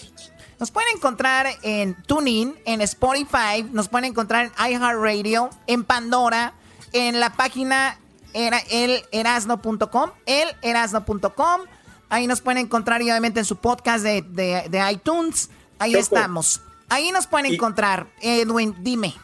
[0.59, 6.53] nos pueden encontrar en TuneIn, en Spotify, nos pueden encontrar en iHeartRadio, en Pandora,
[6.93, 7.97] en la página
[8.33, 11.61] era elerasno.com, elerasno.com.
[12.09, 15.49] Ahí nos pueden encontrar y obviamente en su podcast de, iTunes.
[15.79, 16.61] Ahí estamos.
[16.89, 18.05] Ahí nos pueden encontrar.
[18.21, 19.15] Edwin, dime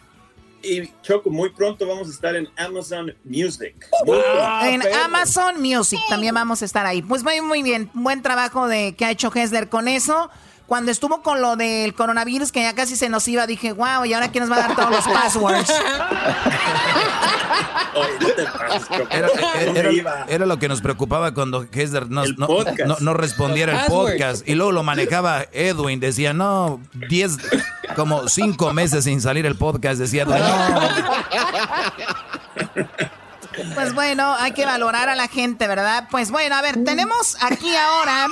[0.68, 3.76] y Choco, muy pronto vamos a estar en Amazon Music.
[4.63, 7.01] en Amazon Music también vamos a estar ahí.
[7.01, 7.89] Pues muy, muy bien.
[7.93, 10.30] Buen trabajo de que ha hecho Hesler con eso.
[10.68, 14.13] Cuando estuvo con lo del coronavirus, que ya casi se nos iba, dije, wow, ¿y
[14.13, 15.74] ahora quién nos va a dar todos los passwords?
[20.28, 22.24] era, lo que nos preocupaba cuando Hesler no,
[22.99, 24.47] no, respondiera el podcast.
[24.47, 26.01] Y luego lo manejaba Edwin.
[26.01, 27.38] Decía, no, 10
[27.95, 30.36] como cinco meses sin salir el podcast, decía, no.
[33.74, 36.07] Pues bueno, hay que valorar a la gente, ¿verdad?
[36.11, 38.28] Pues bueno, a ver, tenemos aquí ahora.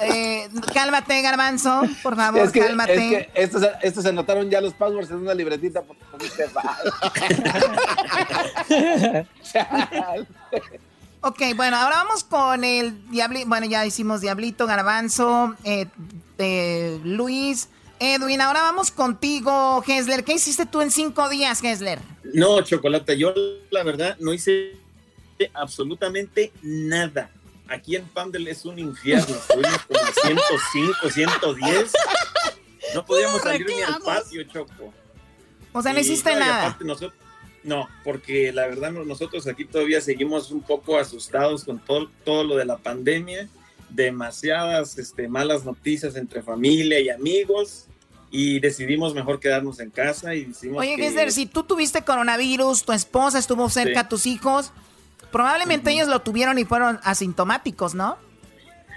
[0.00, 2.94] Eh, cálmate, Garbanzo, por favor, Es que, cálmate.
[2.94, 5.82] es que estos, estos anotaron ya los passwords en una libretita.
[5.82, 5.96] por-.
[11.24, 13.48] Ok, bueno, ahora vamos con el Diablito.
[13.48, 15.86] Bueno, ya hicimos Diablito, Garbanzo, eh,
[16.38, 17.68] eh, Luis,
[18.00, 18.40] Edwin.
[18.40, 20.24] Ahora vamos contigo, Hesler.
[20.24, 22.00] ¿Qué hiciste tú en cinco días, Hesler?
[22.34, 23.32] No, Chocolate, yo
[23.70, 24.72] la verdad no hice
[25.54, 27.30] absolutamente nada.
[27.68, 29.34] Aquí en Pandel es un infierno.
[29.34, 31.92] Estuvimos como a 105, 110.
[32.94, 34.92] No podíamos salir ni al patio, Choco.
[35.72, 36.66] O sea, no hiciste y nada.
[36.66, 37.14] aparte nosotros-
[37.64, 42.44] no, porque la verdad no- nosotros aquí todavía seguimos un poco asustados con todo, todo
[42.44, 43.48] lo de la pandemia,
[43.88, 47.86] demasiadas este, malas noticias entre familia y amigos
[48.30, 52.92] y decidimos mejor quedarnos en casa y decimos Oye, que- si tú tuviste coronavirus, tu
[52.92, 54.06] esposa estuvo cerca Sí.
[54.06, 54.72] a tus hijos,
[55.32, 58.16] probablemente ellos lo tuvieron y fueron asintomáticos, ¿no?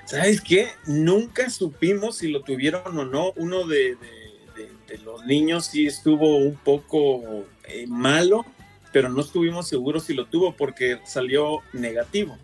[0.05, 0.69] ¿Sabes qué?
[0.85, 3.31] Nunca supimos si lo tuvieron o no.
[3.37, 8.45] Uno de, de- de- de los niños sí estuvo un poco eh, malo,
[8.91, 12.37] pero no estuvimos seguros si lo tuvo porque salió negativo.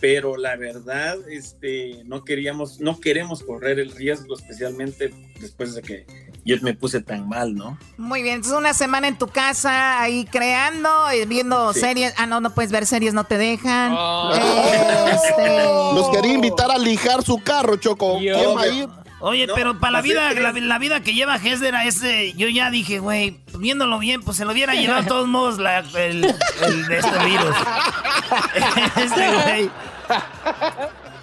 [0.00, 6.06] Pero la verdad, este, no queríamos, no queremos correr el riesgo, especialmente después de que
[6.44, 7.78] yo me puse tan mal, ¿no?
[7.98, 11.80] Muy bien, entonces una semana en tu casa ahí creando, eh, viendo Sí.
[11.80, 12.14] series.
[12.18, 13.94] Ah, no, no puedes ver series, no te dejan.
[13.96, 14.32] Oh.
[14.34, 15.64] Este-
[15.94, 18.18] Nos quería invitar a lijar su carro, Choco.
[18.18, 18.88] ¿Quién va a ir?
[19.24, 22.48] Oye, No, pero para la vida, la, la vida que lleva Hesler a ese, yo
[22.48, 26.24] ya dije, güey, viéndolo bien, pues se lo hubiera llevado de todos modos la, el,
[26.24, 27.56] el- este virus.
[28.96, 29.70] Ese güey.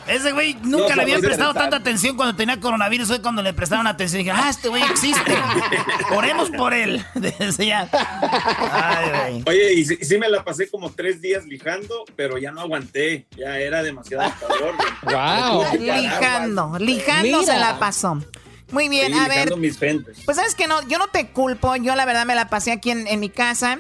[0.10, 3.08] Ese güey nunca No, le habían prestado tanta atención cuando tenía coronavirus.
[3.08, 4.20] Fue cuando le prestaron atención.
[4.20, 5.38] Dije, ah, este güey existe.
[6.12, 7.06] Oremos por él.
[7.14, 7.88] Desde ya.
[8.72, 9.44] Ay, güey.
[9.46, 13.28] Oye, y sí, sí me la pasé como tres días lijando, pero ya no aguanté,
[13.38, 14.76] ya era demasiado calor.
[15.04, 15.66] Wow.
[15.80, 17.54] Lijando, lijando Mira.
[17.54, 18.20] se la pasó.
[18.72, 19.78] Muy bien, Sí, a ver, lijando mis
[20.26, 22.92] pues sabes que no, yo no te culpo, yo la verdad me la pasé aquí
[22.92, 23.80] en, en mi casa,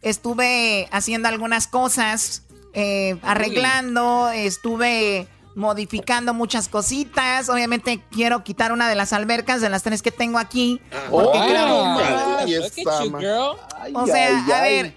[0.00, 5.28] estuve haciendo algunas cosas, eh, arreglando, estuve
[5.60, 10.38] modificando muchas cositas, obviamente quiero quitar una de las albercas de las tres que tengo
[10.38, 10.80] aquí,
[11.10, 11.48] porque Wow.
[11.48, 11.98] claro,
[12.38, 12.52] Ay.
[13.80, 14.94] Ay, o sea, ay, a ver,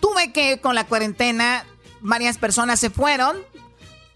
[0.00, 1.64] tuve que con la cuarentena,
[2.00, 3.36] varias personas se fueron,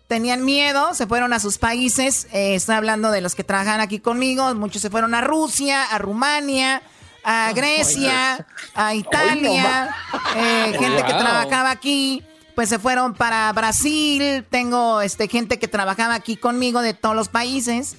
[0.09, 2.27] tenían miedo, se fueron a sus países.
[2.33, 4.55] eh, estoy hablando de los que trabajan aquí conmigo.
[4.55, 6.83] Muchos se fueron a Rusia, a Rumania,
[7.25, 9.95] a Grecia, a Italia.
[10.37, 12.23] eh, gente que trabajaba aquí,
[12.59, 14.45] pues se fueron para Brasil.
[14.51, 17.95] Tengo este, gente que trabajaba aquí conmigo de todos los países.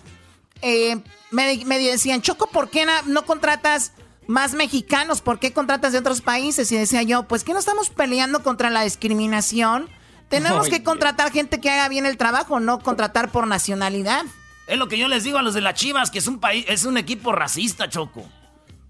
[0.62, 0.98] Eh,
[1.32, 3.94] me, me decían, Choco, ¿por qué na- no contratas
[4.28, 5.22] más mexicanos?
[5.22, 6.70] ¿Por qué contratas de otros países?
[6.74, 9.88] Y decía yo, pues que no estamos peleando contra la discriminación.
[10.28, 14.26] Tenemos Ay, que contratar gente que haga bien el trabajo, no contratar por nacionalidad.
[14.68, 16.66] Es lo que yo les digo a los de las Chivas, que es un país,
[16.68, 18.28] es un equipo racista, Choco.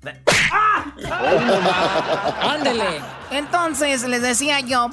[2.42, 3.02] Ándele.
[3.32, 4.90] Entonces les decía yo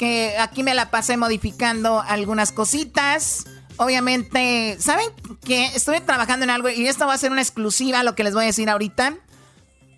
[0.00, 3.44] que aquí me la pasé modificando algunas cositas.
[3.76, 5.08] Obviamente, ¿saben
[5.44, 5.66] qué?
[5.66, 8.44] Estoy trabajando en algo y esto va a ser una exclusiva, lo que les voy
[8.44, 9.18] a decir ahorita.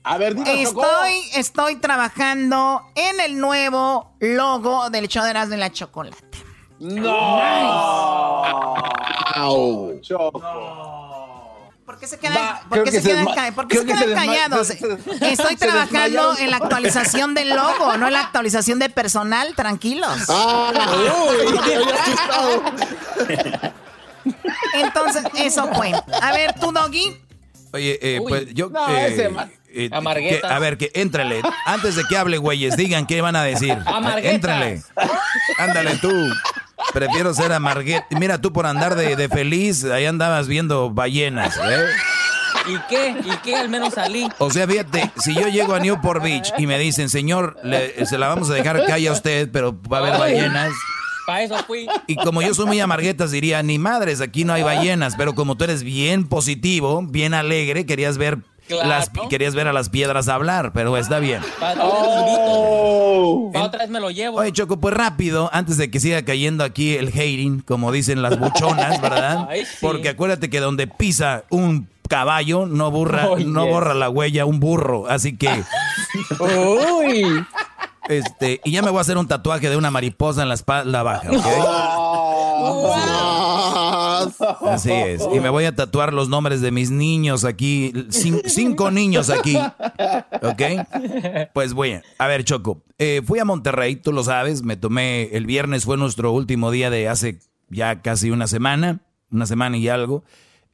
[0.02, 0.82] A ver, dime, Choco.
[0.82, 6.16] Estoy, estoy trabajando en el nuevo logo del show de y la Chocolate.
[6.80, 7.46] No.
[9.36, 10.00] Au.
[10.00, 11.01] Choco.
[11.92, 14.66] ¿Por qué se quedan, por qué se se quedan, por qué se callados?
[14.68, 14.78] se-
[15.30, 20.10] Estoy trabajando en la actualización del logo, no en la actualización de personal, tranquilos.
[20.30, 20.72] Ah,
[21.28, 21.60] uy.
[24.74, 25.92] Entonces, eso fue.
[26.22, 27.14] A ver, tú, Doggy.
[27.74, 28.28] Oye, eh, Uy.
[28.30, 28.70] pues yo.
[28.70, 29.26] No, eh, ese
[29.74, 31.42] eh, que- a ver, que éntrale.
[31.66, 33.76] Antes de que hable, güeyes, digan qué van a decir.
[33.84, 34.32] Amarguetas.
[34.34, 34.82] Éntrale.
[35.58, 36.10] Ándale tú.
[36.92, 38.04] Prefiero ser amarguet.
[38.10, 41.84] Mira, tú por andar de, de feliz, ahí andabas viendo ballenas, ¿eh?
[42.68, 43.16] ¿Y qué?
[43.24, 43.56] ¿Y qué?
[43.56, 44.28] Al menos salí.
[44.38, 48.18] O sea, fíjate, si yo llego a Newport Beach y me dicen, señor, le- se
[48.18, 50.70] la vamos a dejar que haya usted, pero va a haber ballenas.
[51.26, 51.86] Para eso fui.
[52.06, 55.14] Y como yo soy muy amarguetas, diría, ni madres, aquí no hay ballenas.
[55.16, 58.88] Pero como tú eres bien positivo, bien alegre, querías ver, Claro.
[58.88, 61.42] las, querías ver a las piedras hablar, pero está bien.
[61.80, 63.50] Oh.
[63.54, 64.38] otra vez me lo llevo.
[64.38, 68.38] Oye, Choco, pues rápido, antes de que siga cayendo aquí el hating, como dicen las
[68.38, 69.46] buchonas, ¿verdad?
[69.50, 69.76] Ay, sí.
[69.80, 73.72] Porque acuérdate que donde pisa un caballo, no, burra, Oh, no yes.
[73.72, 75.06] borra la huella un burro.
[75.08, 75.48] Así que,
[76.40, 77.44] Uy.
[78.08, 81.02] este, y ya me voy a hacer un tatuaje de una mariposa en la espalda
[81.02, 81.46] baja, ¿ok?
[82.64, 83.81] Ah,
[84.26, 84.40] más.
[84.62, 85.22] Así es.
[85.34, 87.92] Y me voy a tatuar los nombres de mis niños aquí.
[88.10, 89.56] cin- cinco niños aquí.
[90.42, 90.62] ¿Ok?
[91.52, 92.00] Pues bueno.
[92.18, 92.82] A ver, Choco.
[92.98, 94.62] eh, fui a Monterrey, tú lo sabes.
[94.62, 95.24] Me tomé.
[95.32, 99.00] El viernes fue nuestro último día de hace ya casi una semana.
[99.30, 100.24] Una semana y algo.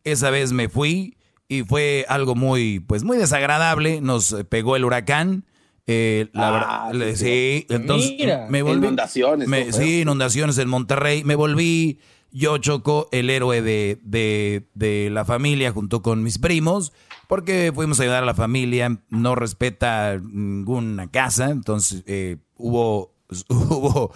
[0.04, 1.16] Esa vez me fui
[1.48, 4.00] y fue algo muy, pues muy desagradable.
[4.00, 5.44] Nos eh, pegó el huracán.
[5.90, 8.46] Eh, la Ah, verdad, sí, sí, entonces Mira.
[8.50, 8.76] me volví.
[8.84, 11.24] Inundaciones, sí, inundaciones en Monterrey.
[11.24, 11.98] Me volví
[12.38, 16.92] yo, Choco, el héroe de, de, la familia junto con mis primos,
[17.26, 19.00] porque fuimos a ayudar a la familia.
[19.10, 23.12] No respeta ninguna casa, entonces eh, hubo,
[23.48, 24.12] hubo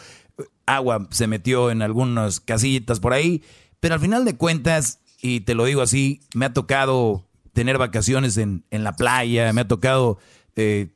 [0.66, 3.42] agua, se metió en algunas casillitas por ahí.
[3.80, 8.36] Pero al final de cuentas, y te lo digo así, me ha tocado tener vacaciones
[8.36, 10.18] en, en la playa, me ha tocado
[10.54, 10.94] eh,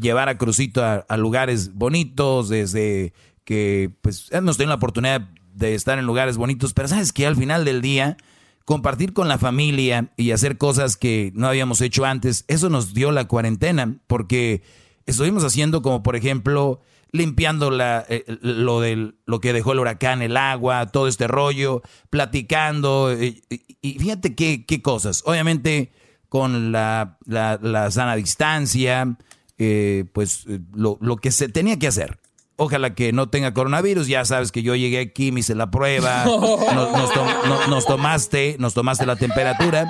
[0.00, 3.12] llevar a Crucito a, a lugares bonitos, desde
[3.42, 5.28] que pues hemos tenido la oportunidad
[5.58, 8.16] de estar en lugares bonitos, pero sabes que al final del día,
[8.64, 13.12] compartir con la familia y hacer cosas que no habíamos hecho antes, eso nos dio
[13.12, 14.62] la cuarentena, porque
[15.06, 16.80] estuvimos haciendo como por ejemplo
[17.10, 21.82] limpiando la, eh, lo, del, lo que dejó el huracán, el agua, todo este rollo,
[22.10, 23.10] platicando.
[23.10, 23.40] eh,
[23.80, 25.22] Y, fíjate qué, qué cosas.
[25.24, 25.90] Obviamente
[26.28, 29.16] con la, la, la sana distancia,
[29.56, 30.44] eh, pues
[30.74, 32.18] lo, lo que se tenía que hacer.
[32.60, 34.08] Ojalá que no tenga coronavirus.
[34.08, 38.56] Ya sabes que yo llegué aquí, me hice la prueba, nos, nos no- nos tomaste,
[38.58, 39.86] nos tomaste la temperatura.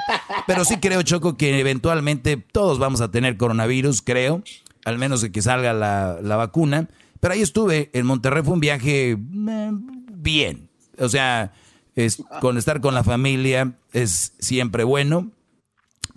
[0.46, 4.42] Pero sí creo, Choco, que eventualmente todos vamos a tener coronavirus, creo.
[4.84, 6.88] Al menos de que salga la, la vacuna.
[7.20, 9.70] Pero ahí estuve, en Monterrey fue un viaje eh,
[10.12, 10.68] bien.
[10.98, 11.52] O sea,
[11.96, 15.30] es, con estar con la familia es siempre bueno.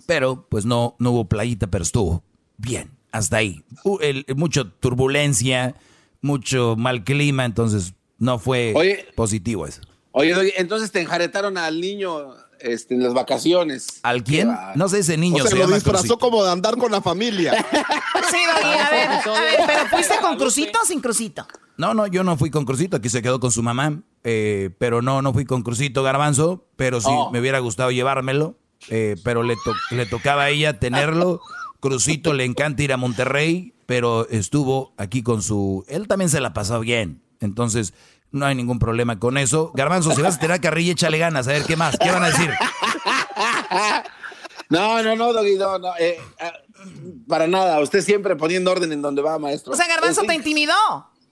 [0.06, 2.24] Pero pues no, no hubo playita, pero estuvo
[2.58, 2.90] bien.
[3.10, 3.64] Hasta ahí.
[4.00, 5.74] El- mucho turbulencia,
[6.22, 9.06] mucho mal clima, entonces no fue Oye.
[9.14, 9.82] positivo eso.
[10.12, 14.00] Oye, entonces te enjaretaron al niño este, en las vacaciones.
[14.02, 14.50] ¿Al quién?
[14.76, 16.18] No sé, ese niño o sea, se lo llama disfrazó Crucito.
[16.18, 17.52] como de andar con la familia.
[18.30, 21.46] Sí, a ver, a ver, pero ¿fuiste con crucito o sin crucito?
[21.76, 25.02] No, no, yo no fui con Crucito, aquí se quedó con su mamá, eh, pero
[25.02, 27.30] no, no fui con Crucito Garbanzo, pero sí Oh.
[27.30, 28.56] me hubiera gustado llevármelo,
[28.88, 31.40] eh, pero le, to- le tocaba a ella tenerlo.
[31.82, 35.84] Crucito le encanta ir a Monterrey, pero estuvo aquí con su...
[35.88, 37.92] Él también se la pasó bien, entonces
[38.30, 39.72] no hay ningún problema con eso.
[39.74, 42.28] Garbanzo, si vas a tirar carrilla, échale ganas, a ver qué más, ¿qué van a
[42.28, 42.50] decir?
[44.70, 45.92] No, no, no, Doggy, no, no.
[45.98, 46.52] eh, ah,
[47.28, 49.72] para nada, usted siempre poniendo orden en donde va, maestro.
[49.72, 50.74] O sea, Garbanzo Eh, te intimidó.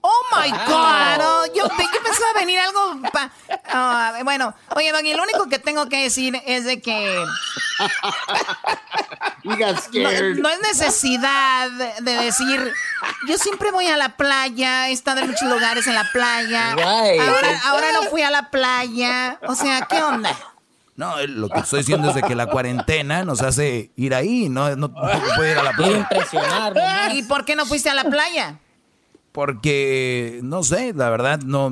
[0.03, 1.19] Oh my God.
[1.21, 3.01] Oh, yo, ¿de qué pensaba venir algo?
[3.13, 3.29] pa-
[3.69, 7.23] Ah, bueno, oye, Doggy, lo único que tengo que decir es de que
[9.43, 10.37] You got no, scared.
[10.37, 11.69] no es necesidad
[12.01, 12.73] de decir,
[13.27, 16.75] yo siempre voy a la playa, he estado en muchos lugares en la playa.
[16.75, 17.21] Right.
[17.21, 19.39] Ahora, ahora no fui a la playa.
[19.47, 20.35] O sea, ¿qué onda?
[20.95, 24.49] No, eh, lo que estoy diciendo es de que la cuarentena nos hace ir ahí,
[24.49, 24.93] no, no, no
[25.35, 25.97] puede ir a la playa.
[25.97, 26.73] impresionar.
[27.13, 28.59] ¿Y por qué no fuiste a la playa?
[29.31, 31.71] Porque, no sé, la verdad, no,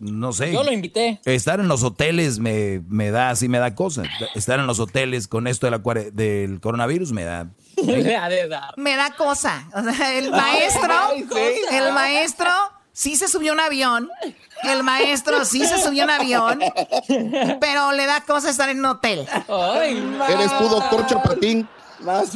[0.00, 0.52] no sé.
[0.52, 1.20] Yo lo invité.
[1.24, 4.02] Estar en los hoteles me, me da, así me da cosa.
[4.34, 7.48] Estar en los hoteles con esto de la cuare- del coronavirus me da.
[8.76, 9.68] Me da cosa.
[9.72, 11.74] O sea, el maestro, Ay, sí.
[11.76, 12.50] el maestro
[12.92, 14.10] sí se subió un avión.
[14.64, 16.58] El maestro sí se subió un avión.
[17.60, 19.24] Pero le da cosa estar en un hotel.
[19.48, 19.96] Ay,
[20.28, 21.68] Eres tú, doctor Chapatín.
[22.00, 22.32] Más,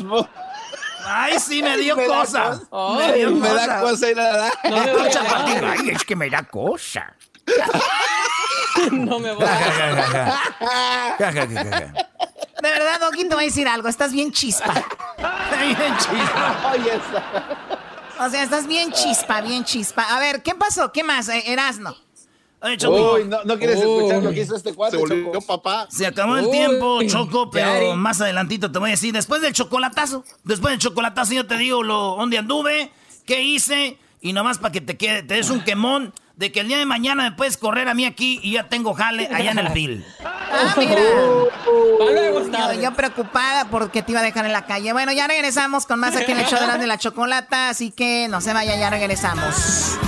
[1.05, 2.61] Ay, sí, me dio Me da cosa.
[2.69, 2.97] cosa.
[2.99, 3.81] Me dio me da cosa.
[3.81, 4.53] cosa ir a la...
[4.65, 5.73] no me a.
[5.73, 7.15] Ay, es que me da cosa.
[8.91, 10.43] No me voy a.
[12.63, 13.89] De verdad, Doggy, te voy a decir algo.
[13.89, 14.73] Estás bien chispa.
[15.59, 15.77] Bien
[16.87, 17.23] esa.
[18.25, 20.05] O sea, estás bien chispa, bien chispa.
[20.05, 20.93] A ver, ¿qué pasó?
[20.93, 21.97] ¿Qué más, eh, Erasno?
[22.63, 25.47] Oye, Choco, Uy, no, no quieres escuchar lo que hizo este cuate, Se volvió Choco?
[25.47, 25.87] papá.
[25.91, 29.53] se acabó el Uy, tiempo, Choco, pero más adelantito te voy a decir, después del
[29.53, 32.93] chocolatazo, después del chocolatazo yo te digo lo, dónde anduve,
[33.27, 36.69] qué hice, y nomás para que te quede, te des un quemón de que el
[36.69, 39.59] día de mañana me puedes correr a mí aquí y ya tengo jale allá en
[39.59, 40.05] el bill.
[40.25, 41.01] Ah, mira.
[41.01, 44.93] Es Yo, yo preocupada porque te iba a dejar en la calle.
[44.93, 47.91] Bueno, ya regresamos con más aquí en el show de la, de la chocolata, así
[47.91, 49.99] que no se vaya, ya regresamos.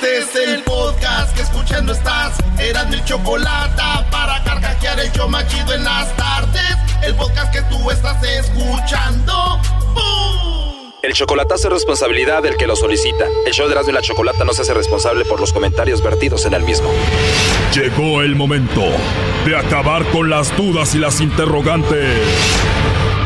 [0.00, 2.38] Este es el podcast que escuchando estás.
[2.56, 3.82] Eran mi chocolate
[4.12, 6.76] para carcajear el yo machido en las tardes.
[7.02, 9.60] El podcast que tú estás escuchando.
[9.94, 10.92] ¡Bum!
[11.02, 13.26] El chocolatazo es responsabilidad del que lo solicita.
[13.44, 16.46] El show de Erasmo y la Chocolata no se hace responsable por los comentarios vertidos
[16.46, 16.92] en el mismo.
[17.74, 18.84] Llegó el momento
[19.46, 22.20] de acabar con las dudas y las interrogantes.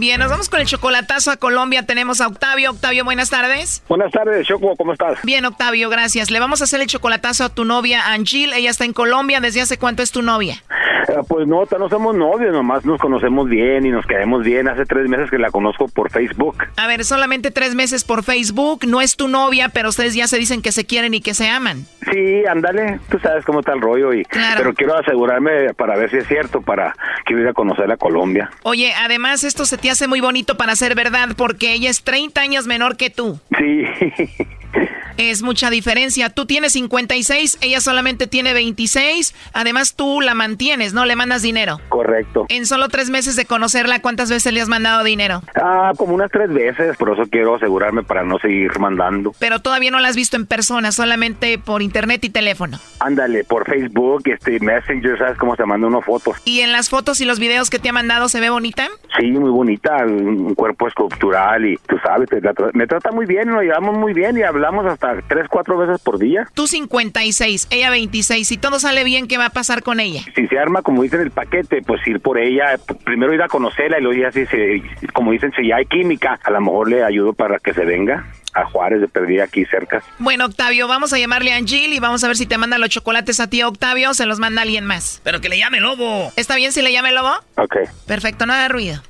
[0.00, 1.84] Bien, nos vamos con el chocolatazo a Colombia.
[1.84, 2.70] Tenemos a Octavio.
[2.70, 3.82] Octavio, buenas tardes.
[3.86, 5.18] Buenas tardes, Choco, ¿cómo estás?
[5.24, 6.30] Bien, Octavio, gracias.
[6.30, 8.54] Le vamos a hacer el chocolatazo a tu novia, Angel.
[8.54, 9.40] Ella está en Colombia.
[9.40, 10.62] ¿Desde hace cuánto es tu novia?
[11.08, 14.68] Eh, pues no, no somos novios, nomás nos conocemos bien y nos quedamos bien.
[14.68, 16.56] Hace tres meses que la conozco por Facebook.
[16.76, 18.86] A ver, solamente tres meses por Facebook.
[18.86, 21.48] No es tu novia, pero ustedes ya se dicen que se quieren y que se
[21.48, 21.84] aman.
[22.10, 24.14] Sí, ándale, tú sabes cómo está el rollo.
[24.14, 24.24] y
[24.56, 26.94] Pero quiero asegurarme para ver si es cierto, para
[27.26, 28.50] que ir a conocer a Colombia.
[28.62, 32.40] Oye, además esto se te hace muy bonito para ser verdad porque ella es 30
[32.40, 33.38] años menor que tú.
[33.58, 33.84] Sí.
[35.20, 36.30] Es mucha diferencia.
[36.30, 39.34] Tú tienes 56, ella solamente tiene 26.
[39.52, 41.04] Además, tú la mantienes, ¿no?
[41.04, 41.78] Le mandas dinero.
[41.90, 42.46] Correcto.
[42.48, 45.42] En solo tres meses de conocerla, ¿cuántas veces le has mandado dinero?
[45.56, 46.96] Ah, como unas tres veces.
[46.96, 49.34] Por eso quiero asegurarme para no seguir mandando.
[49.38, 52.78] Pero todavía no la has visto en persona, solamente por internet y teléfono.
[53.00, 56.32] Ándale, por Facebook, este Messenger, ¿sabes cómo se manda una foto?
[56.46, 58.88] ¿Y en las fotos y los videos que te ha mandado se ve bonita?
[59.18, 59.98] Sí, muy bonita.
[60.06, 62.30] Un cuerpo escultural y tú sabes,
[62.72, 66.18] me trata muy bien, nos llevamos muy bien y hablamos hasta tres, cuatro veces por
[66.18, 66.48] día.
[66.54, 68.46] Tú 56, ella 26.
[68.46, 70.22] Si todo sale bien, ¿qué va a pasar con ella?
[70.34, 73.98] Si se arma, como dicen el paquete, pues ir por ella, primero ir a conocerla
[73.98, 74.82] y luego ya si se,
[75.12, 78.26] como dicen, si ya hay química, a lo mejor le ayudo para que se venga
[78.52, 80.02] a Juárez de perdida aquí cerca.
[80.18, 82.88] Bueno, Octavio, vamos a llamarle a Angel y vamos a ver si te manda los
[82.88, 85.20] chocolates a ti, Octavio, o se los manda alguien más.
[85.24, 86.32] Pero que le llame Lobo.
[86.36, 87.32] ¿Está bien si le llame Lobo?
[87.56, 87.76] Ok.
[88.06, 89.02] Perfecto, no haga ruido.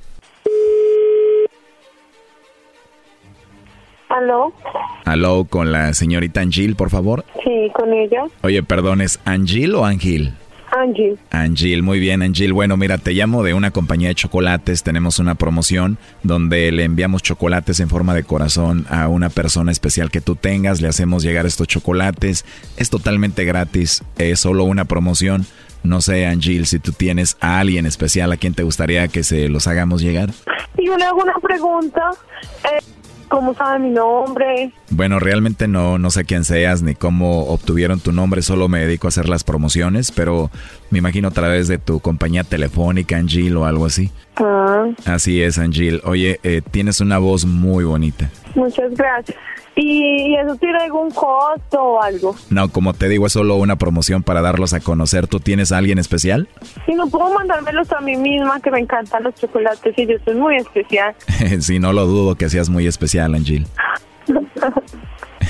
[4.11, 4.52] ¿Aló?
[5.04, 7.24] Aló, con la señorita Angel, por favor.
[7.44, 8.24] Sí, con ella.
[8.42, 10.34] Oye, perdón, ¿es Angel o Angel?
[10.72, 11.18] Angel.
[11.30, 12.52] Angel, muy bien, Angel.
[12.52, 14.82] Bueno, mira, te llamo de una compañía de chocolates.
[14.82, 20.11] Tenemos una promoción donde le enviamos chocolates en forma de corazón a una persona especial
[20.11, 20.80] que tú tengas.
[20.80, 22.44] Le hacemos llegar estos chocolates.
[22.76, 24.02] Es totalmente gratis.
[24.18, 25.46] Es solo una promoción.
[25.82, 29.48] No sé, Angel, si tú tienes a alguien especial a quien te gustaría que se
[29.48, 30.30] los hagamos llegar.
[30.76, 32.11] Y yo le hago una pregunta.
[32.64, 32.80] Eh,
[33.30, 34.72] ¿Cómo sabe mi nombre?
[34.90, 39.06] Bueno, realmente no, no sé quién seas ni cómo obtuvieron tu nombre, solo me dedico
[39.06, 40.50] a hacer las promociones, pero
[40.90, 44.10] me imagino a través de tu compañía telefónica, Angel, o algo así.
[44.34, 44.88] Ah.
[45.06, 46.00] Así es, Angel.
[46.04, 48.28] Oye, eh, tienes una voz muy bonita.
[48.56, 49.38] Muchas gracias.
[49.76, 52.36] ¿Y eso tiene algún costo o algo?
[52.50, 55.26] No, como te digo, es solo una promoción para darlos a conocer.
[55.26, 56.48] ¿Tú tienes a alguien especial?
[56.86, 60.34] Sí, no puedo mandármelos a mí misma, que me encantan los chocolates y yo soy
[60.34, 61.14] muy especial.
[61.60, 63.66] sí, no lo dudo que seas muy especial, Angel.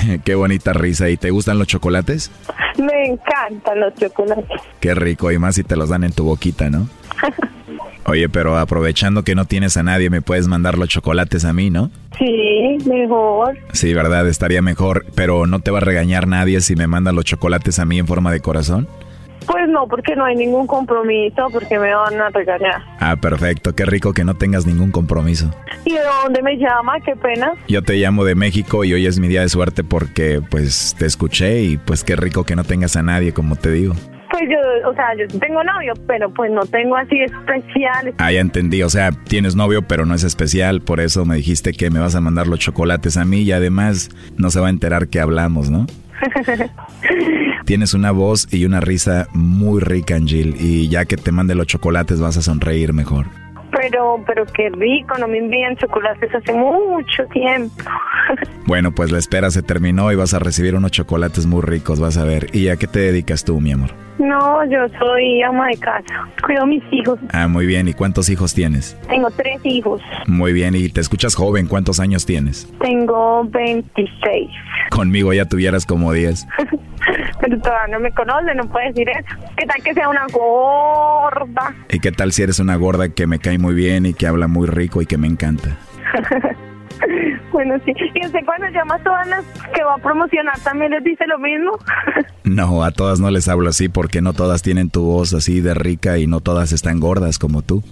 [0.25, 1.09] Qué bonita risa.
[1.09, 2.31] ¿Y te gustan los chocolates?
[2.79, 4.61] Me encantan los chocolates.
[4.81, 6.89] Qué rico, y más si te los dan en tu boquita, ¿no?
[8.07, 11.71] Oye, pero aprovechando que no tienes a nadie, me puedes mandar los chocolates a mí,
[11.71, 11.91] ¿no?
[12.19, 13.57] Sí, mejor.
[13.73, 17.25] Sí, verdad, estaría mejor, pero no te va a regañar nadie si me mandas los
[17.25, 18.89] chocolates a mí en forma de corazón.
[19.47, 22.83] Pues no, porque no hay ningún compromiso, porque me van a regañar.
[23.01, 25.51] Ah, perfecto, qué rico que no tengas ningún compromiso.
[25.85, 27.01] ¿Y de dónde me llama?
[27.05, 27.53] Qué pena.
[27.69, 31.07] Yo te llamo de México y hoy es mi día de suerte porque pues te
[31.07, 33.95] escuché y pues qué rico que no tengas a nadie, como te digo.
[34.41, 38.15] Pues yo, o sea, yo tengo novio, pero pues no tengo así especial.
[38.17, 41.73] Ah, ya entendí, o sea, tienes novio, pero no es especial, por eso me dijiste
[41.73, 44.71] que me vas a mandar los chocolates a mí y además no se va a
[44.71, 45.87] enterar que hablamos, ¿no?
[47.67, 51.67] Tienes una voz y una risa muy rica, Angel, y ya que te mande los
[51.67, 53.27] chocolates vas a sonreír mejor.
[53.81, 57.83] Pero, pero qué rico, no me envían chocolates hace mucho tiempo.
[58.67, 62.19] bueno, pues la espera se terminó y vas a recibir unos chocolates muy ricos, vas
[62.19, 62.55] a ver.
[62.55, 63.91] ¿Y a qué te dedicas tú, mi amor?
[64.19, 66.29] No, yo soy ama de casa.
[66.45, 67.19] Cuido a mis hijos.
[67.33, 67.89] Ah, muy bien.
[67.89, 68.95] ¿Y cuántos hijos tienes?
[69.09, 70.03] Tengo tres hijos.
[70.27, 70.75] Muy bien.
[70.75, 71.67] ¿Y te escuchas joven?
[71.67, 72.71] ¿Cuántos años tienes?
[72.83, 74.51] Tengo 26.
[74.91, 76.47] Conmigo ya tuvieras como 10.
[77.41, 79.43] Pero todavía no me conoce, no puedes decir eso.
[79.57, 81.75] ¿Qué tal que sea una gorda?
[81.89, 84.49] ¿Y qué tal si eres una gorda que me cae muy bien y que habla
[84.49, 85.77] muy rico y que me encanta?
[87.53, 87.93] bueno, sí.
[88.15, 89.45] ¿Y usted cuando llama a todas las
[89.75, 91.79] que va a promocionar también les dice lo mismo?
[92.45, 95.75] no, a todas no les hablo así porque no todas tienen tu voz así de
[95.75, 97.83] rica y no todas están gordas como tú.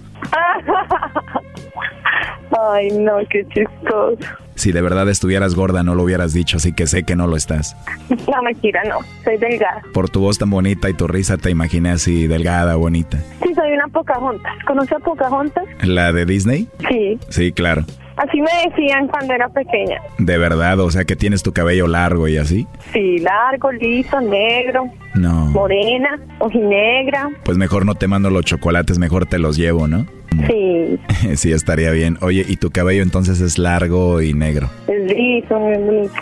[2.73, 4.17] Ay, no, qué chistoso.
[4.55, 7.37] Si de verdad estuvieras gorda, no lo hubieras dicho, así que sé que no lo
[7.37, 7.77] estás.
[8.09, 8.97] No, mentira, no.
[9.23, 9.81] Soy delgada.
[9.93, 13.17] Por tu voz tan bonita y tu risa te imaginé así, delgada, bonita.
[13.41, 14.51] Sí, soy una Pocahontas.
[14.67, 15.63] ¿Conoce a Pocahontas?
[15.83, 16.67] ¿La de Disney?
[16.89, 17.17] Sí.
[17.29, 17.83] Sí, claro.
[18.17, 19.95] Así me decían cuando era pequeña.
[20.17, 22.67] De verdad, o sea que tienes tu cabello largo y así.
[22.91, 24.83] Sí, largo, liso, negro,
[25.15, 25.45] No.
[25.45, 27.29] morena, ojinegra.
[27.45, 30.05] Pues mejor no te mando los chocolates, mejor te los llevo, ¿no?
[30.47, 30.99] Sí,
[31.35, 32.17] sí, estaría bien.
[32.21, 34.69] Oye, ¿y tu cabello entonces es largo y negro?
[34.87, 36.13] es liso, muy bonito.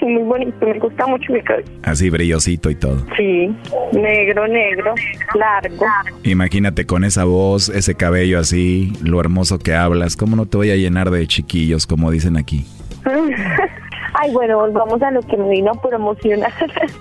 [0.02, 1.68] muy bonito, me gusta mucho mi cabello.
[1.82, 3.04] Así brillosito y todo.
[3.16, 3.54] Sí,
[3.92, 4.94] negro, negro,
[5.34, 5.86] largo.
[6.22, 10.70] Imagínate con esa voz, ese cabello así, lo hermoso que hablas, ¿cómo no te voy
[10.70, 12.66] a llenar de chiquillos, como dicen aquí?
[14.18, 16.52] Ay, bueno, volvamos a lo que me vino a promocionar.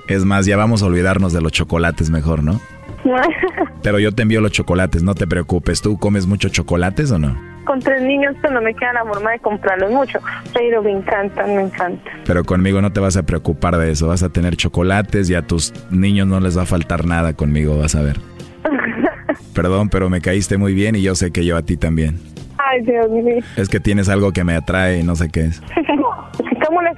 [0.09, 2.59] Es más, ya vamos a olvidarnos de los chocolates mejor, ¿no?
[3.83, 5.81] Pero yo te envío los chocolates, no te preocupes.
[5.81, 7.35] ¿Tú comes muchos chocolates o no?
[7.65, 10.19] Con tres niños pues no me queda la forma de comprarlos mucho,
[10.53, 12.13] pero me encantan, me encantan.
[12.23, 14.07] Pero conmigo no te vas a preocupar de eso.
[14.07, 17.77] Vas a tener chocolates y a tus niños no les va a faltar nada conmigo,
[17.79, 18.17] vas a ver.
[19.55, 22.19] Perdón, pero me caíste muy bien y yo sé que yo a ti también.
[22.57, 23.43] Ay, Dios mío.
[23.57, 25.61] Es que tienes algo que me atrae y no sé qué es.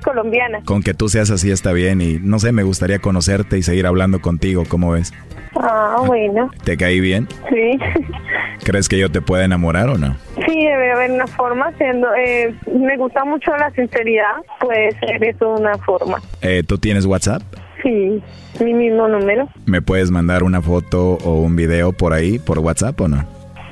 [0.07, 0.63] Colombianas.
[0.63, 3.85] Con que tú seas así está bien y no sé, me gustaría conocerte y seguir
[3.85, 5.13] hablando contigo, ¿cómo ves?
[5.55, 6.49] Ah, bueno.
[6.63, 7.27] ¿Te caí bien?
[7.49, 7.77] Sí.
[8.63, 10.15] ¿Crees que yo te pueda enamorar o no?
[10.45, 11.73] Sí, debe haber una forma.
[11.77, 14.37] Siendo, eh, me gusta mucho la sinceridad.
[14.61, 16.21] Puede ser eso una forma.
[16.41, 17.41] Eh, ¿Tú tienes WhatsApp?
[17.83, 18.23] Sí,
[18.63, 19.49] mi mismo número.
[19.65, 23.25] ¿Me puedes mandar una foto o un video por ahí, por WhatsApp o no?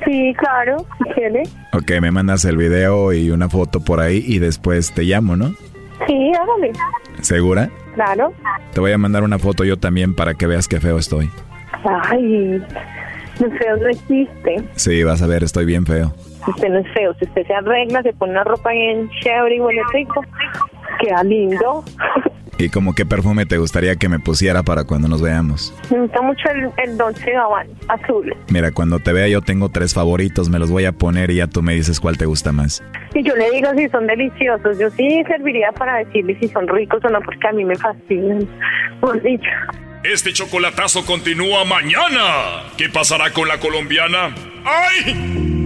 [0.05, 1.43] Sí, claro, quiere.
[1.71, 5.55] Ok, me mandas el video y una foto por ahí y después te llamo, ¿no?
[6.07, 6.71] Sí, hágale.
[7.21, 7.69] ¿Segura?
[7.95, 8.33] Claro.
[8.73, 11.29] Te voy a mandar una foto yo también para que veas qué feo estoy.
[11.83, 12.61] Ay,
[13.37, 14.69] feo no existe.
[14.75, 16.13] Sí, vas a ver, estoy bien feo.
[16.47, 17.13] Usted no es feo.
[17.15, 20.21] Si usted se arregla, se pone una ropa bien chévere y huele rico,
[20.99, 21.83] queda lindo.
[22.57, 25.73] ¿Y como qué perfume te gustaría que me pusiera para cuando nos veamos?
[25.91, 28.33] Me gusta mucho el, el Dolce Gabbana azul.
[28.49, 31.47] Mira, cuando te vea yo tengo tres favoritos, me los voy a poner y ya
[31.47, 32.81] tú me dices cuál te gusta más.
[33.13, 34.79] Y yo le digo si son deliciosos.
[34.79, 38.47] Yo sí serviría para decirle si son ricos o no, porque a mí me fascinan.
[39.01, 39.49] Por dicho.
[40.03, 42.63] Este chocolatazo continúa mañana.
[42.77, 44.33] ¿Qué pasará con la colombiana?
[44.63, 45.65] ¡Ay!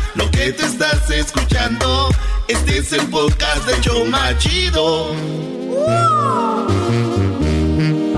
[0.15, 2.09] Lo que te estás escuchando,
[2.47, 5.11] este es el podcast de Choma Chido.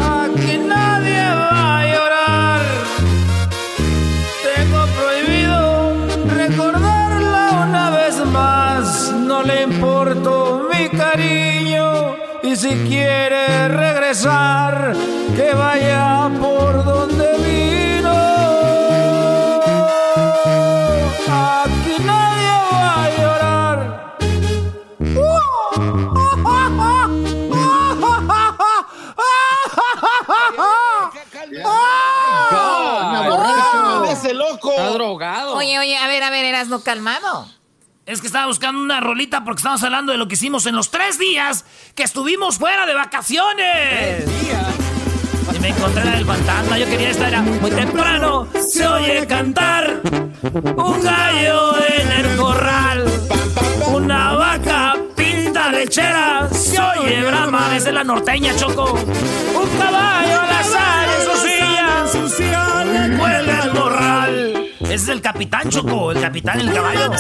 [0.02, 2.62] Aquí nadie va a llorar.
[4.56, 9.12] Tengo prohibido recordarla una vez más.
[9.12, 12.16] No le importo mi cariño.
[12.42, 14.96] Y si quiere regresar,
[15.36, 17.43] que vaya por donde vino.
[34.24, 34.72] ¡Ese loco!
[34.72, 35.56] Está drogado.
[35.56, 37.46] Oye, oye, a ver, a ver, eras no calmado.
[38.06, 40.92] Es que estaba buscando una rolita porque estamos hablando de lo que hicimos en los
[40.92, 44.24] tres días que estuvimos fuera de vacaciones.
[45.54, 46.78] Y me encontré la del fantasma.
[46.78, 48.48] Yo quería estar muy temprano.
[48.66, 53.06] Se oye cantar un gallo en el corral.
[53.88, 56.48] Una vaca pinta lechera.
[56.50, 58.94] Se oye brama desde la norteña, Choco.
[58.94, 61.26] Un caballo al azar en
[62.24, 62.84] su silla.
[63.20, 64.74] Huele el.
[64.82, 66.12] Ese es el capitán, Choco.
[66.12, 67.12] El capitán, el caballo.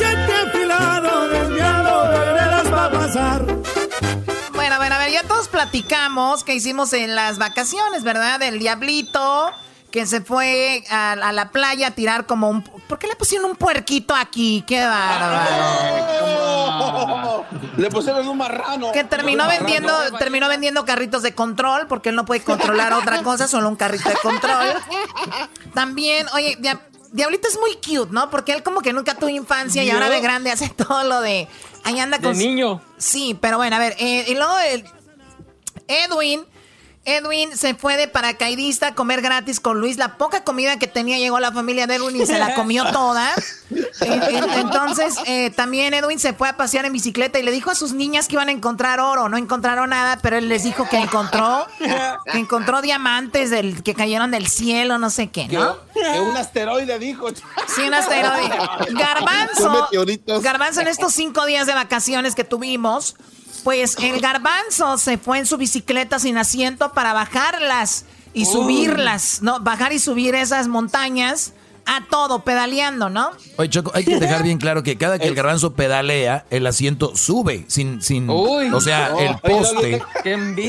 [4.54, 8.40] Bueno, a ver, a ver, ya todos platicamos que hicimos en las vacaciones, ¿verdad?
[8.40, 9.52] Del diablito
[9.94, 12.64] que se fue a, a la playa a tirar como un...
[12.64, 14.64] ¿Por qué le pusieron un puerquito aquí?
[14.66, 15.46] ¡Qué bárbaro!
[17.78, 18.92] Le pusieron un marrano.
[18.92, 23.48] Que terminó vendiendo, terminó vendiendo carritos de control porque él no puede controlar otra cosa,
[23.48, 24.74] solo un carrito de control.
[25.76, 28.32] También, oye, Dia- Diablito es muy cute, ¿no?
[28.32, 31.48] Porque él como que nunca tuvo infancia y ahora de grande hace todo lo de...
[31.84, 32.34] Ahí anda De con...
[32.36, 32.82] su- niño.
[32.98, 34.86] Sí, pero bueno, a ver, eh, y luego el
[35.88, 36.44] Edwin
[37.06, 39.98] Edwin se fue de paracaidista a comer gratis con Luis.
[39.98, 42.86] La poca comida que tenía llegó a la familia de Edwin y se la comió
[42.94, 43.30] toda.
[44.00, 47.92] Entonces, eh, también Edwin se fue a pasear en bicicleta y le dijo a sus
[47.92, 49.28] niñas que iban a encontrar oro.
[49.28, 51.68] No encontraron nada, pero él les dijo que encontró,
[52.32, 55.78] que encontró diamantes del, que cayeron del cielo, no sé qué, ¿no?
[55.94, 57.28] Que un asteroide dijo.
[57.68, 58.56] Sí, un asteroide.
[58.92, 59.90] Garbanzo.
[60.42, 63.16] Garbanzo, en estos cinco días de vacaciones que tuvimos,
[63.64, 69.60] pues el garbanzo se fue en su bicicleta sin asiento para bajarlas y subirlas, ¿no?
[69.60, 71.54] Bajar y subir esas montañas
[71.86, 73.32] a todo, pedaleando, ¿no?
[73.58, 77.16] Oye, Choco, hay que dejar bien claro que cada que el garbanzo pedalea, el asiento
[77.16, 80.02] sube, sin, sin, o sea, el poste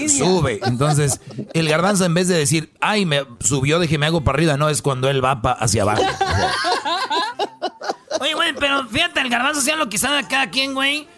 [0.08, 0.60] sube.
[0.64, 1.20] Entonces,
[1.52, 4.82] el garbanzo en vez de decir, ay, me subió, déjeme hago para arriba, no, es
[4.82, 6.02] cuando él va hacia abajo.
[8.20, 11.08] Oye, güey, pero fíjate, el garbanzo sea lo que sabe cada quien, güey.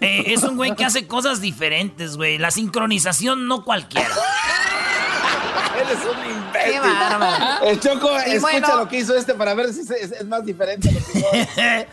[0.00, 2.38] Eh, es un güey que hace cosas diferentes, güey.
[2.38, 4.08] La sincronización no cualquiera.
[5.76, 6.72] Eres un imbécil.
[6.72, 7.64] Qué bárbaro.
[7.64, 10.90] El Choco, escucha lo que hizo este para ver si es, más diferente.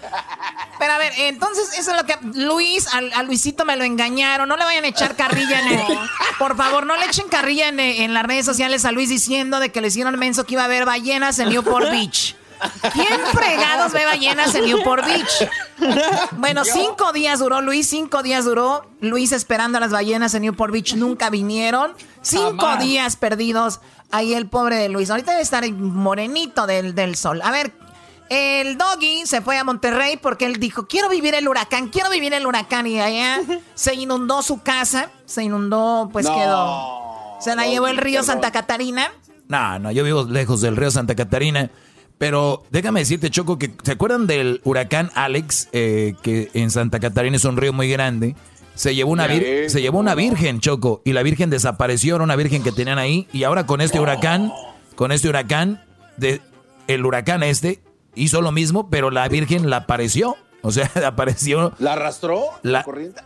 [0.79, 4.49] Pero a ver, entonces eso es lo que Luis, a, Luisito me lo engañaron.
[4.49, 5.81] No le vayan a echar carrilla en el,
[6.39, 9.71] Por favor, no le echen carrilla en, en, las redes sociales a Luis diciendo de
[9.71, 12.35] que le hicieron menso que iba a haber ballenas en Newport Beach.
[12.93, 15.49] ¿Quién fregados ve ballenas en Newport Beach?
[16.37, 20.71] Bueno, cinco días duró Luis, cinco días duró Luis esperando a las ballenas en Newport
[20.71, 20.95] Beach.
[20.95, 21.93] Nunca vinieron.
[22.21, 23.81] Cinco días perdidos.
[24.11, 25.09] Ahí el pobre de Luis.
[25.09, 27.41] Ahorita debe estar morenito del, del sol.
[27.43, 27.73] A ver,
[28.29, 32.33] el doggy se fue a Monterrey porque él dijo, quiero vivir el huracán, quiero vivir
[32.33, 32.87] el huracán.
[32.87, 33.41] Y allá
[33.75, 37.37] se inundó su casa, se inundó, pues quedó.
[37.39, 39.11] Se la llevó el río Santa Catarina.
[39.49, 41.69] No, no, yo vivo lejos del río Santa Catarina.
[42.17, 45.69] Pero déjame decirte, Choco, que ¿se acuerdan del huracán Alex?
[45.73, 48.35] Eh, que en Santa Catarina es un río muy grande.
[48.75, 52.63] Se llevó una, se llevó una virgen, Choco, y la virgen desapareció, era una virgen
[52.63, 53.27] que tenían ahí.
[53.31, 54.51] Y ahora con este huracán,
[54.95, 55.83] con este huracán,
[56.17, 56.41] de,
[56.87, 57.81] el huracán este
[58.15, 60.35] hizo lo mismo, pero la virgen la apareció.
[60.61, 61.73] O sea, apareció.
[61.77, 62.45] ¿La arrastró?
[62.63, 63.21] La, corriente.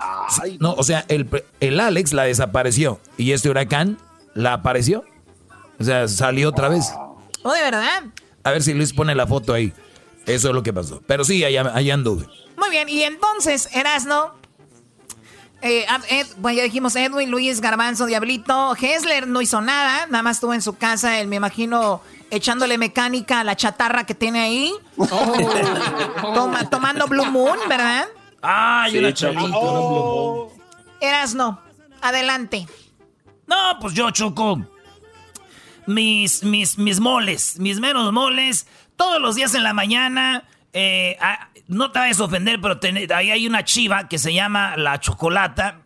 [0.59, 2.99] no, o sea, el, el Alex la desapareció.
[3.17, 3.99] Y este huracán
[4.33, 5.05] la apareció.
[5.79, 6.91] O sea, salió otra vez.
[7.43, 8.03] Oh, de verdad.
[8.47, 9.73] A ver si Luis pone la foto ahí.
[10.25, 11.03] Eso es lo que pasó.
[11.05, 12.25] Pero sí, allá, anduve.
[12.55, 14.35] Muy bien, y entonces, Erasno.
[15.61, 15.85] Eh,
[16.37, 18.73] bueno, ya dijimos Edwin, Luis, Garbanzo, Diablito.
[18.79, 22.01] Hessler no hizo nada, nada más estuvo en su casa, él me imagino
[22.31, 24.73] echándole mecánica a la chatarra que tiene ahí.
[24.95, 26.63] Oh.
[26.71, 28.05] tomando Blue Moon, ¿verdad?
[28.41, 29.51] Ah, una chavito.
[29.53, 30.53] Oh.
[31.01, 31.59] Erasno,
[32.01, 32.65] adelante.
[33.45, 34.61] No, pues yo choco
[35.87, 40.43] mis, mis, mis moles, mis menos moles, todos los días en la mañana.
[40.73, 42.79] Eh, ah, no te vayas a ofender, pero
[43.15, 45.81] ahí hay una chiva que se llama la chocolata.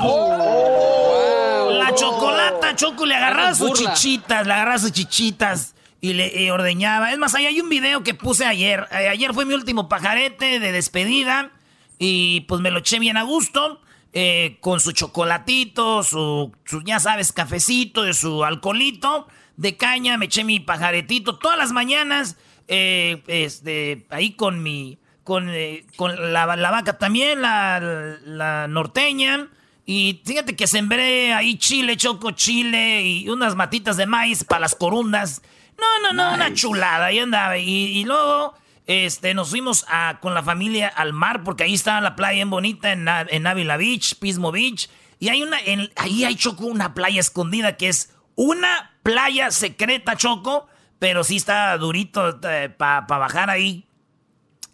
[0.00, 7.12] Oh, la chocolata, Choco, le agarraba sus chichitas, le agarraba sus chichitas y le ordeñaba.
[7.12, 8.86] Es más, ahí hay un video que puse ayer.
[8.92, 11.50] Eh, ayer fue mi último pajarete de despedida
[11.98, 13.80] y pues me lo eché bien a gusto.
[14.14, 16.50] Eh, con su chocolatito, su,
[16.84, 19.28] ya sabes, cafecito, su alcoholito
[19.58, 25.50] de caña, me eché mi pajaretito todas las mañanas, eh, este, ahí con mi, con,
[25.50, 29.48] eh, con la, vaca también, la, norteña.
[29.84, 34.74] Y fíjate que sembré ahí chile, choco chile y unas matitas de maíz para las
[34.74, 35.42] corundas.
[35.78, 37.58] No, no, no, una chulada, ahí andaba.
[37.58, 38.54] Y, luego
[38.88, 42.50] este, nos fuimos a, con la familia al mar, porque ahí estaba la playa en
[42.50, 44.88] bonita, en, en Ávila Beach, Pismo Beach.
[45.20, 45.58] Y hay una,
[45.96, 51.76] ahí hay choco una playa escondida que es una playa secreta, Choco, pero sí está
[51.76, 53.84] durito eh, para bajar ahí.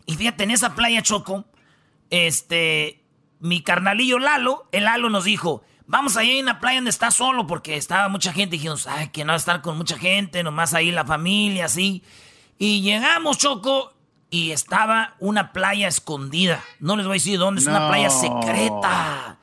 [0.07, 1.47] Y fíjate, en esa playa, Choco,
[2.11, 3.03] este,
[3.41, 7.47] mi carnalillo Lalo, el Lalo nos dijo, vamos allá a una playa donde está solo,
[7.47, 8.57] porque estaba mucha gente.
[8.57, 11.65] Y dijimos, ay, que no va a estar con mucha gente, nomás ahí la familia,
[11.65, 12.03] así.
[12.59, 13.94] Y llegamos, Choco,
[14.31, 16.63] y estaba una playa escondida.
[16.81, 19.39] No les voy a decir dónde, es una playa secreta.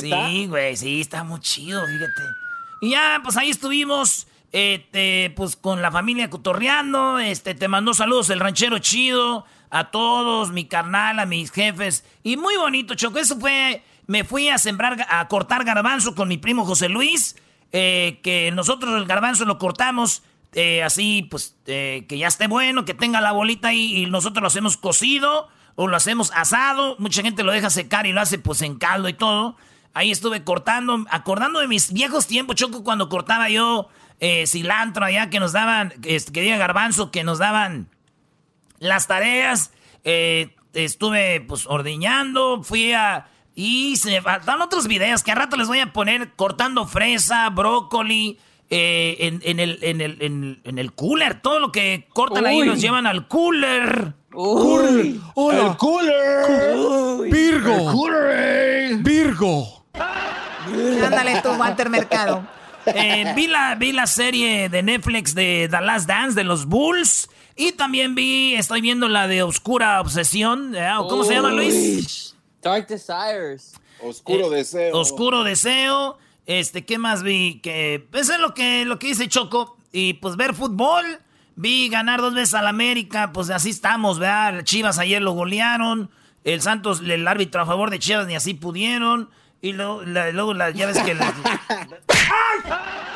[0.00, 2.22] Sí, güey, sí, está muy chido, fíjate.
[2.82, 7.18] Y ya, pues ahí estuvimos, este, pues con la familia cotorreando.
[7.18, 12.04] Este, te mandó saludos el ranchero chido, a todos, mi carnal, a mis jefes.
[12.22, 13.18] Y muy bonito, Choco.
[13.18, 17.36] Eso fue, me fui a sembrar, a cortar garbanzo con mi primo José Luis.
[17.74, 20.22] Eh, que nosotros el garbanzo lo cortamos
[20.54, 24.42] eh, así, pues, eh, que ya esté bueno, que tenga la bolita ahí y nosotros
[24.42, 26.96] lo hacemos cocido o lo hacemos asado.
[26.98, 29.56] Mucha gente lo deja secar y lo hace pues en caldo y todo.
[29.94, 33.88] Ahí estuve cortando, acordando de mis viejos tiempos, Choco, cuando cortaba yo
[34.20, 37.88] eh, cilantro allá que nos daban, que diga garbanzo, que nos daban
[38.78, 39.72] las tareas.
[40.04, 45.68] Eh, estuve pues ordeñando, fui a, Y se faltan otros videos que a rato les
[45.68, 48.38] voy a poner cortando fresa, brócoli,
[48.74, 51.42] eh, en, el, en, el, en, el cooler.
[51.42, 54.14] Todo lo que cortan ahí los llevan al cooler.
[54.32, 55.20] Uy.
[55.34, 55.66] Hola.
[55.66, 57.30] El cooler.
[57.30, 57.74] Virgo.
[57.74, 58.96] El cooler.
[58.96, 59.84] Virgo.
[59.94, 62.46] Ándale tú, Walter Mercado.
[62.86, 67.28] Eh, vi, la, vi la serie de Netflix de The Last Dance de los Bulls.
[67.54, 70.74] Y también vi, estoy viendo la de Oscura Obsesión.
[71.08, 72.34] ¿Cómo se llama, Luis?
[72.62, 73.74] Dark Desires.
[74.00, 74.98] Oscuro eh, Deseo.
[74.98, 76.18] Oscuro Deseo.
[76.46, 77.60] Este, ¿qué más vi?
[77.60, 79.76] Que pues es lo que, lo que dice Choco.
[79.92, 81.20] Y pues ver fútbol.
[81.54, 83.32] Vi ganar dos veces al América.
[83.32, 84.64] Pues así estamos, ¿verdad?
[84.64, 86.10] Chivas ayer lo golearon.
[86.44, 89.30] El Santos, el árbitro a favor de Chivas, ni así pudieron.
[89.60, 91.14] Y luego, luego la, ya ves que...
[91.14, 91.28] La...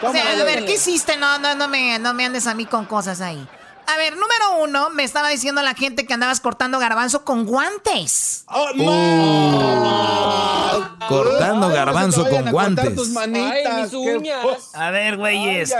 [0.02, 1.16] o sea, a ver, ¿qué hiciste?
[1.16, 3.44] No, no, no me, no me andes a mí con cosas ahí.
[3.88, 8.44] A ver, número uno, me estaba diciendo la gente que andabas cortando garbanzo con guantes.
[8.48, 8.82] Oh, uh,
[11.08, 13.16] cortando garbanzo con guantes.
[14.74, 15.72] A ver, güeyes.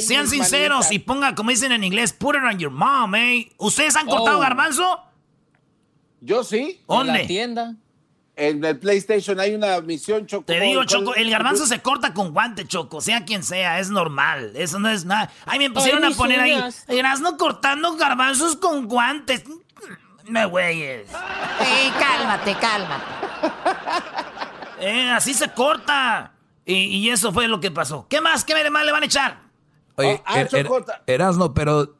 [0.00, 3.52] Sean sinceros y ponga, como dicen en inglés, put it on your mom, eh.
[3.58, 4.40] ¿Ustedes han cortado oh.
[4.40, 5.00] garbanzo?
[6.20, 6.82] Yo sí.
[6.88, 7.12] ¿Dónde?
[7.12, 7.76] En la tienda
[8.40, 10.44] en el PlayStation hay una misión, Choco.
[10.46, 14.52] Te digo, Choco, el garbanzo se corta con guante, Choco, sea quien sea, es normal.
[14.56, 15.30] Eso no es nada.
[15.44, 16.58] Ay, me pusieron a poner ahí.
[17.20, 19.44] no cortando garbanzos con guantes.
[20.26, 21.08] Me güeyes.
[21.10, 23.04] Eh, cálmate, cálmate.
[24.80, 26.32] Eh, así se corta.
[26.64, 28.06] Y, eso fue lo que pasó.
[28.08, 28.44] ¿Qué más?
[28.44, 29.42] ¿Qué más le van a echar?
[29.96, 30.68] Oye, oh, er, er,
[31.06, 31.98] Erasno, pero.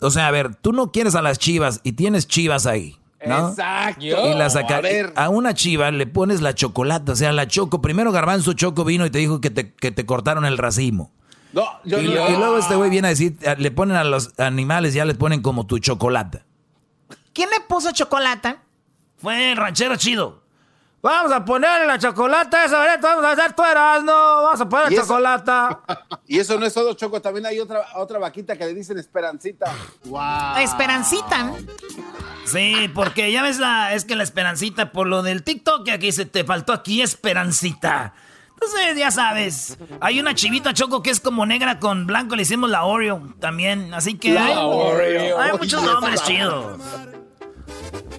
[0.00, 2.99] O sea, a ver, tú no quieres a las chivas y tienes chivas ahí.
[3.20, 4.04] Exacto.
[4.04, 7.82] Y la a, una chiva le pones la chocolate, o sea, la choco.
[7.82, 11.12] Primero Garbanzo Choco vino y te dijo que te, que te cortaron el racimo.
[11.52, 14.94] No, yo y, y luego este güey viene a decir, le ponen a los animales,
[14.94, 16.44] ya les ponen como tu chocolate.
[17.32, 18.56] ¿Quién le puso chocolate?
[19.16, 20.39] Fue el ranchero chido.
[21.02, 23.62] Vamos a ponerle la chocolate esa, vamos a hacer tu
[24.04, 25.52] no vamos a poner chocolate.
[26.26, 29.72] Y eso no es todo, Choco, también hay otra, otra vaquita que le dicen Esperancita.
[30.04, 30.58] Wow.
[30.58, 31.54] Esperancita.
[32.44, 36.26] Sí, porque ya ves la, es que la Esperancita, por lo del TikTok, aquí se
[36.26, 38.14] te faltó aquí Esperancita.
[38.52, 42.68] Entonces, ya sabes, hay una chivita choco que es como negra con blanco, le hicimos
[42.68, 46.78] la Oreo también, así que hay, hay muchos nombres chidos.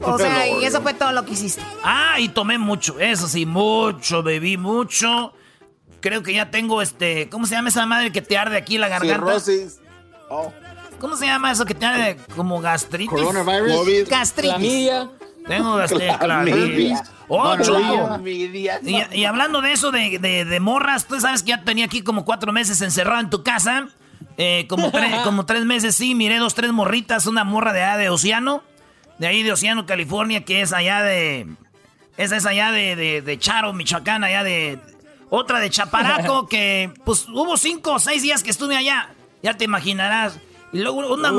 [0.04, 1.62] O sea, y eso fue todo lo que hiciste.
[1.84, 5.34] Ah, y tomé mucho, eso sí, mucho, bebí mucho.
[6.00, 8.88] Creo que ya tengo este, ¿cómo se llama esa madre que te arde aquí la
[8.88, 9.38] garganta?
[10.30, 10.52] Oh.
[11.00, 13.10] ¿Cómo se llama eso que te arde como gastritis?
[13.10, 14.08] Coronavirus.
[14.10, 14.92] Gastritis.
[15.48, 17.00] Tengo gastritis.
[17.28, 17.80] Ocho.
[18.26, 22.26] Y, y, hablando de eso de, de, morras, tú sabes que ya tenía aquí como
[22.26, 23.88] cuatro meses encerrado en tu casa.
[24.38, 24.92] Eh, como,
[25.24, 28.64] como tres meses, sí, miré dos, tres morritas, una morra de, de Océano
[29.22, 31.46] de ahí de Océano, California, que es allá de...
[32.18, 34.80] Esa es allá de, de, Charo, Michoacán, allá de...
[35.30, 39.14] Otra de Chaparaco, que pues hubo cinco o seis días que estuve allá.
[39.44, 40.40] Ya te imaginarás.
[40.74, 41.32] Y luego una,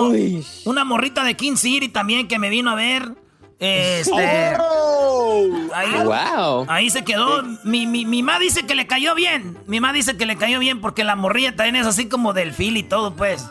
[0.64, 3.14] una morrita de King City también que me vino a ver.
[3.58, 4.56] Este.
[4.60, 5.50] Oh.
[5.74, 6.66] ahí, wow.
[6.68, 7.42] ahí se quedó.
[7.64, 9.58] Mi, mi, mi mamá dice que le cayó bien.
[9.66, 12.52] Mi mamá dice que le cayó bien porque la morrilla también es así como del
[12.52, 13.50] fil y todo, pues.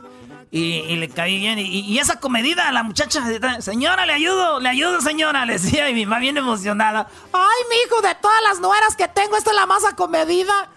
[0.53, 1.60] Y, le caí bien.
[1.60, 3.23] Y, esa comedida la muchacha,
[3.61, 5.90] señora, le ayudo, le ayudo, señora, le decía.
[5.90, 7.07] Y mi mamá bien emocionada.
[7.32, 10.69] Ay, mi hijo, de todas las nueras que tengo, esta es la más acomedida.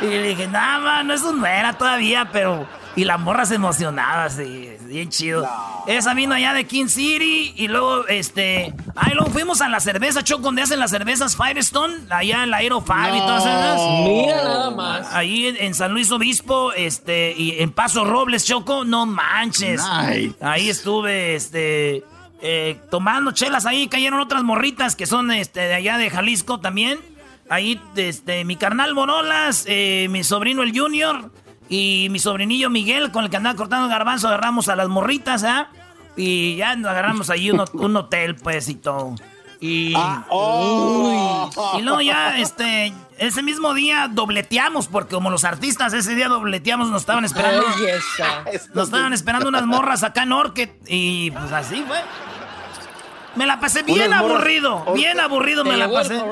[0.00, 4.24] Y le dije, nada, no es una nuera todavía, pero y la morra se emocionaba,
[4.24, 5.46] así, bien chido.
[5.86, 8.74] Esa vino allá de King City y luego, este...
[8.96, 12.56] Ahí luego fuimos a la cerveza, Choco, donde hacen las cervezas Firestone, allá en la
[12.56, 13.80] Aero 5 y todas esas.
[14.04, 15.12] Mira nada más.
[15.12, 19.82] Ahí en, San Luis Obispo, este, y en Paso Robles, Choco, no manches.
[20.40, 22.02] Ahí estuve, este...
[22.42, 27.00] Eh, tomando chelas ahí, cayeron otras morritas que son este, de allá de Jalisco también.
[27.48, 31.30] Ahí, este, mi carnal Morolas, eh, mi sobrino el Junior,
[31.68, 35.68] y mi sobrinillo Miguel, con el que andaba cortando garbanzo, agarramos a las morritas, ¿ah?
[36.16, 39.14] Y ya nos agarramos ahí un, hotel, pues, y todo.
[39.60, 41.50] Y, ah, oh.
[41.78, 46.88] y luego ya, este, ese mismo día dobleteamos, porque como los artistas ese día dobleteamos,
[46.88, 47.64] nos estaban esperando.
[48.74, 51.98] nos estaban esperando unas morras acá en Orchid, y pues así fue.
[53.34, 56.22] Me la pasé bien aburrido, bien aburrido me la pasé.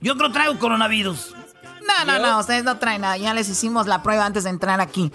[0.00, 1.34] Yo creo traigo coronavirus.
[1.88, 3.16] No, no, no, ustedes no traen nada.
[3.16, 5.10] Ya les hicimos la prueba antes de entrar aquí.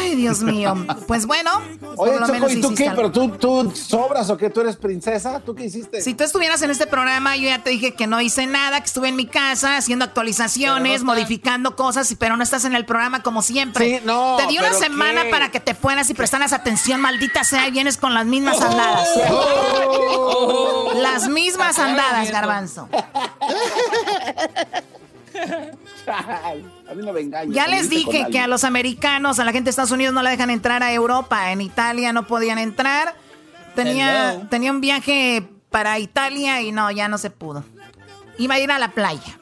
[0.00, 0.74] Ay, Dios mío.
[1.06, 1.50] Pues bueno,
[1.96, 2.90] Oye, Choco, ¿y tú qué?
[2.94, 4.50] ¿Pero tú, tú sobras o qué?
[4.50, 5.40] ¿Tú eres princesa?
[5.40, 6.00] ¿Tú qué hiciste?
[6.00, 8.86] Si tú estuvieras en este programa, yo ya te dije que no hice nada, que
[8.86, 13.42] estuve en mi casa haciendo actualizaciones, modificando cosas, pero no estás en el programa como
[13.42, 13.98] siempre.
[13.98, 15.30] Sí, no, te di una ¿pero semana qué?
[15.30, 19.08] para que te fueras y prestaras atención, maldita sea, y vienes con las mismas andadas.
[19.30, 20.92] Oh.
[20.96, 22.88] Las mismas andadas, garbanzo.
[26.06, 27.54] A mí no me engañes.
[27.54, 30.30] Ya les dije que a los americanos, a la gente de Estados Unidos no la
[30.30, 31.52] dejan entrar a Europa.
[31.52, 33.14] En Italia no podían entrar.
[33.74, 34.46] Tenía, Hello.
[34.48, 37.64] tenía un viaje para Italia y no, ya no se pudo.
[38.38, 39.38] Iba a ir a la playa.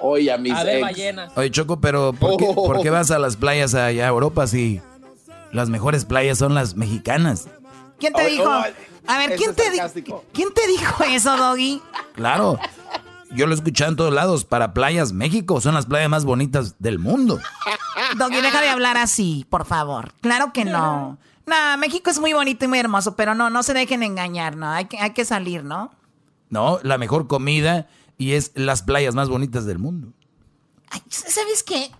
[0.00, 0.82] Oye, a mis A ver, ex.
[0.82, 1.32] ballenas.
[1.36, 4.80] Oye, Choco, pero ¿por qué, por qué vas a las playas allá a Europa si
[5.52, 7.46] las mejores playas son las mexicanas?
[7.98, 8.44] ¿Quién te dijo?
[8.50, 8.74] oye,
[9.06, 9.62] A ver, ¿quién te.
[10.32, 11.80] ¿quién te dijo eso, Doggy?
[12.14, 12.58] Claro.
[13.34, 14.44] Yo lo he escuchado en todos lados.
[14.44, 17.40] Para playas, México son las playas más bonitas del mundo.
[18.16, 20.12] Doggy, deja de hablar así, por favor.
[20.20, 21.18] Claro que no.
[21.46, 24.70] No, México es muy bonito y muy hermoso, pero no, no se dejen engañar, ¿no?
[24.70, 25.90] Hay que, hay que salir, ¿no?
[26.48, 27.86] No, la mejor comida
[28.16, 30.12] y es las playas más bonitas del mundo.
[30.90, 31.90] Ay, ¿sabes qué?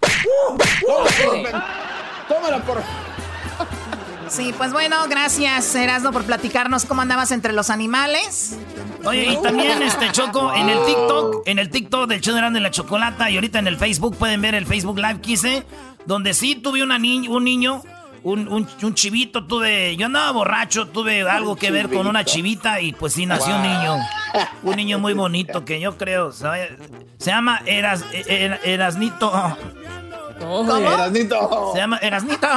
[2.29, 2.83] Tómala por.
[4.35, 8.59] Sí, pues bueno, gracias, Erasmo, por platicarnos cómo andabas entre los animales.
[9.05, 12.59] Oye, y también este Choco, en el TikTok, en el TikTok del show de Erasmo
[12.59, 15.65] y la Chocolata, y ahorita en el Facebook, pueden ver el Facebook Live que hice,
[16.07, 17.83] donde sí tuve una ni un niño,
[18.25, 22.81] un, un, un chivito, tuve, yo andaba borracho, tuve algo que ver con una chivita
[22.81, 23.97] y pues sí nació un niño,
[24.65, 26.47] un niño muy bonito que yo creo, se,
[27.19, 29.31] se llama Eras, Er- Erasnito,
[30.41, 30.77] ¿Cómo?
[30.77, 31.71] Erasnito.
[31.73, 32.49] se llama Erasnito.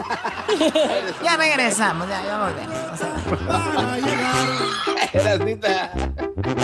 [1.24, 2.76] Ya regresamos, ya, ya volvemos.
[5.12, 5.92] Erasnita.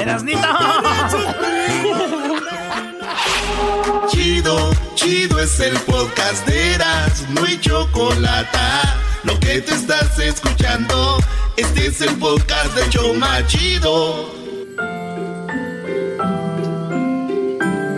[0.01, 0.49] Erasnito.
[4.09, 8.59] Chido, chido es el podcast de Eras, no hay chocolate.
[9.25, 11.19] Lo que te estás escuchando,
[11.57, 14.46] este es el podcast de Choma Chido.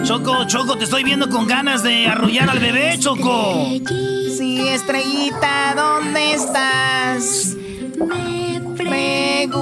[0.09, 3.67] Choco, Choco, te estoy viendo con ganas de arrullar al bebé, Choco.
[4.39, 7.55] Sí, estrellita, ¿dónde estás?
[7.99, 9.53] Me pregunto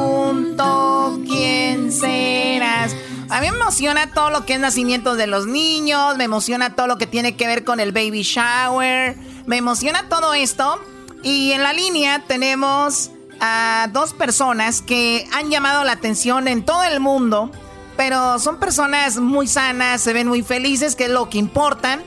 [1.27, 2.95] quién serás.
[3.29, 6.87] A mí me emociona todo lo que es nacimiento de los niños, me emociona todo
[6.87, 9.17] lo que tiene que ver con el baby shower,
[9.47, 10.81] me emociona todo esto.
[11.25, 13.11] Y en la línea tenemos
[13.41, 17.51] a dos personas que han llamado la atención en todo el mundo,
[17.97, 22.01] pero son personas muy sanas, se ven muy felices, que es lo que importa.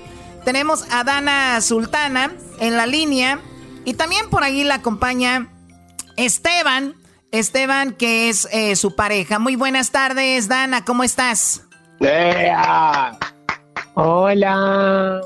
[0.45, 3.39] Tenemos a Dana Sultana en la línea
[3.85, 5.49] y también por ahí la acompaña
[6.15, 6.95] Esteban.
[7.31, 9.37] Esteban, que es eh, su pareja.
[9.39, 11.63] Muy buenas tardes, Dana, ¿cómo estás?
[13.93, 15.21] Hola.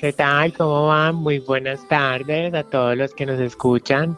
[0.00, 0.52] ¿Qué tal?
[0.52, 1.14] ¿Cómo van?
[1.16, 4.16] Muy buenas tardes a todos los que nos escuchan.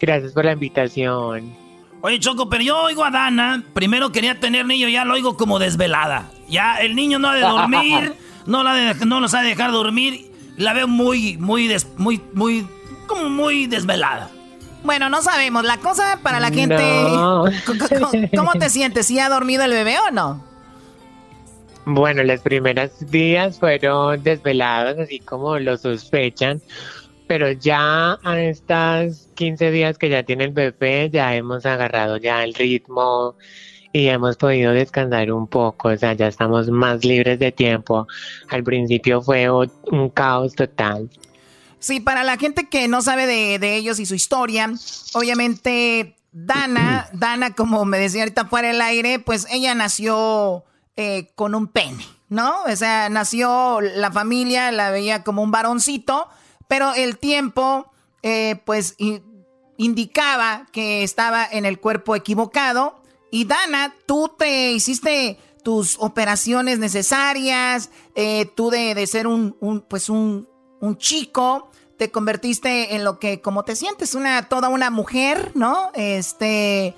[0.00, 1.59] Gracias por la invitación.
[2.02, 3.62] Oye, Choco, pero yo oigo a Dana.
[3.74, 6.30] Primero quería tener niño, ya lo oigo como desvelada.
[6.48, 8.14] Ya el niño no ha de dormir,
[8.46, 10.30] no, la de- no los ha de dejar dormir.
[10.56, 12.66] La veo muy, muy, des- muy, muy,
[13.06, 14.30] como muy desvelada.
[14.82, 15.64] Bueno, no sabemos.
[15.64, 16.76] La cosa para la gente.
[16.82, 17.44] No.
[18.36, 19.06] ¿Cómo, te sientes?
[19.06, 20.42] ¿Sí ha dormido el bebé o no?
[21.84, 26.60] Bueno, los primeros días fueron desvelados, así como lo sospechan,
[27.30, 32.42] pero ya a estos 15 días que ya tiene el bebé, ya hemos agarrado ya
[32.42, 33.36] el ritmo
[33.92, 38.08] y hemos podido descansar un poco, o sea, ya estamos más libres de tiempo.
[38.48, 41.08] Al principio fue un caos total.
[41.78, 44.68] Sí, para la gente que no sabe de, de ellos y su historia,
[45.14, 50.64] obviamente Dana, Dana, como me decía ahorita fuera del aire, pues ella nació
[50.96, 52.64] eh, con un pene, ¿no?
[52.64, 56.26] O sea, nació la familia, la veía como un varoncito,
[56.70, 57.90] pero el tiempo,
[58.22, 58.94] eh, pues,
[59.76, 63.02] indicaba que estaba en el cuerpo equivocado.
[63.32, 69.80] Y Dana, tú te hiciste tus operaciones necesarias, eh, tú de, de ser un, un,
[69.80, 70.48] pues un,
[70.80, 75.90] un chico, te convertiste en lo que, como te sientes, una, toda una mujer, ¿no?
[75.94, 76.94] Este,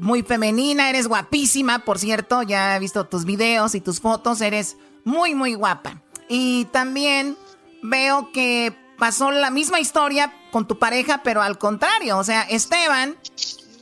[0.00, 4.76] muy femenina, eres guapísima, por cierto, ya he visto tus videos y tus fotos, eres
[5.04, 6.02] muy, muy guapa.
[6.28, 7.36] Y también
[7.84, 13.16] veo que pasó la misma historia con tu pareja, pero al contrario, o sea, Esteban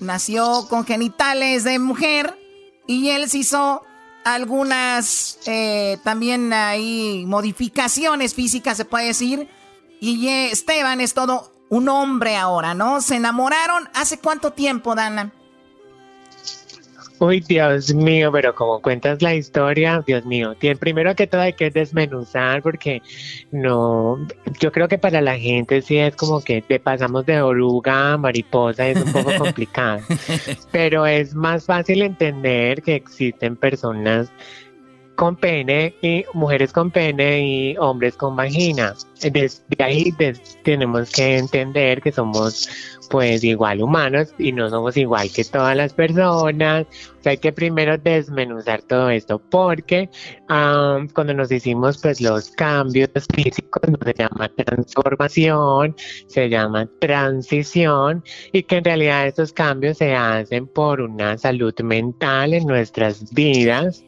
[0.01, 2.38] nació con genitales de mujer
[2.86, 3.82] y él se hizo
[4.24, 9.47] algunas eh, también hay modificaciones físicas, se puede decir.
[10.01, 13.02] Y eh, Esteban es todo un hombre ahora, ¿no?
[13.02, 15.32] Se enamoraron hace cuánto tiempo, Dana?
[17.22, 21.52] Uy, Dios mío, pero como cuentas la historia, Dios mío, tiene, primero que todo hay
[21.52, 23.02] que desmenuzar porque
[23.52, 24.26] no,
[24.59, 28.16] yo creo que para la gente sí es como que te pasamos de oruga a
[28.16, 30.01] mariposa, es un poco complicado,
[30.72, 34.32] pero es más fácil entender que existen personas
[35.20, 38.94] con pene y mujeres con pene y hombres con vagina.
[39.20, 40.14] Desde ahí
[40.62, 45.92] tenemos que entender que somos pues igual humanos y no somos igual que todas las
[45.92, 46.86] personas.
[47.26, 50.09] Hay que primero desmenuzar todo esto porque
[50.48, 55.94] cuando nos hicimos pues los cambios físicos no se llama transformación,
[56.28, 58.24] se llama transición
[58.55, 64.02] y que en realidad estos cambios se hacen por una salud mental en nuestras vidas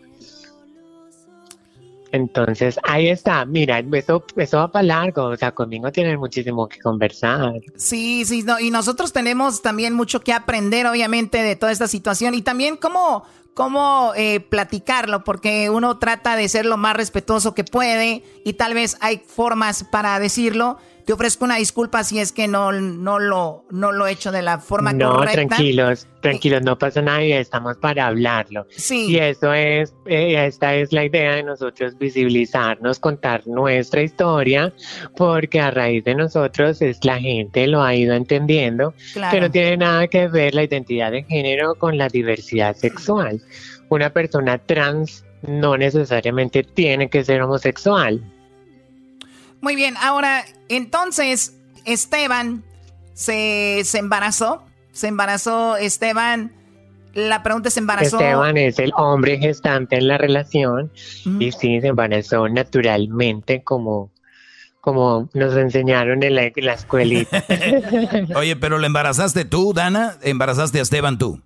[2.12, 6.78] entonces, ahí está, mira, eso, eso va para largo, o sea, conmigo tienen muchísimo que
[6.78, 7.54] conversar.
[7.76, 12.34] Sí, sí, no, y nosotros tenemos también mucho que aprender, obviamente, de toda esta situación
[12.34, 13.24] y también cómo,
[13.54, 18.74] cómo eh, platicarlo, porque uno trata de ser lo más respetuoso que puede y tal
[18.74, 23.64] vez hay formas para decirlo te ofrezco una disculpa si es que no, no, lo,
[23.70, 25.42] no lo he hecho de la forma correcta.
[25.42, 28.66] No, tranquilos, tranquilos, no pasa nada y estamos para hablarlo.
[28.70, 29.06] Sí.
[29.10, 34.72] Y eso es, eh, esta es la idea de nosotros visibilizarnos, contar nuestra historia,
[35.16, 38.94] porque a raíz de nosotros es la gente lo ha ido entendiendo,
[39.30, 43.40] que no tiene nada que ver la identidad de género con la diversidad sexual.
[43.88, 48.22] Una persona trans no necesariamente tiene que ser homosexual.
[49.62, 52.64] Muy bien, ahora entonces Esteban
[53.14, 56.52] se, embarazó, se embarazó Esteban.
[57.14, 58.18] La pregunta es, ¿se embarazó?
[58.18, 60.90] Esteban es el hombre gestante en la relación
[61.38, 64.10] y sí, se embarazó naturalmente como,
[64.80, 67.44] como nos enseñaron en la, en la escuelita.
[68.34, 70.16] Oye, pero ¿le embarazaste tú, Dana?
[70.22, 71.40] ¿Embarazaste a Esteban tú?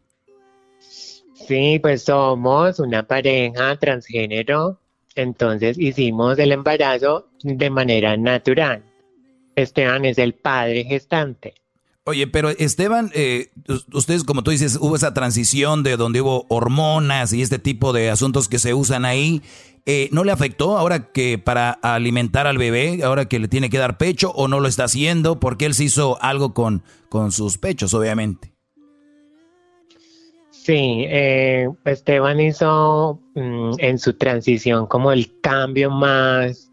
[1.35, 4.81] Sí, pues somos una pareja transgénero
[5.17, 8.83] entonces hicimos el embarazo de manera natural.
[9.57, 11.55] Esteban es el padre gestante.
[12.05, 13.49] Oye, pero Esteban, eh,
[13.93, 18.11] ustedes como tú dices, hubo esa transición de donde hubo hormonas y este tipo de
[18.11, 19.43] asuntos que se usan ahí.
[19.87, 23.79] Eh, ¿No le afectó ahora que para alimentar al bebé, ahora que le tiene que
[23.79, 25.41] dar pecho o no lo está haciendo?
[25.41, 28.56] Porque él se hizo algo con, con sus pechos, obviamente.
[30.67, 36.73] Sí, eh, Esteban hizo mm, en su transición como el cambio más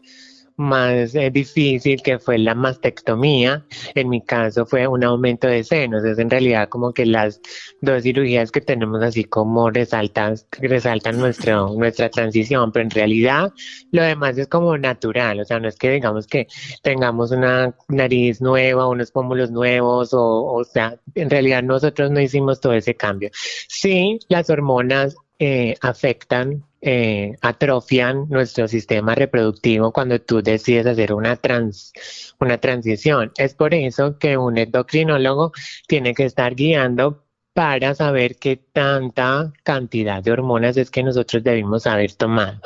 [0.56, 3.64] más eh, difícil que fue la mastectomía.
[3.94, 6.04] En mi caso fue un aumento de senos.
[6.04, 7.40] Es en realidad como que las
[7.80, 13.52] dos cirugías que tenemos así como resaltan, resaltan nuestro, nuestra transición, pero en realidad
[13.90, 15.40] lo demás es como natural.
[15.40, 16.46] O sea, no es que digamos que
[16.82, 22.60] tengamos una nariz nueva, unos pómulos nuevos, o, o sea, en realidad nosotros no hicimos
[22.60, 23.30] todo ese cambio.
[23.68, 31.36] Sí, las hormonas eh, afectan, eh, atrofian nuestro sistema reproductivo cuando tú decides hacer una,
[31.36, 31.94] trans,
[32.38, 33.32] una transición.
[33.38, 35.52] Es por eso que un endocrinólogo
[35.88, 37.24] tiene que estar guiando
[37.54, 42.60] para saber qué tanta cantidad de hormonas es que nosotros debimos haber tomado.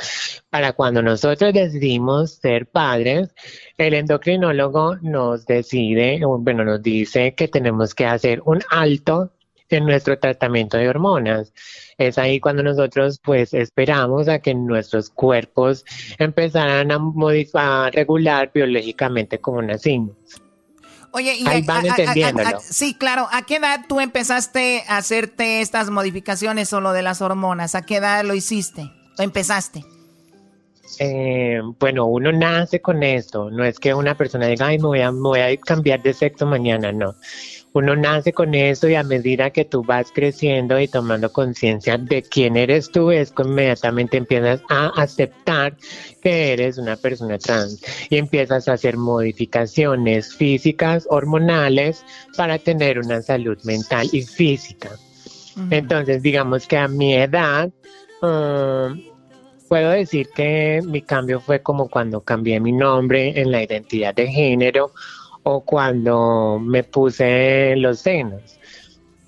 [0.51, 3.29] Para cuando nosotros decidimos ser padres,
[3.77, 9.31] el endocrinólogo nos decide, bueno, nos dice que tenemos que hacer un alto
[9.77, 11.53] en nuestro tratamiento de hormonas.
[11.99, 15.85] Es ahí cuando nosotros pues esperamos a que nuestros cuerpos
[16.19, 20.17] empezaran a modificar, regular biológicamente como nacimos.
[21.13, 22.59] Oye, y ahí van entendiéndolo.
[22.61, 23.29] sí, claro.
[23.33, 27.75] ¿A qué edad tú empezaste a hacerte estas modificaciones o lo de las hormonas?
[27.75, 28.91] ¿A qué edad lo hiciste?
[29.19, 29.85] ¿O empezaste?
[31.01, 33.51] Eh, bueno, uno nace con esto.
[33.51, 36.13] No es que una persona diga, ay, me voy a, me voy a cambiar de
[36.13, 36.93] sexo mañana.
[36.93, 37.15] No
[37.73, 42.23] uno nace con eso y a medida que tú vas creciendo y tomando conciencia de
[42.23, 45.77] quién eres tú, es que inmediatamente empiezas a aceptar
[46.23, 52.05] que eres una persona trans y empiezas a hacer modificaciones físicas, hormonales,
[52.37, 54.91] para tener una salud mental y física.
[55.71, 57.69] Entonces, digamos que a mi edad,
[58.23, 59.03] um,
[59.69, 64.29] puedo decir que mi cambio fue como cuando cambié mi nombre en la identidad de
[64.29, 64.93] género
[65.51, 68.59] o cuando me puse los senos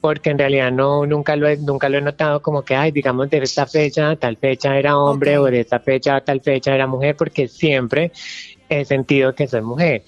[0.03, 3.31] porque en realidad no nunca lo he, nunca lo he notado como que ay digamos
[3.31, 6.75] de esta fecha a tal fecha era hombre o de esta fecha a tal fecha
[6.75, 8.13] era mujer porque siempre
[8.69, 10.03] he sentido que soy mujer.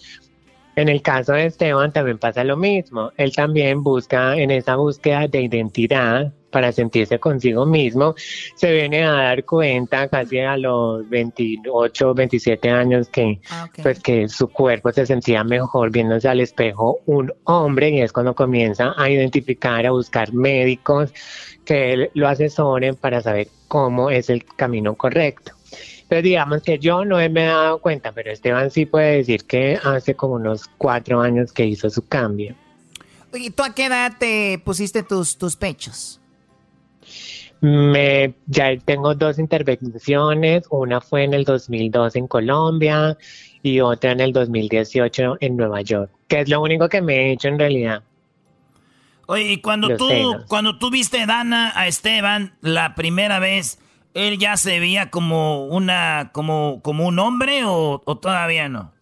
[0.76, 3.10] En el caso de Esteban también pasa lo mismo.
[3.16, 8.14] Él también busca en esa búsqueda de identidad para sentirse consigo mismo,
[8.54, 14.28] se viene a dar cuenta casi a los 28, 27 años que, Ah, pues que
[14.28, 19.10] su cuerpo se sentía mejor viéndose al espejo un hombre y es cuando comienza a
[19.10, 21.12] identificar, a buscar médicos
[21.64, 25.52] que lo asesoren para saber cómo es el camino correcto.
[26.08, 29.78] Pero digamos que yo no me he dado cuenta, pero Esteban sí puede decir que
[29.82, 32.54] hace como unos cuatro años que hizo su cambio.
[33.32, 36.21] ¿Y tú a qué edad te pusiste tus, tus pechos?
[37.62, 43.16] Me, ya tengo dos intervenciones, una fue en el 2002 en Colombia
[43.62, 47.32] y otra en el 2018 en Nueva York, que es lo único que me he
[47.32, 48.02] hecho en realidad.
[49.26, 50.44] Oye, y cuando Los tú, senos.
[50.48, 53.78] cuando tú viste Dana a Esteban la primera vez,
[54.12, 58.92] ¿él ya se veía como una, como, como un hombre o, o todavía no?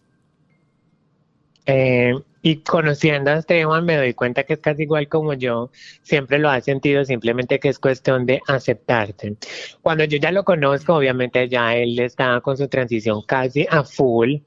[1.65, 6.39] Eh, y conociendo a Esteban me doy cuenta que es casi igual como yo, siempre
[6.39, 9.37] lo ha sentido, simplemente que es cuestión de aceptarte.
[9.81, 14.37] Cuando yo ya lo conozco, obviamente ya él estaba con su transición casi a full,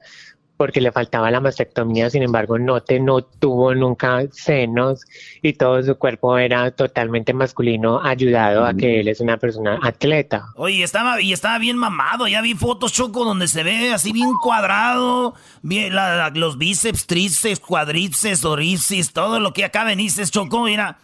[0.57, 5.01] porque le faltaba la mastectomía, sin embargo no, te, no tuvo nunca senos
[5.41, 10.45] y todo su cuerpo era totalmente masculino, ayudado a que él es una persona atleta.
[10.55, 12.27] Oye, estaba, y estaba bien mamado.
[12.27, 15.33] Ya vi fotos, Choco, donde se ve así bien cuadrado.
[15.61, 20.97] Bien, la- la- los bíceps, tríceps, cuadríceps, oríceps, todo lo que acá venices, Choco, mira.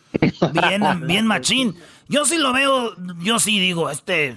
[0.53, 1.75] Bien, bien machín.
[2.07, 4.35] Yo sí lo veo, yo sí digo, este,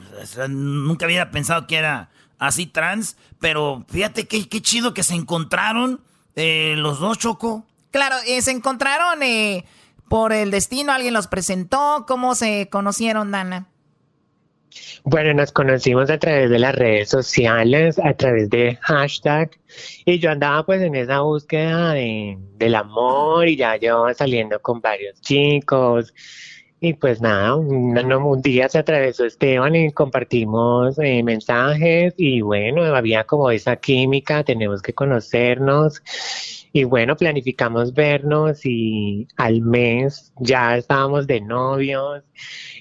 [0.49, 2.09] nunca había pensado que era
[2.45, 6.01] así trans, pero fíjate qué, qué chido que se encontraron
[6.37, 7.65] eh, los dos, Choco.
[7.91, 9.65] Claro, eh, se encontraron eh,
[10.09, 13.69] por el destino, alguien los presentó, ¿cómo se conocieron, Dana?
[15.05, 19.51] Bueno, nos conocimos a través de las redes sociales, a través de hashtag,
[20.05, 24.81] y yo andaba pues en esa búsqueda de, del amor y ya llevaba saliendo con
[24.81, 26.13] varios chicos.
[26.85, 33.25] Y pues nada, un, día se atravesó Esteban y compartimos eh, mensajes y bueno, había
[33.25, 36.03] como esa química, tenemos que conocernos.
[36.75, 42.23] Y bueno, planificamos vernos y al mes ya estábamos de novios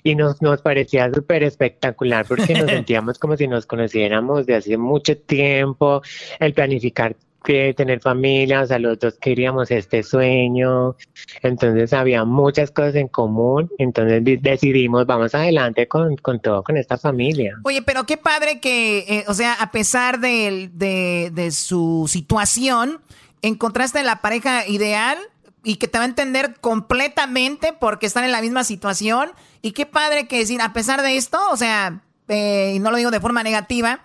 [0.03, 4.75] y nos, nos parecía súper espectacular porque nos sentíamos como si nos conociéramos de hace
[4.75, 6.01] mucho tiempo,
[6.41, 10.95] el planificar que tener familia, o sea, los dos queríamos este sueño,
[11.41, 16.77] entonces había muchas cosas en común, entonces di- decidimos, vamos adelante con, con todo, con
[16.77, 17.55] esta familia.
[17.63, 23.01] Oye, pero qué padre que, eh, o sea, a pesar del- de, de su situación,
[23.41, 25.17] encontraste la pareja ideal
[25.65, 29.31] y que te va a entender completamente porque están en la misma situación.
[29.61, 32.97] Y qué padre que decir, a pesar de esto, o sea, eh, y no lo
[32.97, 34.01] digo de forma negativa,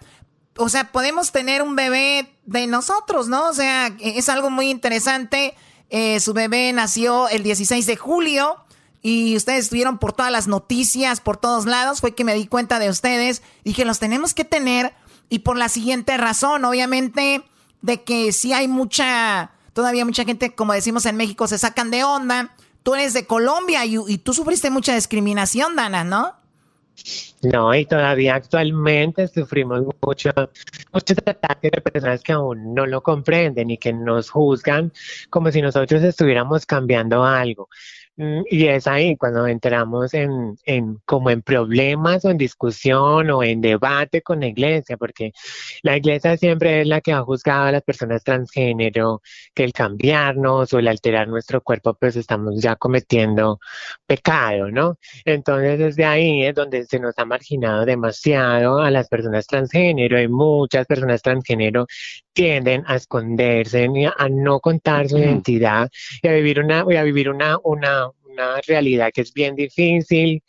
[0.57, 3.49] o sea, podemos tener un bebé de nosotros, ¿no?
[3.49, 5.55] O sea, es algo muy interesante.
[5.91, 8.57] Eh, su bebé nació el 16 de julio
[9.03, 12.01] y ustedes estuvieron por todas las noticias, por todos lados.
[12.01, 13.43] Fue que me di cuenta de ustedes.
[13.65, 14.95] Dije, los tenemos que tener
[15.29, 17.45] y por la siguiente razón, obviamente,
[17.83, 22.03] de que sí hay mucha, todavía mucha gente, como decimos en México, se sacan de
[22.03, 22.55] onda.
[22.83, 26.35] Tú eres de Colombia y, y tú sufriste mucha discriminación, Dana, ¿no?
[27.43, 30.31] No, y todavía actualmente sufrimos mucho,
[30.93, 34.93] muchos ataques de personas que aún no lo comprenden y que nos juzgan
[35.31, 37.69] como si nosotros estuviéramos cambiando algo.
[38.21, 43.45] Mm, Y es ahí cuando entramos en, en como en problemas o en discusión o
[43.45, 45.31] en debate con la iglesia, porque
[45.83, 49.23] la iglesia siempre es la que ha juzgado a las personas transgénero,
[49.55, 53.61] que el cambiarnos o el alterar nuestro cuerpo, pues estamos ya cometiendo
[54.07, 54.99] pecado, ¿no?
[55.25, 60.27] Entonces desde ahí es donde se nos ha marginado demasiado a las personas transgénero y
[60.29, 61.87] muchas personas transgénero
[62.39, 65.91] tienden a esconderse a, no contar su identidad
[66.23, 70.45] y a vivir una, a vivir una, una, una realidad que es bien difícil.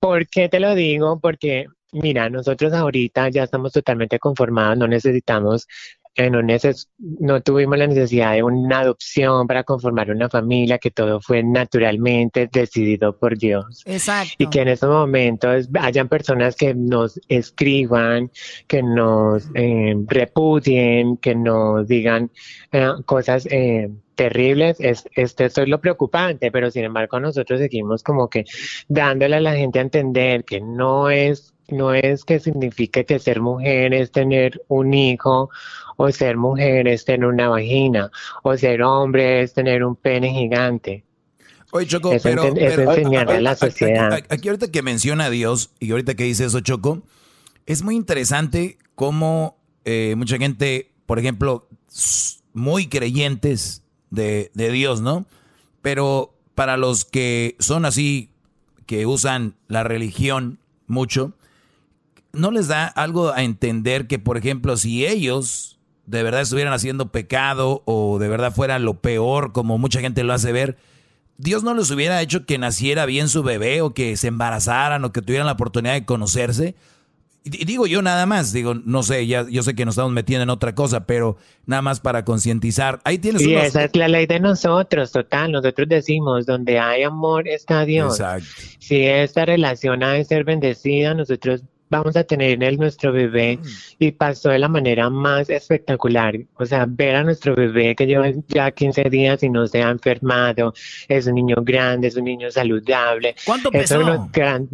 [0.00, 1.20] ¿Por qué te lo digo?
[1.20, 5.68] Porque mira, nosotros ahorita ya estamos totalmente conformados, no necesitamos
[6.30, 11.20] no, neces- no tuvimos la necesidad de una adopción para conformar una familia, que todo
[11.20, 13.82] fue naturalmente decidido por Dios.
[13.86, 14.34] Exacto.
[14.38, 18.30] Y que en estos momentos hayan personas que nos escriban,
[18.66, 22.30] que nos eh, repudien, que nos digan
[22.72, 23.88] eh, cosas eh,
[24.18, 28.44] terribles, es, este, esto es lo preocupante, pero sin embargo nosotros seguimos como que
[28.88, 33.40] dándole a la gente a entender que no es, no es que signifique que ser
[33.40, 35.50] mujer es tener un hijo
[35.96, 38.10] o ser mujer es tener una vagina
[38.42, 41.04] o ser hombre es tener un pene gigante.
[41.70, 44.12] Oye, Choco, Es pero, es enseñarle a la sociedad.
[44.12, 47.02] Aquí, aquí ahorita que menciona a Dios y ahorita que dice eso, Choco,
[47.66, 51.68] es muy interesante cómo eh, mucha gente, por ejemplo,
[52.52, 55.26] muy creyentes de, de Dios, ¿no?
[55.82, 58.30] Pero para los que son así,
[58.86, 61.34] que usan la religión mucho,
[62.32, 67.12] ¿no les da algo a entender que, por ejemplo, si ellos de verdad estuvieran haciendo
[67.12, 70.78] pecado o de verdad fuera lo peor, como mucha gente lo hace ver,
[71.36, 75.12] Dios no les hubiera hecho que naciera bien su bebé o que se embarazaran o
[75.12, 76.74] que tuvieran la oportunidad de conocerse?
[77.44, 80.42] Y digo yo nada más, digo, no sé, ya yo sé que nos estamos metiendo
[80.42, 81.36] en otra cosa, pero
[81.66, 83.00] nada más para concientizar.
[83.04, 85.52] Ahí tienes Y esa es la ley de nosotros, total.
[85.52, 88.20] Nosotros decimos, donde hay amor está Dios.
[88.20, 88.46] Exacto.
[88.80, 93.58] Si esta relación ha de ser bendecida, nosotros vamos a tener el, nuestro bebé
[93.98, 96.34] y pasó de la manera más espectacular.
[96.58, 99.88] O sea, ver a nuestro bebé que lleva ya 15 días y no se ha
[99.88, 100.74] enfermado,
[101.08, 103.34] es un niño grande, es un niño saludable.
[103.46, 104.00] ¿Cuánto Es pesó?
[104.00, 104.68] uno gran-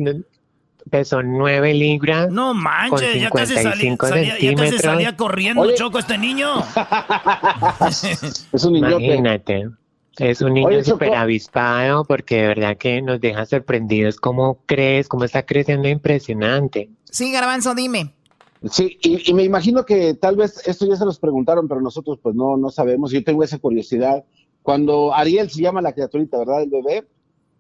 [0.91, 2.31] pesó 9 libras.
[2.31, 5.75] No manches, ya casi, salía, 55 salía- ya casi salía corriendo, Oye.
[5.75, 6.49] Choco, este niño.
[8.53, 9.05] Es un niñote.
[9.05, 9.69] Imagínate.
[10.19, 15.25] Es un niño súper avispado porque de verdad que nos deja sorprendidos cómo crees, cómo
[15.25, 16.89] está creciendo impresionante.
[17.11, 18.13] Sí, Garbanzo, dime.
[18.71, 22.19] Sí, y, y me imagino que tal vez esto ya se los preguntaron, pero nosotros
[22.23, 23.11] pues no, no sabemos.
[23.11, 24.25] Yo tengo esa curiosidad.
[24.63, 26.63] Cuando Ariel se llama la criaturita, ¿verdad?
[26.63, 27.05] El bebé.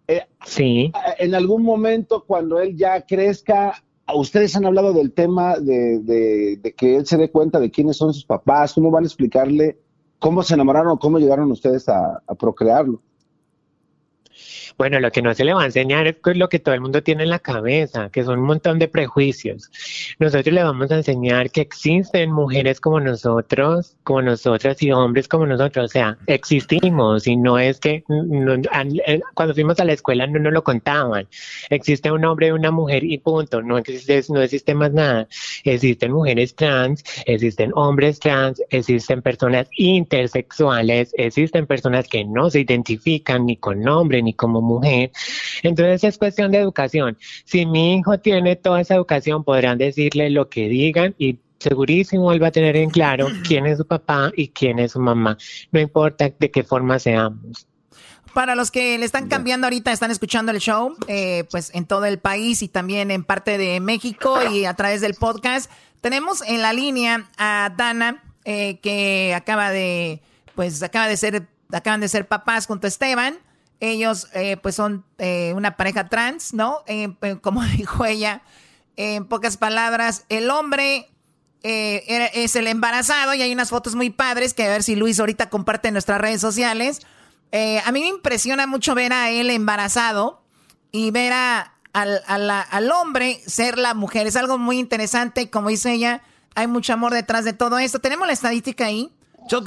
[0.09, 0.93] Eh, Sí.
[1.19, 3.83] en algún momento, cuando él ya crezca,
[4.15, 7.97] ustedes han hablado del tema de, de- de que él se dé cuenta de quiénes
[7.97, 8.75] son sus papás.
[8.75, 9.79] ¿Cómo van a explicarle
[10.19, 13.01] cómo se enamoraron cómo llegaron ustedes a, a procrearlo?
[14.77, 17.01] Bueno, lo que no se le va a enseñar es lo que todo el mundo
[17.03, 19.71] tiene en la cabeza, que son un montón de prejuicios.
[20.19, 25.47] Nosotros le vamos a enseñar que existen mujeres como nosotros, como nosotras y hombres como
[25.47, 25.85] nosotros.
[25.85, 30.41] O sea, existimos y no es que no- eh, cuando fuimos a la escuela no
[30.41, 31.29] nos lo contaban.
[31.71, 33.63] Existe un hombre y una mujer y punto.
[33.63, 35.29] No existe, no existe más nada.
[35.63, 43.47] Existen mujeres trans, existen hombres trans, existen personas intersexuales, existen personas que no se identifican
[43.47, 45.13] ni con hombre ni como mujer.
[45.63, 47.17] Entonces es cuestión de educación.
[47.45, 52.43] Si mi hijo tiene toda esa educación, podrán decirle lo que digan y segurísimo él
[52.43, 55.37] va a tener en claro quién es su papá y quién es su mamá.
[55.73, 57.67] No importa de qué forma seamos.
[58.35, 62.05] Para los que le están cambiando ahorita, están escuchando el show, eh, pues en todo
[62.05, 65.71] el país y también en parte de México y a través del podcast,
[66.01, 70.21] tenemos en la línea a Dana, eh, que acaba de,
[70.57, 73.39] pues acaba de ser, acaban de ser papás junto a Esteban.
[73.81, 76.79] Ellos, eh, pues son eh, una pareja trans, ¿no?
[76.87, 78.43] Eh, eh, como dijo ella,
[78.97, 81.11] en pocas palabras, el hombre
[81.63, 85.19] eh, es el embarazado y hay unas fotos muy padres que a ver si Luis
[85.19, 87.01] ahorita comparte en nuestras redes sociales.
[87.85, 90.43] A mí me impresiona mucho ver a él embarazado
[90.91, 94.27] y ver a, al, al hombre ser la mujer.
[94.27, 95.51] Es algo muy interesante.
[95.51, 96.23] Como dice ella,
[96.57, 98.01] hay mucho amor detrás de todo esto.
[98.01, 99.13] Tenemos la estadística ahí.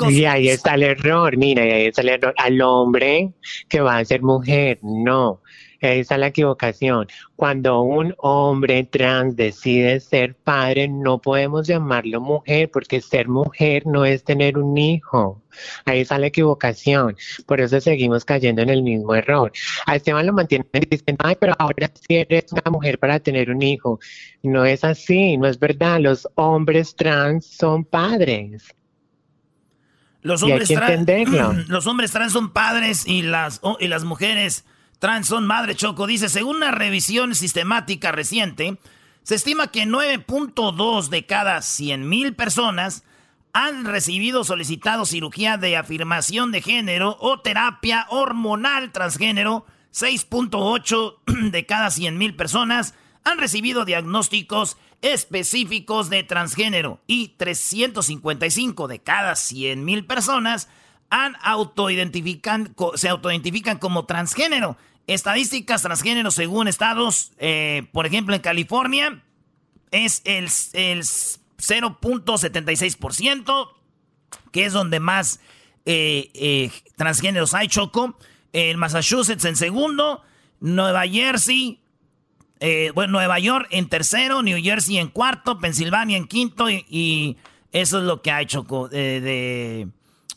[0.09, 2.33] Y ahí está el error, mira, y ahí está el error.
[2.37, 3.33] Al hombre
[3.69, 5.41] que va a ser mujer, no.
[5.81, 7.07] Ahí está la equivocación.
[7.35, 14.03] Cuando un hombre trans decide ser padre, no podemos llamarlo mujer, porque ser mujer no
[14.03, 15.43] es tener un hijo.
[15.85, 17.15] Ahí está la equivocación.
[17.45, 19.51] Por eso seguimos cayendo en el mismo error.
[19.85, 23.61] A Esteban lo mantienen diciendo, ay, pero ahora sí eres una mujer para tener un
[23.61, 23.99] hijo.
[24.41, 25.99] No es así, no es verdad.
[25.99, 28.73] Los hombres trans son padres.
[30.27, 31.07] Los hombres, trans,
[31.69, 34.65] los hombres trans son padres y las, oh, y las mujeres
[34.99, 36.05] trans son madres, Choco.
[36.05, 38.77] Dice, según una revisión sistemática reciente,
[39.23, 43.03] se estima que 9.2 de cada 100.000 personas
[43.53, 49.65] han recibido solicitado cirugía de afirmación de género o terapia hormonal transgénero.
[49.93, 59.33] 6.8 de cada 100.000 personas han recibido diagnósticos específicos de transgénero y 355 de cada
[59.33, 60.69] 100.000 personas
[61.09, 64.77] han autoidentifican, co- se autoidentifican como transgénero.
[65.07, 69.23] Estadísticas transgénero según estados, eh, por ejemplo en California
[69.91, 73.69] es el, el 0.76%,
[74.51, 75.39] que es donde más
[75.85, 78.17] eh, eh, transgéneros hay, Choco.
[78.53, 80.23] En Massachusetts en segundo,
[80.59, 81.79] Nueva Jersey,
[82.59, 87.37] eh, bueno, Nueva York en tercero, New Jersey en cuarto, Pensilvania en quinto y,
[87.71, 88.89] eso es lo que Choco.
[88.91, 89.87] Eh, de,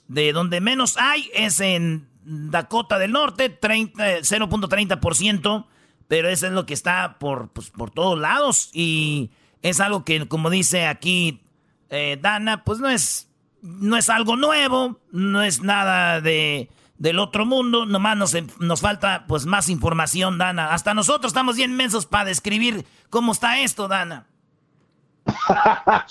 [0.09, 5.67] de donde menos hay es en Dakota del Norte, 30, 0.30%,
[6.09, 9.31] pero eso es lo que está por, pues, por todos lados y
[9.63, 11.41] es algo que, como dice aquí
[11.89, 13.29] eh, Dana, pues no es,
[13.63, 16.69] no es algo nuevo, no es nada de,
[17.01, 20.75] del otro mundo, nomás nos, nos falta pues más información, Dana.
[20.75, 24.27] Hasta nosotros estamos bien mensos para describir cómo está esto, Dana.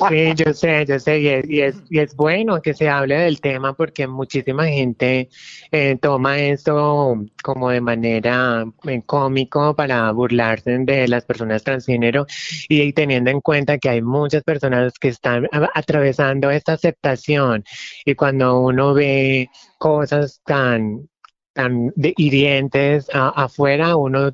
[0.10, 3.18] Sí, yo sé, yo sé, y es, y es, y es bueno que se hable
[3.18, 5.30] del tema porque muchísima gente
[5.72, 12.26] eh, toma esto como de manera eh, cómico para burlarse de las personas transgénero
[12.68, 17.64] y, teniendo en cuenta que hay muchas personas que están atravesando esta aceptación
[18.06, 19.50] y cuando uno ve
[19.80, 21.10] cosas tan
[21.54, 24.32] tan de- hirientes a- afuera, uno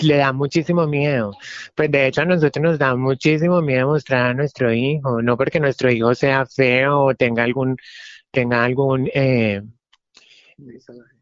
[0.00, 1.32] le da muchísimo miedo.
[1.74, 5.58] Pues de hecho a nosotros nos da muchísimo miedo mostrar a nuestro hijo, no porque
[5.60, 7.76] nuestro hijo sea feo o tenga algún,
[8.30, 9.62] tenga algún, eh,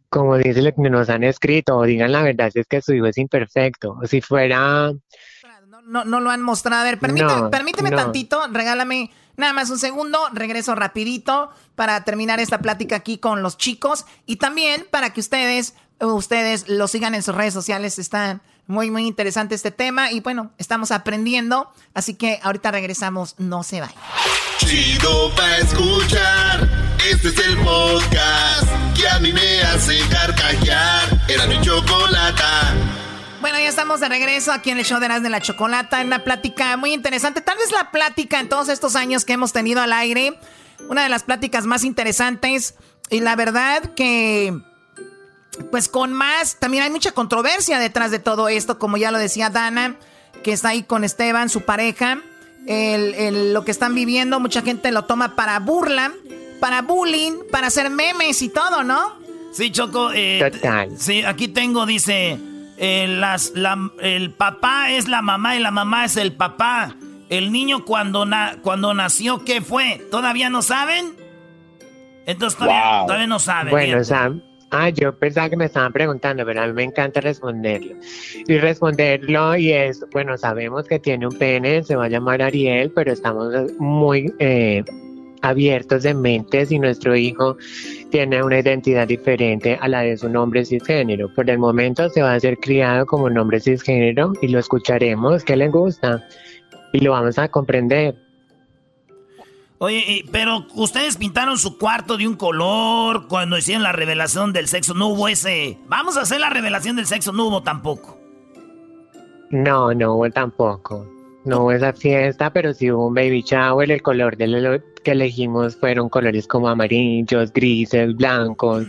[0.09, 2.95] como dice lo que nos han escrito, o digan la verdad, si es que su
[2.95, 3.97] hijo es imperfecto.
[4.03, 4.93] O si fuera,
[5.87, 6.83] No, no lo han mostrado.
[6.83, 7.97] A ver, permíteme, No, permíteme no.
[7.97, 13.57] tantito, regálame nada más un segundo, regreso rapidito para terminar esta plática aquí con los
[13.57, 18.91] chicos y también para que ustedes, ustedes lo sigan en sus redes sociales, está muy,
[18.91, 23.97] muy interesante este tema y bueno, estamos aprendiendo, así que ahorita regresamos, no se vayan.
[24.59, 26.69] Chido pa' escuchar.
[27.11, 29.99] Este es el podcast que a mí me hace.
[31.29, 31.59] Era mi.
[33.41, 36.09] Bueno, ya estamos de regreso aquí en el show de Erasmo de la Chocolata, en
[36.09, 37.41] una plática muy interesante.
[37.41, 40.39] Tal vez la plática en todos estos años que hemos tenido al aire,
[40.89, 42.75] una de las pláticas más interesantes.
[43.11, 44.59] Y la verdad que,
[45.71, 49.51] pues con más, también hay mucha controversia detrás de todo esto, como ya lo decía
[49.51, 49.97] Dana,
[50.43, 52.19] que está ahí con Esteban, su pareja.
[52.67, 56.13] El- el- lo que están viviendo, mucha gente lo toma para burla,
[56.61, 59.17] para bullying, para hacer memes y todo, ¿no?
[59.53, 60.11] Sí, Choco.
[60.13, 60.51] eh,
[60.99, 62.39] Sí, aquí tengo, dice,
[62.79, 66.95] eh, las, la- el papá es la mamá y la mamá es el papá.
[67.29, 70.01] El niño cuando, na- cuando nació, ¿qué fue?
[70.11, 71.15] ¿Todavía no saben?
[72.27, 73.07] Entonces todavía, Wow.
[73.07, 73.71] todavía no saben.
[73.71, 74.05] Bueno.
[74.05, 77.95] Sam, ah, yo pensaba que me estaban preguntando, pero a mí me encanta responderlo.
[78.47, 82.93] Y responderlo y es, bueno, sabemos que tiene un pene, se va a llamar Ariel,
[82.95, 84.85] pero estamos muy eh,
[85.43, 87.57] abiertos de mente si nuestro hijo
[88.11, 91.33] tiene una identidad diferente a la de su nombre cisgénero.
[91.35, 95.45] Por el momento se va a ser criado como un nombre cisgénero y lo escucharemos,
[95.45, 96.27] que le gusta,
[96.93, 98.17] y lo vamos a comprender.
[99.81, 104.67] Oye, eh, pero ustedes pintaron su cuarto de un color cuando hicieron la revelación del
[104.67, 104.93] sexo.
[104.95, 105.79] No hubo ese.
[105.87, 107.33] Vamos a hacer la revelación del sexo.
[107.33, 108.19] No hubo tampoco.
[109.51, 111.18] No, no hubo tampoco.
[111.49, 113.91] No hubo esa fiesta, pero sí hubo un baby shower.
[113.91, 118.87] El color de lo que elegimos fueron colores como amarillos, grises, blancos.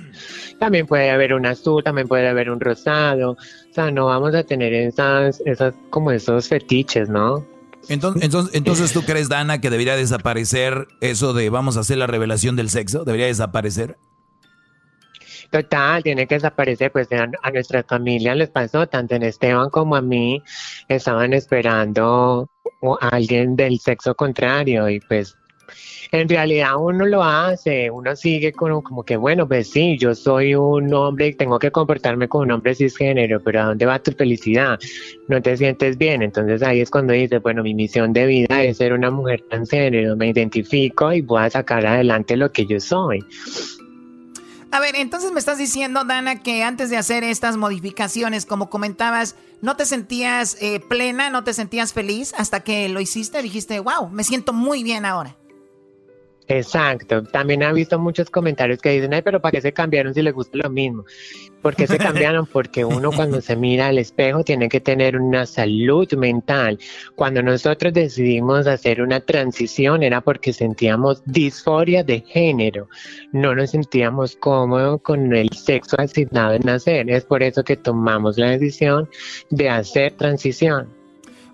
[0.60, 3.32] También puede haber un azul, también puede haber un rosado.
[3.32, 7.46] O sea, no vamos a tener esas, esas, como esos fetiches, ¿no?
[7.88, 12.08] Entonces, entonces, entonces, ¿tú crees, Dana, que debería desaparecer eso de vamos a hacer la
[12.08, 13.06] revelación del sexo?
[13.06, 13.98] ¿Debería desaparecer?
[15.50, 20.02] Total, tiene que desaparecer, pues a, nuestra familia les pasó, tanto en Esteban como a
[20.02, 20.44] mí,
[20.88, 22.50] estaban esperando
[23.02, 25.36] a alguien del sexo contrario y pues
[26.12, 30.56] en realidad uno lo hace, uno sigue con como que bueno, pues sí, yo soy
[30.56, 34.12] un hombre y tengo que comportarme como un hombre cisgénero, pero ¿a dónde va tu
[34.12, 34.80] felicidad?
[35.28, 38.78] No te sientes bien, entonces ahí es cuando dices, bueno, mi misión de vida es
[38.78, 43.24] ser una mujer transgénero, me identifico y voy a sacar adelante lo que yo soy.
[44.72, 49.36] A ver, entonces me estás diciendo, Dana, que antes de hacer estas modificaciones, como comentabas,
[49.62, 54.10] no te sentías eh, plena, no te sentías feliz hasta que lo hiciste, dijiste, wow,
[54.10, 55.39] me siento muy bien ahora.
[56.52, 57.22] Exacto.
[57.22, 60.34] También he visto muchos comentarios que dicen, ay, pero ¿para qué se cambiaron si les
[60.34, 61.06] gusta lo mismo?
[61.62, 62.48] ¿Por qué se cambiaron?
[62.48, 66.80] Porque uno cuando se mira al espejo tiene que tener una salud mental.
[67.16, 72.90] Cuando nosotros decidimos hacer una transición era porque sentíamos disforia de género.
[73.32, 77.12] No nos sentíamos cómodos con el sexo asignado en nacer.
[77.12, 79.08] Es por eso que tomamos la decisión
[79.52, 80.99] de hacer transición.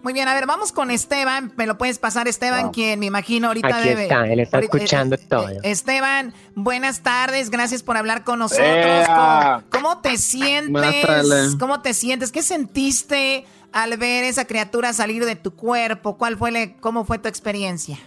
[0.06, 1.52] Muy bien, a ver, vamos con Esteban.
[1.58, 2.70] ¿Me lo puedes pasar, Esteban?
[2.70, 4.04] Quien me imagino ahorita Aquí debe.
[4.04, 5.48] está, él está ahorita- escuchando todo.
[5.64, 8.68] Esteban, buenas tardes, gracias por hablar con nosotros.
[8.68, 9.64] ¡Ea!
[9.72, 11.56] ¿Cómo, cómo te sientes?
[11.60, 12.32] ¿Cómo te sientes?
[12.32, 16.18] ¿Qué sentiste al ver esa criatura salir de tu cuerpo?
[16.20, 17.98] ¿Cuál fue le- cómo fue tu experiencia?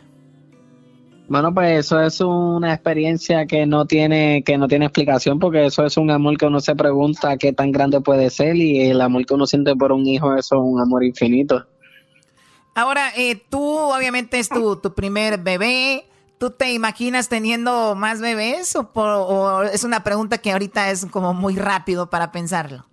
[1.29, 5.85] Bueno, pues eso es una experiencia que no tiene que no tiene explicación porque eso
[5.85, 9.27] es un amor que uno se pregunta qué tan grande puede ser y el amor
[9.27, 11.67] que uno siente por un hijo eso es un amor infinito.
[12.79, 16.07] Ahora, eh, tú obviamente es tu, tu primer bebé.
[16.39, 21.35] ¿Tú te imaginas teniendo más bebés o, o es una pregunta que ahorita es como
[21.35, 22.87] muy rápido para pensarlo?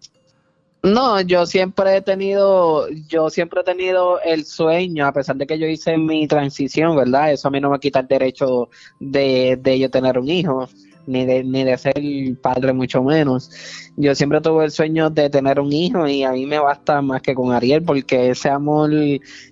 [0.82, 5.60] No, yo siempre he tenido, yo siempre he tenido el sueño, a pesar de que
[5.60, 7.32] yo hice mi transición, ¿verdad?
[7.32, 10.68] Eso a mí no me quita el derecho de, de yo tener un hijo.
[11.08, 11.94] Ni de, ni de ser
[12.42, 13.50] padre mucho menos.
[13.98, 17.22] Yo siempre tuve el sueño de tener un hijo y a mí me basta más
[17.22, 18.92] que con Ariel porque ese amor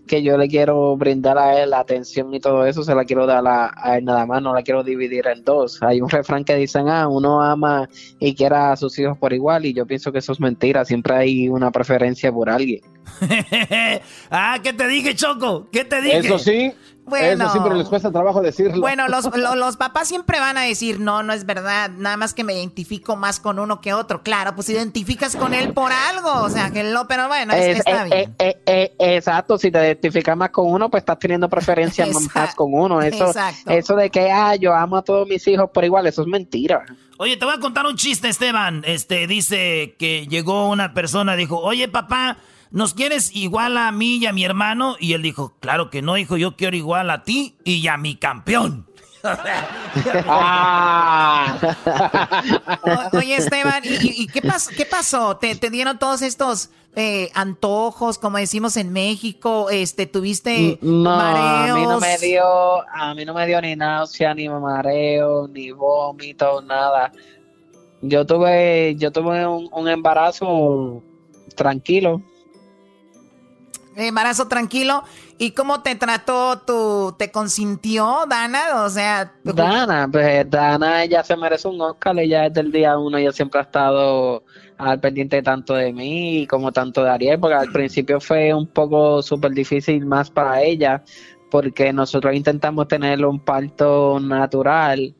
[0.08, 3.26] que yo le quiero brindar a él, la atención y todo eso, se la quiero
[3.26, 5.82] dar a, a él nada más, no la quiero dividir en dos.
[5.82, 7.88] Hay un refrán que dicen, ah, uno ama
[8.20, 11.16] y quiere a sus hijos por igual y yo pienso que eso es mentira, siempre
[11.16, 12.82] hay una preferencia por alguien.
[14.32, 15.68] ah, ¿qué te dije, Choco?
[15.72, 16.20] ¿Qué te dije?
[16.20, 16.74] Eso sí.
[17.06, 17.46] Bueno.
[17.46, 18.80] Eso sí, pero les cuesta trabajo decirlo.
[18.82, 22.34] Bueno, los, lo- los papás siempre van a decir, no, no es verdad, nada más
[22.34, 24.24] que me identifico más con uno que otro.
[24.24, 27.78] Claro, pues identificas con él por algo, o sea, que no, pero bueno, es- Es-
[27.80, 28.36] está eh, bien.
[28.40, 32.06] eh, eh, eh, exacto, si te identificas más con uno, pues estás teniendo preferencia
[32.36, 33.02] más con uno.
[33.02, 33.70] Eso, exacto.
[33.72, 36.86] eso de que ah, yo amo a todos mis hijos por igual, eso es mentira.
[37.18, 38.82] Oye, te voy a contar un chiste, Esteban.
[38.86, 42.38] Este, dice que llegó una persona, dijo, oye, papá,
[42.74, 44.98] ¿nos quieres igual a mí y a mi hermano?
[45.00, 48.16] Y él dijo, claro que no, hijo, yo quiero igual a ti y a mi
[48.18, 48.86] campeón.
[52.84, 55.38] O- oye, Esteban, ¿y, qué, pas- qué pasó?
[55.38, 59.70] ¿Te, te dieron todos estos eh, antojos, como decimos en México?
[59.70, 61.70] Este, ¿Tuviste No, mareos?
[61.70, 65.72] a mí no me dio, a mí no me dio ni náusea, ni mareo, ni
[65.72, 67.12] vómito, nada.
[68.02, 71.02] Yo tuve, yo tuve un, un embarazo
[71.56, 72.22] tranquilo.
[73.96, 75.04] Embarazo tranquilo.
[75.38, 78.84] ¿Y cómo te trató tu, te consintió, Dana?
[78.84, 83.18] O sea, Dana, pues Dana ella se merece un Oscar, ella desde el día uno,
[83.18, 84.44] ella siempre ha estado
[84.78, 89.22] al pendiente tanto de mí como tanto de Ariel, porque al principio fue un poco
[89.22, 91.04] súper difícil más para ella,
[91.50, 95.16] porque nosotros intentamos tener un parto natural,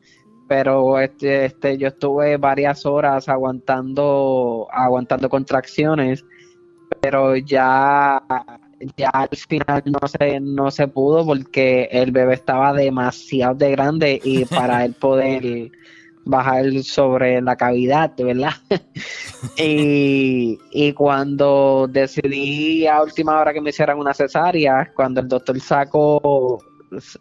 [0.48, 6.24] pero este, este, yo estuve varias horas aguantando, aguantando contracciones,
[7.00, 8.22] pero ya
[8.96, 14.20] ya al final no se, no se pudo porque el bebé estaba demasiado de grande
[14.22, 15.70] y para él poder
[16.24, 18.54] bajar sobre la cavidad, ¿verdad?
[19.58, 25.60] y, y cuando decidí a última hora que me hicieran una cesárea, cuando el doctor
[25.60, 26.62] sacó,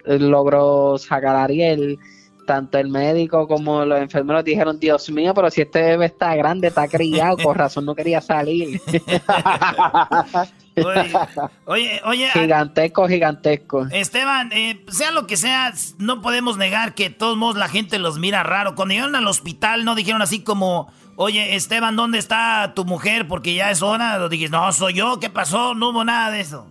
[0.06, 2.00] logró sacar a Ariel,
[2.46, 6.68] tanto el médico como los enfermeros dijeron, Dios mío, pero si este bebé está grande,
[6.68, 8.82] está criado, con razón no quería salir.
[11.66, 13.86] Oye, oye, gigantesco, gigantesco.
[13.92, 18.00] Esteban, eh, sea lo que sea, no podemos negar que de todos modos la gente
[18.00, 18.76] los mira raro.
[18.76, 23.28] Cuando llegaron al hospital no dijeron así como, oye, Esteban, ¿dónde está tu mujer?
[23.28, 24.22] Porque ya es hora.
[24.24, 25.76] O dijiste, no, soy yo, ¿qué pasó?
[25.76, 26.68] No hubo nada de eso.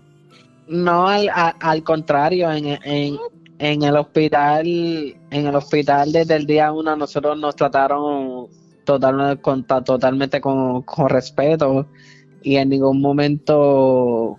[0.69, 3.19] No, al, a- al contrario, en, en,
[3.59, 8.47] en el hospital, en el hospital desde el día uno nosotros nos trataron
[8.85, 11.87] total, con- totalmente con, con respeto
[12.43, 14.37] y en ningún momento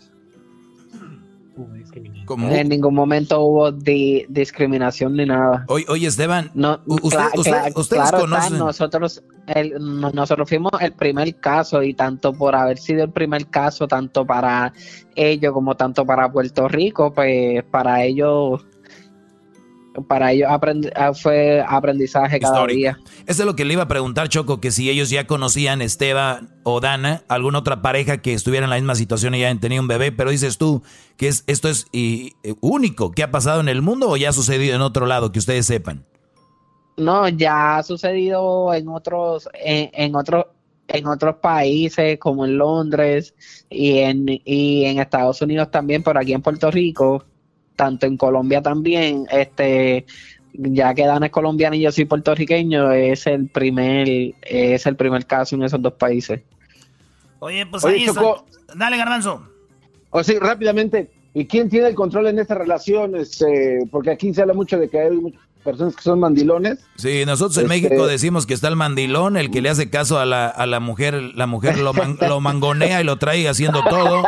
[2.26, 2.50] ¿Cómo?
[2.50, 5.66] en ningún momento hubo di- discriminación ni nada.
[5.68, 8.58] Oye, oye, Esteban, No, usted- usted- ustedes claro está, conocen...
[8.58, 13.48] nosotros, el- no- nosotros fuimos el primer caso y tanto por haber sido el primer
[13.48, 14.74] caso, tanto para
[15.16, 18.66] ellos como tanto para Puerto Rico, pues para ellos,
[20.08, 22.98] para ellos ah, fue aprendizaje cada día.
[23.26, 26.50] Eso es lo que le iba a preguntar, Choco, que si ellos ya conocían Esteban
[26.64, 29.82] o Dana, alguna otra pareja que estuviera en la misma situación y ya hayan tenido
[29.82, 30.82] un bebé, pero dices tú
[31.18, 34.30] que es, esto es y, eh, único, ¿qué ha pasado en el mundo o ya
[34.30, 36.06] ha sucedido en otro lado, que ustedes sepan?
[36.98, 40.46] No, ya ha sucedido en otros, en, en otros,
[40.88, 43.34] en otros países como en Londres
[43.70, 47.26] y en, y en Estados Unidos también, pero aquí en Puerto Rico,
[47.76, 50.06] tanto en Colombia también, este,
[50.54, 54.08] ya que Dan es colombiano y yo soy puertorriqueño, es el primer,
[54.44, 56.42] es el primer caso en esos dos países.
[57.40, 58.22] Oye, pues Oye, ahí está.
[58.22, 58.46] Choco.
[58.76, 59.48] Dale, garbanzo.
[60.12, 61.12] O sí, rápidamente.
[61.34, 63.16] ¿Y quién tiene el control en esta relación?
[63.16, 66.80] Este, porque aquí se habla mucho de que hay muchas personas que son mandilones.
[66.96, 70.20] Sí, nosotros en Este- México decimos que está el mandilón, el que le hace caso
[70.20, 73.84] a la, a la mujer, la mujer lo, man- lo mangonea y lo trae haciendo
[73.84, 74.24] todo.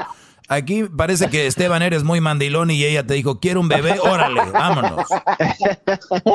[0.48, 4.42] Aquí parece que Esteban eres muy mandilón y ella te dijo, quiero un bebé, órale,
[4.52, 5.08] vámonos.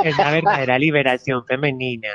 [0.05, 2.09] Es la verdadera liberación femenina.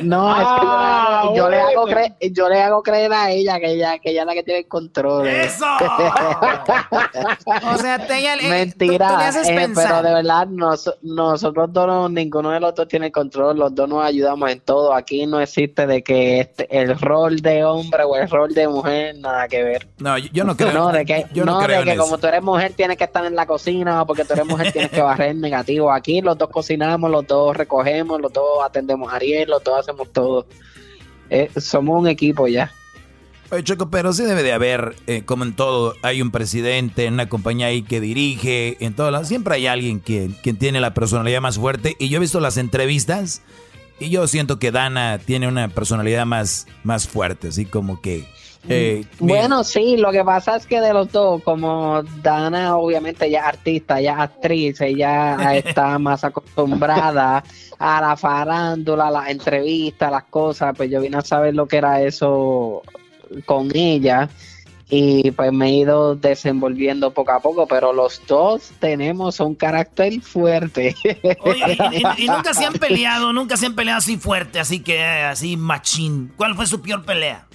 [0.00, 3.72] No, es que yo, yo le hago creer, yo le hago creer a ella que
[3.72, 5.26] ella, que ella es la que tiene el control.
[5.26, 5.66] ¡Eso!
[7.74, 10.94] O sea, te, ella, eh, tú- Mentira, tú le haces eh, pero de verdad nos-
[11.02, 14.94] nosotros dos, no- ninguno de los dos tiene control, los dos nos ayudamos en todo.
[14.94, 19.16] Aquí no existe de que este, el rol de hombre o el rol de mujer,
[19.18, 19.88] nada que ver.
[19.98, 20.72] No, yo, yo no creo.
[20.72, 22.02] No, de que, yo no no, creo de en que eso.
[22.02, 24.72] como tú eres mujer tienes que estar en la cocina o porque tú eres mujer
[24.72, 25.92] tienes que barrer negativo.
[25.92, 30.12] Aquí los dos cocinamos, los dos recogemos, los dos atendemos a Ariel, los dos hacemos
[30.12, 30.46] todo.
[31.30, 32.70] Eh, somos un equipo ya.
[33.50, 37.28] Oye, Choco, pero sí debe de haber, eh, como en todo, hay un presidente, una
[37.28, 41.42] compañía ahí que dirige, en todo lado, siempre hay alguien que, quien tiene la personalidad
[41.42, 41.94] más fuerte.
[41.98, 43.42] Y yo he visto las entrevistas
[44.00, 48.26] Y yo siento que Dana tiene una personalidad más, más fuerte, así como que...
[48.68, 53.40] eh, Bueno, sí, lo que pasa es que de los dos, como Dana obviamente ya
[53.40, 57.42] es artista, ya es actriz, ella está más acostumbrada
[57.78, 61.78] a la farándula, a las entrevistas, las cosas, pues yo vine a saber lo que
[61.78, 62.82] era eso
[63.46, 64.28] con ella
[64.94, 70.20] y pues me he ido desenvolviendo poco a poco, pero los dos tenemos un carácter
[70.20, 70.94] fuerte.
[71.40, 74.80] Oye, y, y- y nunca se han peleado, nunca se han peleado así fuerte, así
[74.80, 76.30] que eh, así machín.
[76.36, 77.46] ¿Cuál fue su peor pelea?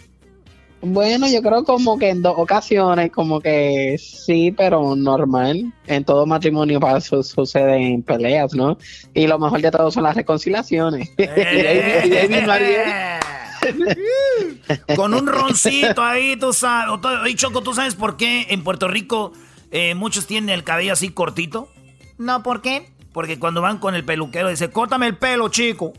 [0.82, 5.74] Bueno, yo creo como que en dos ocasiones, como que sí, pero normal.
[5.88, 8.78] En todo matrimonio pasa, su- suceden peleas, ¿no?
[9.14, 11.10] Y lo mejor de todo son las reconciliaciones.
[11.18, 13.20] y ahí.
[14.96, 17.00] Con un roncito ahí, tú sabes.
[17.24, 19.34] Oye, Choco, ¿tú sabes por qué en Puerto Rico
[19.72, 21.70] eh, muchos tienen el cabello así cortito?
[22.18, 22.92] No, ¿por qué?
[23.14, 25.94] Porque cuando van con el peluquero dice, córtame el pelo, chico.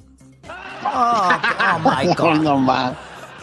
[0.85, 1.29] Oh,
[1.75, 2.37] oh my God.
[2.43, 2.93] No, más.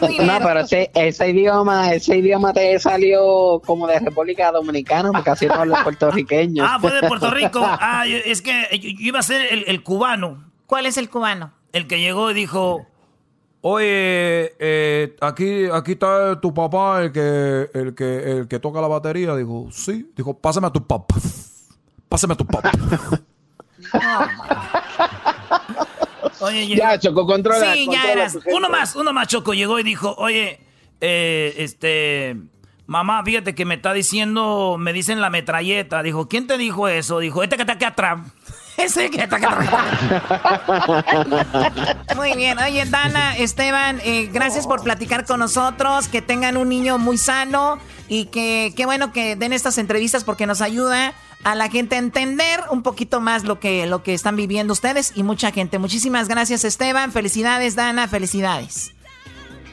[0.00, 5.46] No, pero ese, ese idioma, ese idioma te salió como de República Dominicana, porque así
[5.46, 6.66] no hablan puertorriqueños.
[6.68, 7.60] Ah, fue de Puerto Rico.
[7.62, 10.50] Ah, es que yo, yo iba a ser el, el cubano.
[10.66, 11.52] ¿Cuál es el cubano?
[11.72, 12.86] El que llegó y dijo,
[13.68, 18.86] Oye, eh, aquí, aquí está tu papá, el que, el que, el que toca la
[18.86, 19.34] batería.
[19.34, 20.08] Dijo, sí.
[20.16, 21.16] Dijo, pásame a tu papá.
[22.08, 22.70] Pásame a tu papá.
[26.40, 28.38] Oye, Ya, Choco, controla, Sí, controla ya eras.
[28.52, 29.54] Uno más, uno más, Choco.
[29.54, 30.60] Llegó y dijo, oye,
[31.00, 32.36] eh, este,
[32.86, 36.02] mamá, fíjate que me está diciendo, me dicen la metralleta.
[36.02, 37.18] Dijo, ¿quién te dijo eso?
[37.18, 38.20] Dijo, este que está aquí atrás.
[38.76, 39.38] Ese que está.
[42.16, 42.58] Muy bien.
[42.58, 46.08] Oye, Dana, Esteban, eh, gracias por platicar con nosotros.
[46.08, 50.46] Que tengan un niño muy sano y que qué bueno que den estas entrevistas porque
[50.46, 51.14] nos ayuda
[51.44, 55.12] a la gente a entender un poquito más lo que, lo que están viviendo ustedes
[55.14, 55.78] y mucha gente.
[55.78, 57.12] Muchísimas gracias, Esteban.
[57.12, 58.08] Felicidades, Dana.
[58.08, 58.92] Felicidades.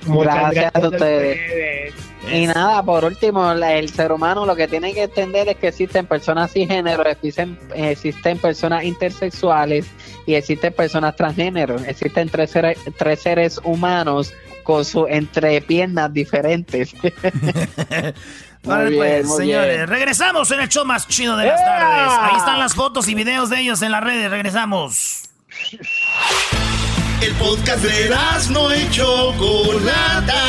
[0.06, 1.94] Gracias a ustedes.
[2.32, 6.06] Y nada, por último, el ser humano lo que tiene que entender es que existen
[6.06, 9.86] personas sin género, existen, existen personas intersexuales
[10.26, 11.78] y existen personas transgénero.
[11.80, 14.34] Existen tres seres, tres seres humanos
[14.64, 16.94] con sus entrepiernas diferentes.
[18.64, 19.88] Vale, pues, señores, bien.
[19.88, 22.14] regresamos en el show más chido de las tardes.
[22.22, 24.32] Ahí están las fotos y videos de ellos en las redes.
[24.32, 25.24] Regresamos.
[27.22, 28.10] El podcast de
[28.52, 30.44] no y Chocolata.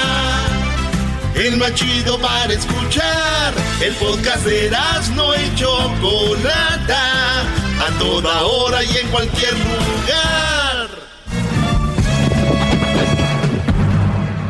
[1.34, 3.52] El más chido para escuchar.
[3.80, 4.70] El podcast de
[5.14, 7.40] no y Chocolata.
[7.42, 10.88] A toda hora y en cualquier lugar.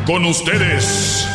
[0.07, 1.27] Con ustedes.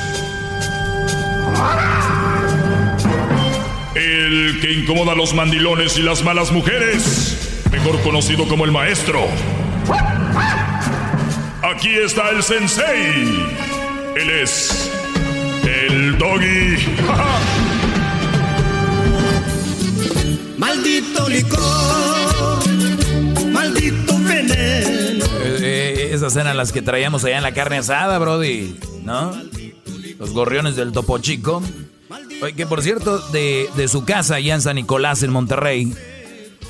[4.49, 7.61] El que incomoda a los mandilones y las malas mujeres.
[7.71, 9.27] Mejor conocido como el maestro.
[11.61, 13.45] Aquí está el sensei.
[14.15, 14.91] Él es
[15.63, 16.77] el doggy.
[20.57, 22.65] Maldito licor.
[23.51, 25.26] Maldito veneno.
[25.43, 28.80] Eh, eh, esas eran las que traíamos allá en la carne asada, Brody.
[29.03, 29.31] ¿No?
[30.17, 31.61] Los gorriones del Topo Chico.
[32.56, 35.94] Que por cierto, de, de su casa allá en San Nicolás, en Monterrey,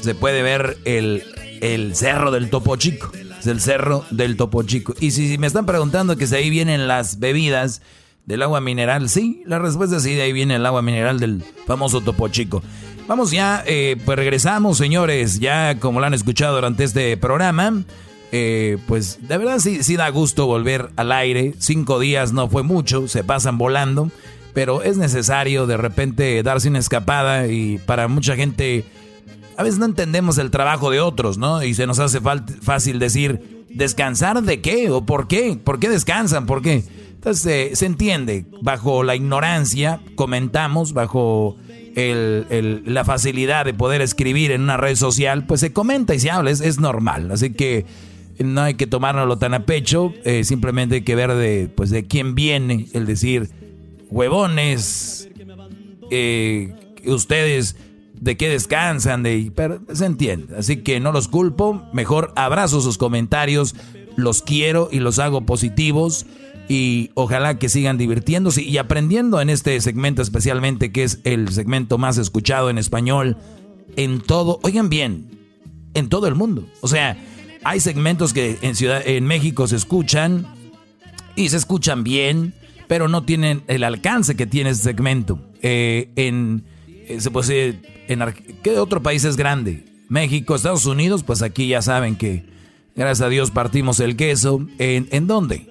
[0.02, 1.24] se puede ver el,
[1.62, 3.12] el cerro del Topo Chico.
[3.40, 4.94] Es el cerro del Topo Chico.
[5.00, 7.82] Y si me están preguntando que si ahí vienen las bebidas
[8.26, 11.44] del agua mineral, sí, la respuesta es sí, de ahí viene el agua mineral del
[11.66, 12.62] famoso Topo Chico.
[13.08, 17.84] Vamos ya, eh, pues regresamos, señores, ya como lo han escuchado durante este programa.
[18.32, 21.54] eh, pues de verdad sí, sí da gusto volver al aire.
[21.60, 24.12] Cinco días no fue mucho, se pasan volando,
[24.60, 28.84] pero es necesario de repente darse una escapada y para mucha gente
[29.56, 31.64] a veces no entendemos el trabajo de otros, ¿no?
[31.64, 32.20] Y se nos hace
[32.62, 34.90] fácil decir, ¿descansar de qué?
[34.90, 35.58] ¿O por qué?
[35.64, 36.46] ¿Por qué descansan?
[36.46, 36.84] ¿Por qué?
[37.14, 41.56] Entonces eh, se entiende, bajo la ignorancia comentamos, bajo
[41.96, 46.32] el- la facilidad de poder escribir en una red social, pues se comenta y se
[46.32, 47.32] habla, es, es normal.
[47.32, 47.86] Así que
[48.40, 52.08] no hay que tomárnoslo tan a pecho, eh, simplemente hay que ver de, pues, de
[52.08, 53.50] quién viene el decir,
[54.10, 55.30] huevones,
[56.12, 56.74] eh,
[57.06, 57.76] ustedes
[58.14, 59.52] de qué descansan, de,
[59.94, 60.58] se entiende.
[60.58, 63.76] Así que no los culpo, mejor abrazo sus comentarios,
[64.16, 66.26] los quiero y los hago positivos
[66.68, 71.98] y ojalá que sigan divirtiéndose y aprendiendo en este segmento especialmente que es el segmento
[71.98, 73.38] más escuchado en español
[73.96, 75.32] en todo, oigan bien,
[75.94, 76.68] en todo el mundo.
[76.82, 77.18] O sea,
[77.64, 80.48] hay segmentos que en ciudad en México se escuchan
[81.36, 82.54] y se escuchan bien,
[82.90, 85.40] pero no tienen el alcance que tiene este segmento.
[85.62, 86.66] Eh, en
[87.08, 87.80] eh,
[88.10, 88.20] en
[88.62, 89.86] ¿qué otro país es grande?
[90.10, 92.50] México, Estados Unidos, pues aquí ya saben que
[93.00, 94.68] Gracias a Dios partimos el queso.
[94.78, 95.70] ¿En, ¿en dónde?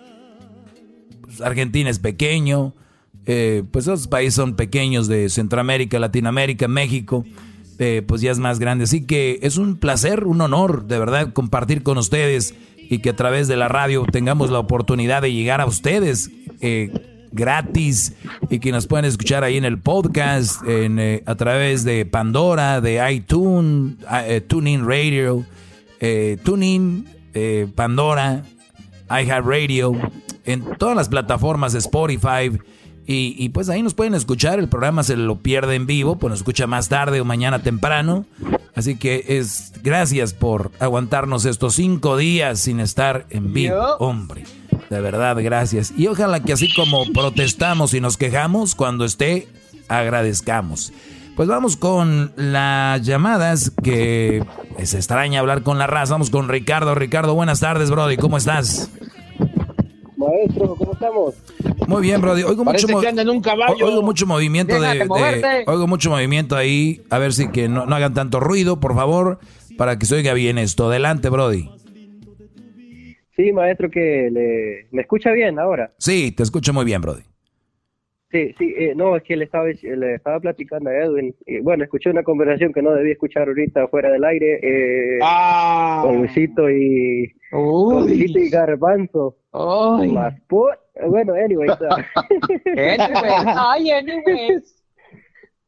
[1.21, 2.75] Pues, Argentina es pequeño.
[3.27, 7.27] Eh, pues esos países son pequeños de Centroamérica, Latinoamérica, México.
[7.79, 8.85] Eh, pues ya es más grande.
[8.85, 13.17] Así que es un placer, un honor, de verdad, compartir con ustedes y que a
[13.17, 16.31] través de la radio tengamos la oportunidad de llegar a ustedes
[16.61, 16.91] eh,
[17.33, 18.15] gratis
[18.51, 22.81] y que nos puedan escuchar ahí en el podcast, en, eh, a través de Pandora,
[22.81, 23.97] de iTunes,
[24.27, 25.45] eh, TuneIn Radio,
[26.01, 27.07] eh, TuneIn,
[27.77, 28.43] Pandora,
[29.09, 29.93] iHeartRadio,
[30.45, 32.51] en todas las plataformas de Spotify.
[33.11, 36.31] Y, y, pues ahí nos pueden escuchar, el programa se lo pierde en vivo, pues
[36.31, 38.27] nos escucha más tarde o mañana temprano.
[38.75, 44.45] Así que es gracias por aguantarnos estos cinco días sin estar en vivo, hombre.
[44.91, 45.95] De verdad, gracias.
[45.97, 49.49] Y ojalá que así como protestamos y nos quejamos, cuando esté,
[49.89, 50.93] agradezcamos.
[51.35, 54.45] Pues vamos con las llamadas que
[54.77, 56.13] es extraña hablar con la raza.
[56.13, 56.95] Vamos con Ricardo.
[56.95, 58.19] Ricardo, buenas tardes, Brody.
[58.19, 58.91] ¿Cómo estás?
[60.17, 61.35] Maestro, ¿cómo estamos?
[61.89, 62.43] Muy bien, Brody.
[62.43, 63.85] Oigo mucho, Parece mo- que anda en un caballo.
[63.87, 65.09] oigo mucho movimiento de,
[65.67, 67.01] oigo mucho movimiento ahí.
[67.11, 69.39] A ver si que no, no hagan tanto ruido, por favor,
[69.79, 70.89] para que se oiga bien esto.
[70.89, 71.71] Adelante, Brody.
[73.37, 75.93] Sí, maestro, que le, me escucha bien ahora.
[75.99, 77.23] Sí, te escucho muy bien, Brody.
[78.31, 81.35] Sí, sí, eh, no, es que le estaba, le estaba platicando a Edwin.
[81.47, 84.61] Y, bueno, escuché una conversación que no debía escuchar ahorita fuera del aire.
[84.63, 85.19] Eh,
[86.03, 87.33] Con Luisito y.
[87.51, 89.37] Con Luisito y Garbanzo.
[90.13, 90.79] Más por-
[91.09, 91.69] Bueno, anyway.
[93.57, 94.75] Ay, anyways.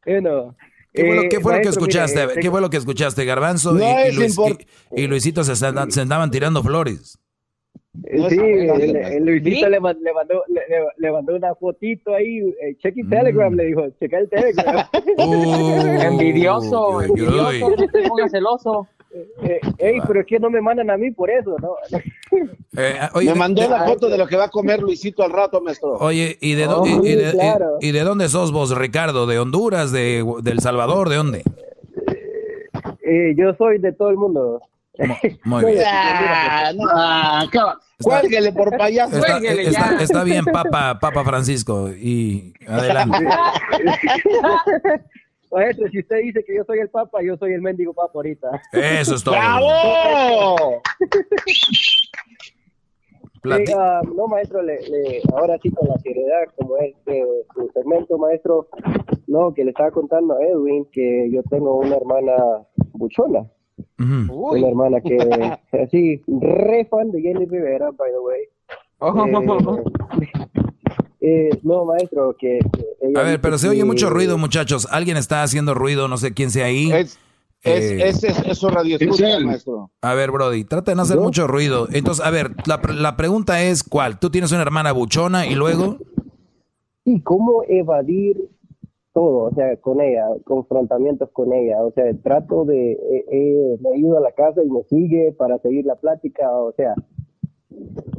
[0.05, 0.55] bueno.
[0.93, 2.23] ¿Qué fue lo, eh, qué fue lo que escuchaste?
[2.23, 3.73] eh, ¿Qué tengo- fue lo que escuchaste, Garbanzo?
[3.73, 4.66] No y, y Luis- import-
[4.97, 7.19] y- y Luisito se andaban tirando flores.
[8.04, 10.42] Eh, Sí, el, el Luisito le, man- le mandó,
[10.98, 13.00] le, mandó una fotito ahí, eh, check Mm.
[13.00, 14.86] el Telegram, le dijo, checa el Telegram.
[16.02, 18.86] envidioso, envidioso, no pongas celoso.
[19.42, 21.74] Eh, ey, pero es que no me mandan a mí por eso, ¿no?
[22.76, 25.32] Eh, oye, Me mandó de- la foto de lo que va a comer Luisito al
[25.32, 25.94] rato, maestro.
[25.96, 27.78] Oye, ¿y de, Oh, y- y de- sí, claro.
[27.80, 29.26] y- y de dónde sos vos, Ricardo?
[29.26, 29.90] ¿De Honduras?
[29.90, 31.08] ¿De, de El Salvador?
[31.08, 31.42] ¿De dónde?
[33.02, 34.62] Eh, yo soy de todo el mundo.
[35.44, 35.84] Muy bien.
[35.86, 37.46] Ah, no, ah,
[38.02, 39.16] Cuélguele por payaso.
[39.16, 41.88] Está, está- está bien, Papa, Papa Francisco.
[41.90, 43.18] Y adelante.
[45.52, 48.62] Maestro, si usted dice que yo soy el papa, yo soy el mendigo papa ahorita.
[48.72, 49.34] Eso es todo.
[49.34, 50.80] ¡Bravo!
[53.42, 53.72] Sí,
[54.16, 58.68] no, maestro, le, le- ahora sí con la seriedad, como es eh, su segmento, maestro,
[59.26, 62.34] no, que le estaba contando a Edwin que yo tengo una hermana
[62.92, 63.46] buchona,
[63.98, 65.16] una hermana que,
[65.85, 68.40] así, re fan de Jenny Rivera, by the way.
[69.02, 69.82] Eh,
[71.20, 72.59] eh, no, maestro, que...
[72.73, 74.86] que ella A ver, pero se oye que- mucho ruido, muchachos.
[74.90, 76.90] Alguien está haciendo ruido, no sé quién sea ahí.
[76.93, 77.19] Es,
[77.62, 79.90] es, Eh, es, es- eso radio escucha, maestro.
[80.02, 81.23] A ver, Brody, trata de no hacer ¿Yo?
[81.23, 81.89] mucho ruido.
[81.93, 84.19] Entonces, a ver, la, la pregunta es, ¿cuál?
[84.19, 85.98] ¿Tú tienes una hermana buchona y luego?
[87.05, 88.36] Sí, cómo evadir
[89.20, 93.90] todo, o sea, con ella, confrontamientos con ella, o sea, trato de, eh, eh, me
[93.90, 96.94] ayuda a la casa y me sigue para seguir la plática, o sea,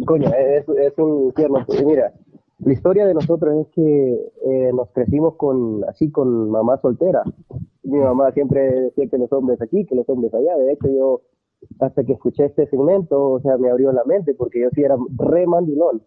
[0.06, 0.68] coño, es,
[1.00, 1.64] un infierno.
[1.66, 2.14] Pues mira,
[2.60, 7.24] la historia de nosotros es que eh, nos crecimos con, así, con mamá soltera.
[7.82, 11.22] Mi mamá siempre decía que los hombres aquí, que los hombres allá, de hecho yo,
[11.80, 14.98] hasta que escuché este segmento, o sea, me abrió la mente, porque yo sí era
[15.18, 16.04] re mandilón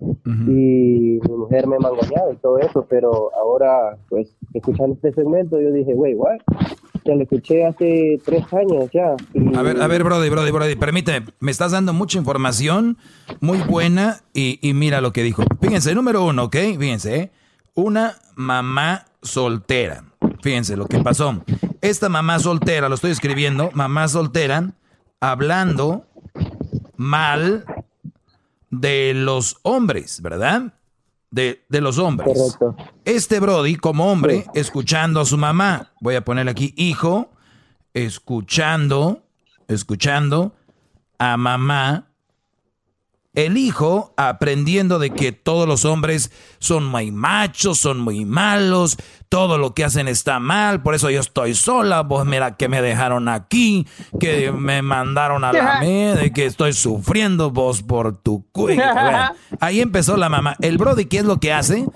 [0.00, 5.72] y mi mujer me mangoneaba y todo eso, pero ahora, pues, escuchando este segmento, yo
[5.72, 6.38] dije, wey, what?
[7.04, 9.14] Ya lo escuché hace tres años ya.
[9.34, 11.26] y- A ver, a ver, Brody, Brody, Brody, permíteme.
[11.40, 12.98] Me estás dando mucha información
[13.40, 15.42] muy buena y, y mira lo que dijo.
[15.60, 16.56] Fíjense, número uno, ¿ok?
[16.78, 17.30] Fíjense, ¿eh?
[17.74, 20.04] Una mamá soltera.
[20.42, 21.42] Fíjense lo que pasó.
[21.80, 24.72] Esta mamá soltera, lo estoy escribiendo, mamá soltera,
[25.20, 26.04] hablando
[26.96, 27.64] mal
[28.70, 30.74] de los hombres, ¿verdad?
[31.30, 32.56] De, de los hombres.
[32.58, 32.76] Correcto.
[33.04, 37.30] Este Brody, como hombre, escuchando a su mamá, voy a poner aquí hijo,
[37.94, 39.22] escuchando,
[39.66, 40.54] escuchando
[41.18, 42.07] a mamá,
[43.38, 48.96] el hijo aprendiendo de que todos los hombres son muy machos, son muy malos,
[49.28, 52.82] todo lo que hacen está mal, por eso yo estoy sola, vos mira que me
[52.82, 53.86] dejaron aquí,
[54.18, 58.74] que me mandaron a la de que estoy sufriendo vos por tu cu-".
[58.74, 60.56] Bueno, ahí empezó la mamá.
[60.60, 61.86] El Brody, ¿qué es lo que hace?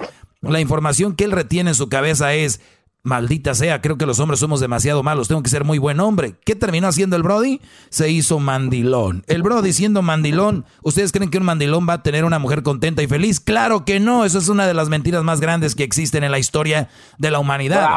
[0.43, 2.60] La información que él retiene en su cabeza es,
[3.04, 6.36] Maldita sea, creo que los hombres somos demasiado malos, tengo que ser muy buen hombre.
[6.44, 7.60] ¿Qué terminó haciendo el Brody?
[7.88, 9.24] Se hizo mandilón.
[9.26, 13.02] El Brody siendo mandilón, ¿ustedes creen que un mandilón va a tener una mujer contenta
[13.02, 13.40] y feliz?
[13.40, 16.38] Claro que no, eso es una de las mentiras más grandes que existen en la
[16.38, 17.88] historia de la humanidad.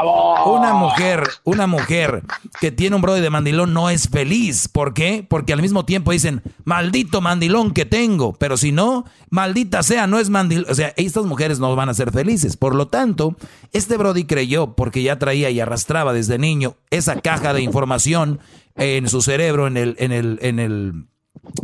[0.48, 2.24] Una mujer, una mujer
[2.60, 4.68] que tiene un Brody de mandilón no es feliz.
[4.68, 5.24] ¿Por qué?
[5.30, 10.18] Porque al mismo tiempo dicen, maldito mandilón que tengo, pero si no, maldita sea, no
[10.18, 10.66] es mandilón.
[10.68, 12.58] O sea, estas mujeres no van a ser felices.
[12.58, 13.36] Por lo tanto,
[13.72, 18.40] este Brody creyó, porque que ya traía y arrastraba desde niño esa caja de información
[18.78, 21.08] en su cerebro, en el, en el, en el,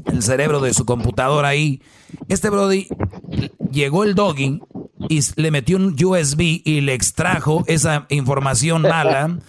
[0.08, 1.82] el cerebro de su computadora ahí.
[2.28, 2.90] Este Brody
[3.72, 4.60] llegó el doggy
[5.08, 9.40] y le metió un USB y le extrajo esa información mala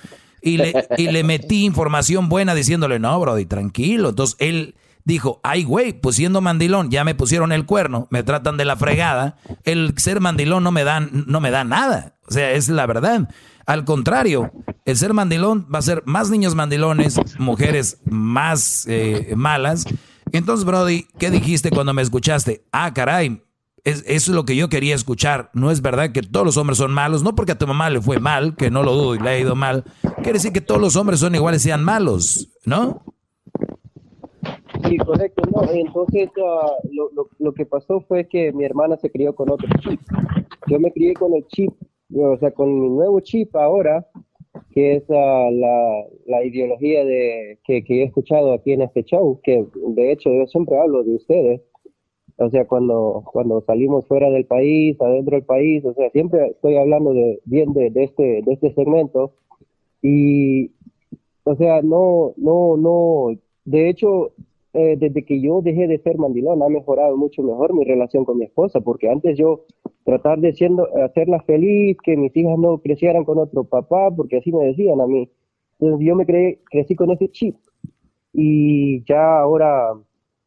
[0.41, 4.11] y le, y le metí información buena diciéndole, no, Brody, tranquilo.
[4.11, 8.57] Entonces él dijo, ay, güey, pues siendo mandilón, ya me pusieron el cuerno, me tratan
[8.57, 12.15] de la fregada, el ser mandilón no me da, no me da nada.
[12.29, 13.29] O sea, es la verdad.
[13.67, 14.51] Al contrario,
[14.85, 19.87] el ser mandilón va a ser más niños mandilones, mujeres más eh, malas.
[20.33, 22.65] Entonces, Brody, ¿qué dijiste cuando me escuchaste?
[22.73, 23.43] Ah, caray,
[23.85, 25.51] es, eso es lo que yo quería escuchar.
[25.55, 28.01] No es verdad que todos los hombres son malos, no porque a tu mamá le
[28.01, 29.85] fue mal, que no lo dudo y le ha ido mal.
[30.17, 33.05] Quiere decir que todos los hombres son iguales, sean malos, ¿no?
[34.89, 35.43] Sí, correcto.
[35.55, 39.51] No, entonces, ah, lo, lo, lo que pasó fue que mi hermana se crió con
[39.51, 40.01] otro chip.
[40.67, 41.73] Yo me crié con el chip
[42.15, 44.07] o sea, con mi nuevo chip ahora,
[44.71, 49.41] que es uh, la, la, ideología de, que, que, he escuchado aquí en este show,
[49.43, 51.63] que de hecho yo siempre hablo de ustedes,
[52.37, 56.77] o sea, cuando, cuando salimos fuera del país, adentro del país, o sea, siempre estoy
[56.77, 59.35] hablando de, bien de, de este, de este segmento,
[60.03, 60.73] y,
[61.45, 64.33] o sea, no, no, no, de hecho,
[64.75, 68.39] eh, desde que yo dejé de ser mandilón, ha mejorado mucho mejor mi relación con
[68.39, 69.65] mi esposa, porque antes yo
[70.05, 74.53] tratar de siendo, hacerla feliz, que mis hijas no crecieran con otro papá, porque así
[74.53, 75.31] me decían a mí.
[75.79, 77.57] Entonces yo me crecí con ese chip
[78.33, 79.93] y ya ahora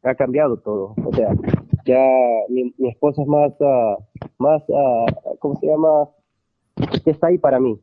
[0.03, 0.95] ha cambiado todo.
[1.05, 1.29] O sea,
[1.85, 2.03] ya
[2.49, 3.97] mi, esposa es más, uh,
[4.39, 6.09] más uh, ¿cómo se llama?
[7.05, 7.79] Está ahí para mí.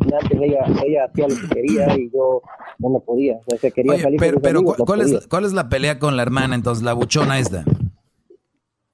[0.00, 2.42] Antes ella, ella hacía lo que quería y yo
[2.78, 3.38] no podía.
[3.46, 6.54] O sea, quería salir pero, pero ¿cuál, es, ¿cuál es la pelea con la hermana
[6.54, 7.64] entonces, la buchona esta?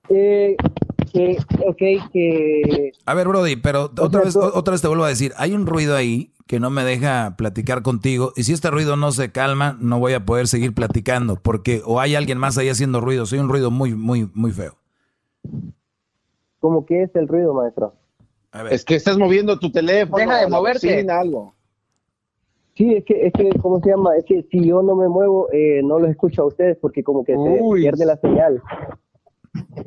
[0.09, 0.57] Eh,
[1.13, 2.93] que, ok, que...
[3.07, 5.97] A ver, Brody, pero otra vez, otra vez te vuelvo a decir, hay un ruido
[5.97, 9.99] ahí que no me deja platicar contigo y si este ruido no se calma, no
[9.99, 13.49] voy a poder seguir platicando porque o hay alguien más ahí haciendo ruido, soy un
[13.49, 14.75] ruido muy, muy, muy feo.
[16.61, 17.95] ¿Cómo que es el ruido, maestro?
[18.71, 20.19] Es que estás moviendo tu teléfono.
[20.19, 21.07] Deja de moverte.
[21.11, 21.55] algo.
[22.77, 24.17] Sí, es que, es que, ¿cómo se llama?
[24.17, 27.25] Es que si yo no me muevo, eh, no los escucho a ustedes porque como
[27.25, 28.61] que se pierde la señal.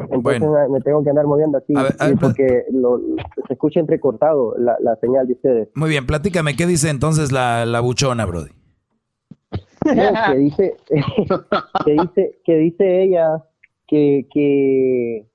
[0.10, 1.73] Entonces me tengo que andar moviendo así,
[2.22, 3.02] porque lo,
[3.48, 5.69] se escucha entrecortado la, la, señal de ustedes.
[5.76, 8.52] Muy bien, platícame, ¿qué dice entonces la, la buchona, Brody?
[9.84, 10.77] que dice,
[11.85, 13.44] que dice, que dice ella
[13.88, 15.27] que, que,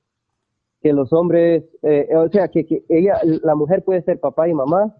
[0.82, 4.54] que los hombres, eh, o sea, que, que, ella, la mujer puede ser papá y
[4.54, 4.96] mamá,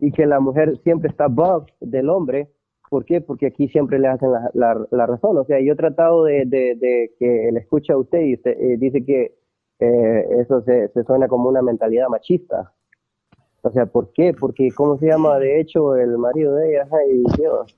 [0.00, 2.50] y que la mujer siempre está above del hombre,
[2.94, 3.20] ¿Por qué?
[3.20, 5.36] Porque aquí siempre le hacen la, la, razón.
[5.38, 8.76] O sea, yo he tratado de, de, que le escuche a usted y usted eh,
[8.78, 9.34] dice que
[9.80, 12.72] eh, eso se, se, suena como una mentalidad machista.
[13.62, 14.32] O sea, ¿por qué?
[14.32, 15.40] Porque, ¿cómo se llama?
[15.40, 17.76] De hecho, el marido de ella, ay Dios,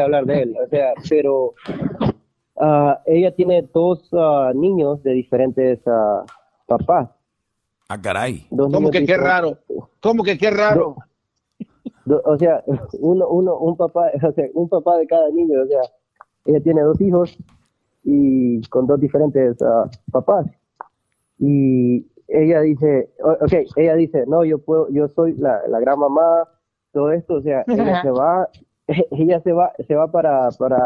[0.00, 0.56] hablar de él.
[0.64, 1.54] O sea, pero
[2.60, 6.24] uh, ella tiene dos uh, niños de diferentes uh,
[6.66, 7.08] papás.
[7.88, 8.46] Ah, caray.
[8.50, 9.58] ¿Cómo que qué raro?
[10.00, 10.96] ¿Cómo que qué raro?
[12.24, 12.62] o sea,
[13.00, 15.80] uno, uno, un papá, o sea, un papá de cada niño, o sea,
[16.44, 17.36] ella tiene dos hijos
[18.04, 20.46] y con dos diferentes uh, papás.
[21.38, 26.48] Y ella dice, ok, ella dice, no, yo puedo, yo soy la, la gran mamá,
[26.92, 28.48] todo esto, o sea, ella se va,
[29.10, 30.78] ella se va, se va para, para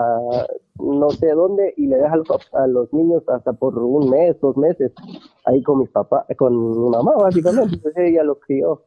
[0.78, 4.40] no sé dónde y le deja a los, a los niños hasta por un mes,
[4.40, 4.92] dos meses,
[5.44, 8.82] ahí con mis papás, con mi mamá básicamente, entonces ella los crió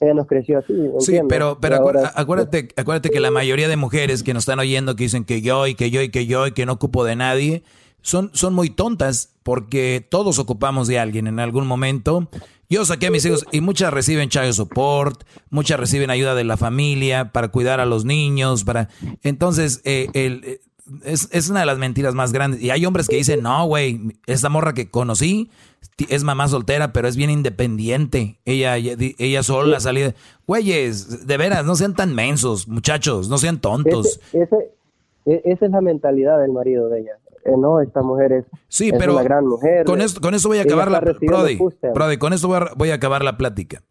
[0.00, 0.74] ella nos creció así.
[1.00, 1.76] Sí, pero, pero
[2.14, 5.66] acuérdate, acuérdate que la mayoría de mujeres que nos están oyendo que dicen que yo
[5.66, 7.64] y que yo y que yo y que no ocupo de nadie,
[8.00, 12.30] son, son muy tontas porque todos ocupamos de alguien en algún momento.
[12.70, 16.56] Yo saqué a mis hijos y muchas reciben child support, muchas reciben ayuda de la
[16.56, 18.88] familia para cuidar a los niños, para...
[19.22, 20.60] Entonces, eh, el,
[21.04, 22.62] es, es, una de las mentiras más grandes.
[22.62, 25.50] Y hay hombres que dicen, no, güey, esta morra que conocí
[26.08, 28.38] es mamá soltera, pero es bien independiente.
[28.44, 30.14] Ella, ella, ella sola salida.
[30.46, 34.20] Güeyes, de veras, no sean tan mensos, muchachos, no sean tontos.
[34.32, 34.72] Ese,
[35.26, 37.12] e, esa es la mentalidad del marido de ella.
[37.44, 39.86] Eh, no, esta mujer es, sí, pero una gran mujer.
[39.86, 41.00] Con esto, con eso voy a acabar la...
[41.00, 41.58] Brody,
[41.94, 43.82] Brody, con esto voy a, voy a acabar la plática.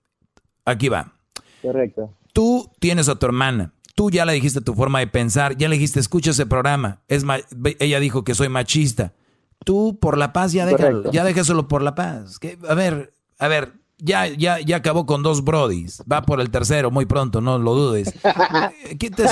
[0.66, 1.14] Aquí va.
[1.62, 2.12] Correcto.
[2.32, 3.74] Tú tienes a tu hermana.
[4.00, 7.02] Tú ya le dijiste tu forma de pensar, ya le dijiste, escucha ese programa.
[7.10, 7.26] Es
[7.80, 9.12] ella dijo que soy machista.
[9.66, 12.40] Tú por la paz ya déjalo, ya déjeselo por la paz.
[12.70, 16.02] a ver, a ver, ya, ya, ya acabó con dos brodis.
[16.10, 18.14] Va por el tercero muy pronto, no lo dudes.
[19.00, 19.26] ¿Qué te,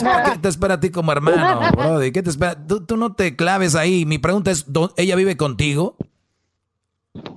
[0.50, 2.12] espera a ti como hermano, brody?
[2.12, 2.58] ¿Qué te espera?
[2.68, 4.06] Tú, no te claves ahí.
[4.06, 4.66] Mi pregunta es,
[4.98, 5.96] ¿ella vive contigo?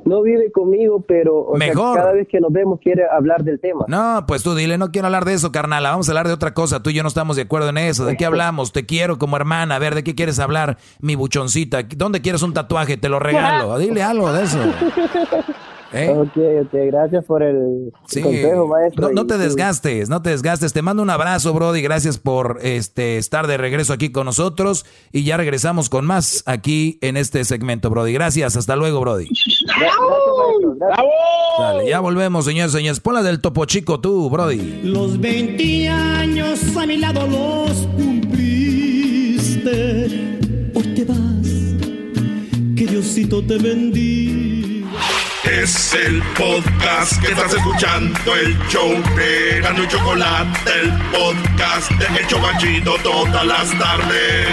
[0.04, 1.96] No vive conmigo, pero Mejor.
[1.96, 3.84] cada vez que nos vemos quiere hablar del tema.
[3.88, 5.84] No, pues tú dile, no quiero hablar de eso, carnal.
[5.84, 6.82] Vamos a hablar de otra cosa.
[6.82, 8.04] Tú y yo no estamos de acuerdo en eso.
[8.04, 8.72] ¿De qué hablamos?
[8.72, 9.76] Te quiero como hermana.
[9.76, 11.82] A ver, ¿de qué quieres hablar, mi buchoncita?
[11.96, 12.96] ¿Dónde quieres un tatuaje?
[12.96, 13.78] Te lo regalo.
[13.78, 14.58] Dile algo de eso.
[15.92, 16.08] ¿Eh?
[16.08, 16.36] Ok,
[16.66, 19.10] ok, gracias por el, consejo, maestro.
[19.12, 20.72] No, te desgastes, no te desgastes.
[20.72, 21.82] Te mando un abrazo, Brody.
[21.82, 24.86] Gracias por este, estar de regreso aquí con nosotros.
[25.10, 28.12] Y ya regresamos con más aquí en este segmento, Brody.
[28.12, 29.28] Gracias, hasta luego, Brody.
[31.58, 33.00] Dale, ya volvemos, señores, señores.
[33.00, 34.82] Ponla del topo chico tú, Brody.
[34.84, 39.70] Los 20 años a mi lado los cumpliste.
[40.72, 41.16] Hoy te vas,
[42.76, 44.39] que Diosito te bendiga.
[45.44, 52.20] Es el podcast que estás escuchando, el show de Gano y Chocolate, el podcast de
[52.20, 54.46] El Chocachito todas las tardes.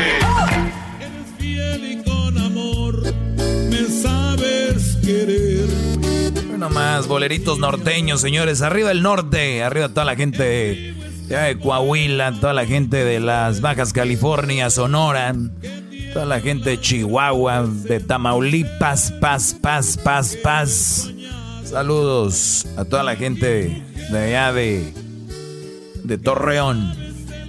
[1.00, 3.04] Eres fiel y con amor
[3.70, 5.68] me sabes querer.
[6.48, 8.62] Bueno, más boleritos norteños, señores.
[8.62, 10.96] Arriba el norte, arriba toda la gente
[11.28, 15.36] de Coahuila, toda la gente de las Bajas California, Sonora
[16.18, 21.12] Toda la gente de Chihuahua, de Tamaulipas, paz, paz, paz, paz.
[21.64, 24.96] Saludos a toda la gente de allá de,
[26.04, 26.92] de Torreón,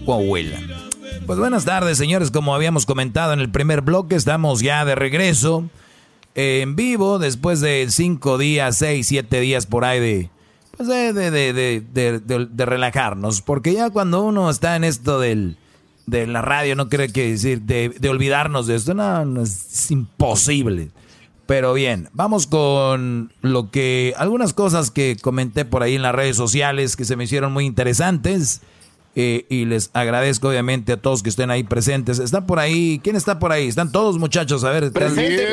[0.04, 0.60] Coahuila.
[1.24, 2.30] Pues buenas tardes, señores.
[2.30, 5.64] Como habíamos comentado en el primer bloque, estamos ya de regreso
[6.34, 10.30] en vivo después de cinco días, seis, siete días por ahí de,
[10.76, 13.40] pues de, de, de relajarnos.
[13.40, 15.56] Porque ya cuando uno está en esto del
[16.10, 20.90] de la radio, no cree que decir de, olvidarnos de esto, no, es imposible.
[21.46, 26.36] Pero bien, vamos con lo que, algunas cosas que comenté por ahí en las redes
[26.36, 28.60] sociales que se me hicieron muy interesantes.
[29.20, 32.18] Eh, y les agradezco obviamente a todos que estén ahí presentes.
[32.20, 33.00] ¿Está por ahí?
[33.02, 33.66] ¿Quién está por ahí?
[33.66, 34.92] Están todos muchachos, a ver.
[34.92, 35.44] Presente,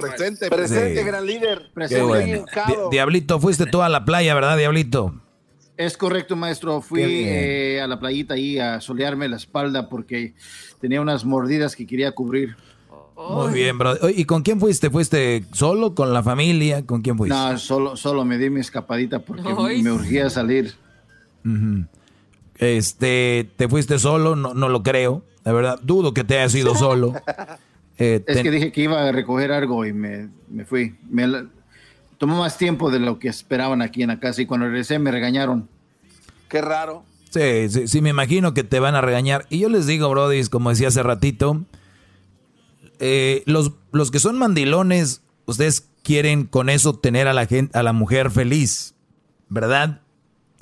[0.00, 1.70] presente, presente, gran líder.
[1.74, 2.44] Presente,
[2.90, 5.14] Diablito, fuiste tú a la playa, ¿verdad, Diablito?
[5.78, 6.82] Es correcto, maestro.
[6.82, 10.34] Fui eh, a la playita ahí a solearme la espalda porque
[10.80, 12.56] tenía unas mordidas que quería cubrir.
[13.16, 13.94] Muy bien, bro.
[14.10, 14.90] ¿Y con quién fuiste?
[14.90, 16.84] ¿Fuiste solo, con la familia?
[16.84, 17.36] ¿Con quién fuiste?
[17.36, 20.74] No, solo, solo me di mi escapadita porque me urgía salir.
[22.56, 24.34] Este, ¿te fuiste solo?
[24.34, 25.22] No, no lo creo.
[25.44, 27.14] La verdad, dudo que te hayas ido solo.
[27.98, 30.96] Eh, es que dije que iba a recoger algo y me, me fui.
[31.08, 31.46] Me,
[32.18, 35.10] tomó más tiempo de lo que esperaban aquí en la casa y cuando regresé me
[35.10, 35.68] regañaron.
[36.48, 37.04] Qué raro.
[37.30, 39.46] Sí, sí, sí, me imagino que te van a regañar.
[39.50, 41.64] Y yo les digo, Brody, como decía hace ratito,
[43.00, 47.82] eh, los, los que son mandilones, ustedes quieren con eso tener a la gente, a
[47.82, 48.94] la mujer feliz,
[49.48, 50.00] ¿verdad?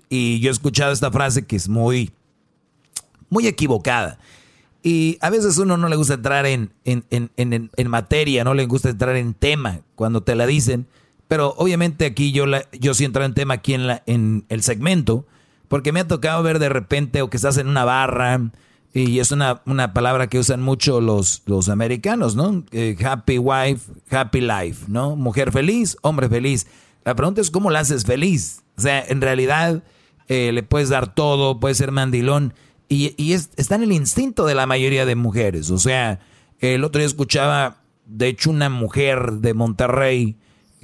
[0.08, 2.12] Y yo he escuchado esta frase que es muy,
[3.30, 4.18] muy equivocada.
[4.82, 8.66] Y a veces uno no le gusta entrar en, en, en, en, materia, no le
[8.66, 10.86] gusta entrar en tema cuando te la dicen.
[11.28, 14.62] Pero obviamente aquí yo, la, yo sí entro en tema aquí en, la, en el
[14.62, 15.26] segmento,
[15.68, 18.52] porque me ha tocado ver de repente o que estás en una barra,
[18.94, 22.64] y es una, una palabra que usan mucho los, los americanos, ¿no?
[22.70, 25.16] Eh, happy wife, happy life, ¿no?
[25.16, 26.66] Mujer feliz, hombre feliz.
[27.04, 28.62] La pregunta es cómo la haces feliz.
[28.78, 29.82] O sea, en realidad
[30.28, 32.54] eh, le puedes dar todo, puedes ser mandilón,
[32.88, 35.70] y, y es, está en el instinto de la mayoría de mujeres.
[35.70, 36.20] O sea,
[36.60, 40.36] el otro día escuchaba, de hecho, una mujer de Monterrey,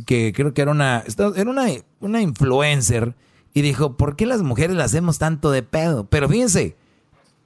[0.04, 1.04] que creo que era una,
[1.36, 1.66] era una,
[2.00, 3.14] una influencer,
[3.54, 6.04] y dijo, ¿por qué las mujeres le hacemos tanto de pedo?
[6.04, 6.76] Pero fíjense,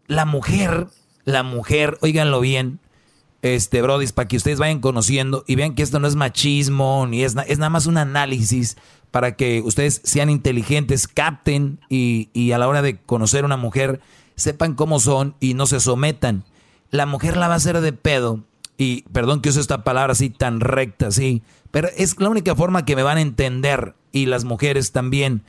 [0.07, 0.87] la mujer,
[1.25, 2.79] la mujer, óiganlo bien,
[3.43, 7.23] este, brodis, para que ustedes vayan conociendo y vean que esto no es machismo, ni
[7.25, 8.77] es, es nada más un análisis
[9.11, 13.57] para que ustedes sean inteligentes, capten y, y a la hora de conocer a una
[13.57, 14.01] mujer,
[14.37, 16.45] sepan cómo son y no se sometan.
[16.91, 18.45] La mujer la va a hacer de pedo,
[18.79, 22.85] y perdón que use esta palabra así tan recta, así, pero es la única forma
[22.85, 25.43] que me van a entender y las mujeres también.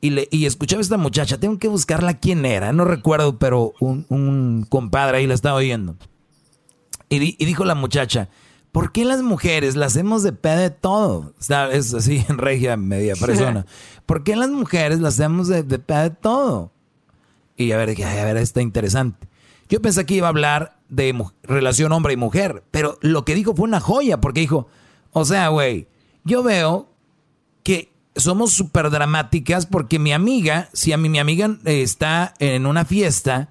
[0.00, 3.72] Y, le, y escuchaba a esta muchacha, tengo que buscarla quién era, no recuerdo, pero
[3.80, 5.96] un, compadre ahí la estaba oyendo.
[7.08, 8.28] Y, dijo la muchacha,
[8.70, 11.32] ¿por qué las mujeres las hacemos de pedo de todo?
[11.72, 13.66] es así en regia media persona.
[14.06, 16.72] ¿Por qué las mujeres las hacemos de, de pedo de todo?
[17.56, 19.26] Y a ver, a ver, está interesante.
[19.68, 23.54] Yo pensé que iba a hablar de relación hombre y mujer, pero lo que dijo
[23.54, 24.68] fue una joya, porque dijo,
[25.12, 25.88] o sea, güey,
[26.24, 26.88] yo veo
[27.62, 32.66] que somos súper dramáticas porque mi amiga, si a mí mi amiga eh, está en
[32.66, 33.50] una fiesta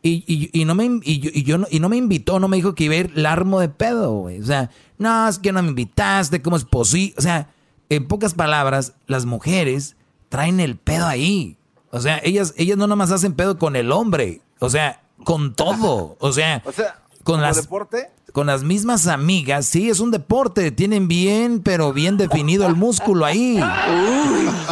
[0.00, 2.94] y, y, no me, y, yo, y no me invitó, no me dijo que iba
[2.94, 4.40] a ir larmo de pedo, güey.
[4.40, 7.14] O sea, no, es que no me invitaste, ¿cómo es posible?
[7.18, 7.50] O sea,
[7.88, 9.96] en pocas palabras, las mujeres
[10.28, 11.58] traen el pedo ahí.
[11.90, 16.16] O sea, ellas, ellas no nomás hacen pedo con el hombre, o sea, con todo.
[16.20, 16.62] O sea,
[17.24, 18.10] con las, deporte?
[18.32, 23.24] con las mismas amigas, sí, es un deporte, tienen bien, pero bien definido el músculo
[23.24, 23.62] ahí.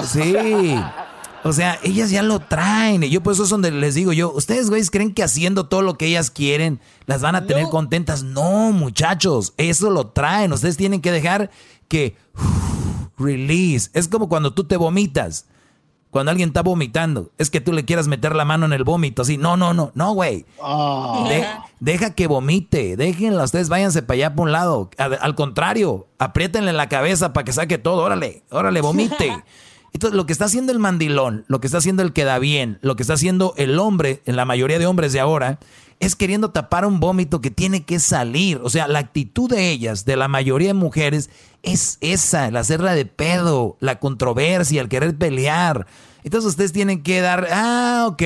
[0.05, 0.77] Sí.
[1.47, 3.05] O sea, ellas ya lo traen.
[3.05, 5.83] Y yo por eso es donde les digo yo, ¿ustedes, güeyes, creen que haciendo todo
[5.83, 8.25] lo que ellas quieren las van a tener contentas?
[8.25, 10.53] No, muchachos, eso lo traen.
[10.53, 11.51] Ustedes tienen que dejar
[11.87, 12.17] que
[13.17, 13.91] release.
[13.93, 15.47] Es como cuando tú te vomitas.
[16.17, 19.21] Cuando alguien está vomitando, es que tú le quieras meter la mano en el vómito,
[19.21, 19.37] así.
[19.37, 20.47] No, no, no, no, güey.
[20.63, 21.67] Ah.
[21.79, 24.89] deja que vomite, déjenla, ustedes váyanse para allá por un lado.
[24.97, 28.03] Al, al contrario, apriétenle la cabeza para que saque todo.
[28.03, 29.45] Órale, órale, vomite.
[29.93, 32.79] Entonces, lo que está haciendo el mandilón, lo que está haciendo el que da bien,
[32.81, 35.59] lo que está haciendo el hombre, en la mayoría de hombres de ahora,
[36.01, 38.61] es queriendo tapar un vómito que tiene que salir.
[38.63, 41.31] O sea, la actitud de ellas, de la mayoría de mujeres,
[41.63, 45.87] es esa, la hacerla de pedo, la controversia, el querer pelear.
[46.23, 48.23] Entonces ustedes tienen que dar, ah, ok,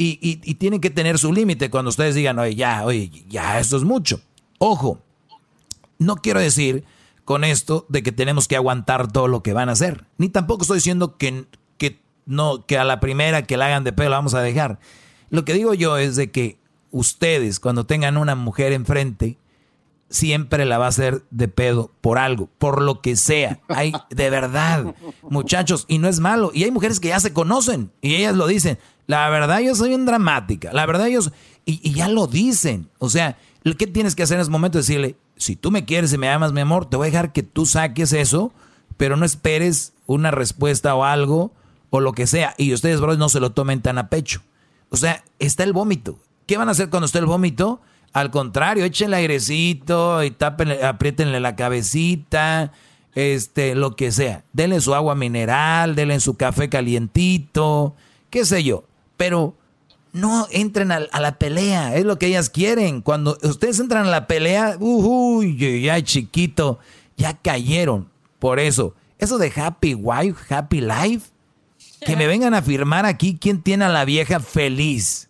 [0.00, 3.76] y, y, tienen que tener su límite cuando ustedes digan, oye, ya, oye, ya, esto
[3.76, 4.20] es mucho.
[4.58, 5.00] Ojo,
[5.98, 6.84] no quiero decir
[7.24, 10.04] con esto de que tenemos que aguantar todo lo que van a hacer.
[10.16, 11.46] Ni tampoco estoy diciendo que,
[11.78, 14.78] que, no, que a la primera que la hagan de pedo la vamos a dejar.
[15.30, 16.57] Lo que digo yo es de que
[16.90, 19.38] ustedes, cuando tengan una mujer enfrente,
[20.10, 23.60] siempre la va a hacer de pedo por algo, por lo que sea.
[23.68, 26.50] Hay, de verdad, muchachos, y no es malo.
[26.54, 28.78] Y hay mujeres que ya se conocen y ellas lo dicen.
[29.06, 30.70] La verdad, yo soy bien dramática.
[30.72, 31.32] La verdad, ellos.
[31.64, 32.88] Y, ya lo dicen.
[32.98, 33.38] O sea,
[33.78, 34.78] ¿qué tienes que hacer en ese momento?
[34.78, 37.42] Decirle, si tú me quieres y me amas, mi amor, te voy a dejar que
[37.42, 38.52] tú saques eso,
[38.96, 41.52] pero no esperes una respuesta o algo
[41.90, 42.54] o lo que sea.
[42.58, 44.42] Y ustedes, bro, no se lo tomen tan a pecho.
[44.90, 46.18] O sea, está el vómito.
[46.48, 47.82] ¿Qué van a hacer cuando esté el vómito?
[48.14, 52.72] Al contrario, échenle airecito y tápenle, apriétenle la cabecita,
[53.14, 54.44] este, lo que sea.
[54.54, 57.94] Denle su agua mineral, denle su café calientito,
[58.30, 58.84] qué sé yo.
[59.18, 59.56] Pero
[60.14, 63.02] no entren a, la pelea, es lo que ellas quieren.
[63.02, 66.78] Cuando ustedes entran a la pelea, uy, ya chiquito,
[67.18, 68.08] ya cayeron.
[68.38, 71.28] Por eso, eso de happy wife, happy life,
[72.06, 75.27] que me vengan a firmar aquí quién tiene a la vieja feliz.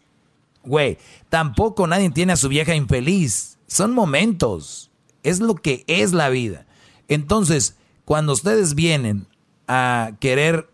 [0.65, 0.99] Güey,
[1.29, 3.59] tampoco nadie tiene a su vieja infeliz.
[3.67, 4.91] Son momentos.
[5.23, 6.67] Es lo que es la vida.
[7.09, 9.27] Entonces, cuando ustedes vienen
[9.67, 10.71] a querer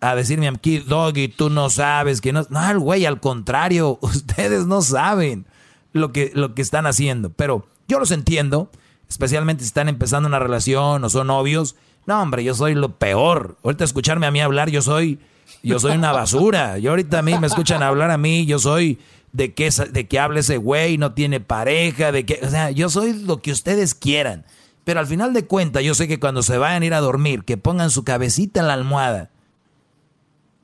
[0.00, 2.46] a decirme aquí, Doggy, tú no sabes que no.
[2.50, 5.46] No, güey, al contrario, ustedes no saben
[5.92, 7.30] lo que, lo que están haciendo.
[7.30, 8.70] Pero yo los entiendo,
[9.08, 11.76] especialmente si están empezando una relación o son novios.
[12.06, 13.58] No, hombre, yo soy lo peor.
[13.62, 15.18] Ahorita escucharme a mí hablar, yo soy,
[15.62, 16.78] yo soy una basura.
[16.78, 18.98] Yo ahorita a mí me escuchan hablar a mí, yo soy
[19.32, 22.88] de que, de que hable ese güey, no tiene pareja, de que, o sea, yo
[22.88, 24.44] soy lo que ustedes quieran.
[24.84, 27.44] Pero al final de cuentas, yo sé que cuando se vayan a ir a dormir,
[27.44, 29.30] que pongan su cabecita en la almohada,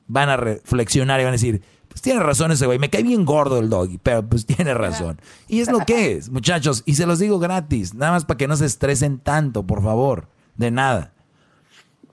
[0.07, 3.23] van a reflexionar y van a decir, pues tiene razón ese güey, me cae bien
[3.23, 5.21] gordo el doggy, pero pues tiene razón.
[5.47, 8.47] Y es lo que es, muchachos, y se los digo gratis, nada más para que
[8.47, 11.13] no se estresen tanto, por favor, de nada.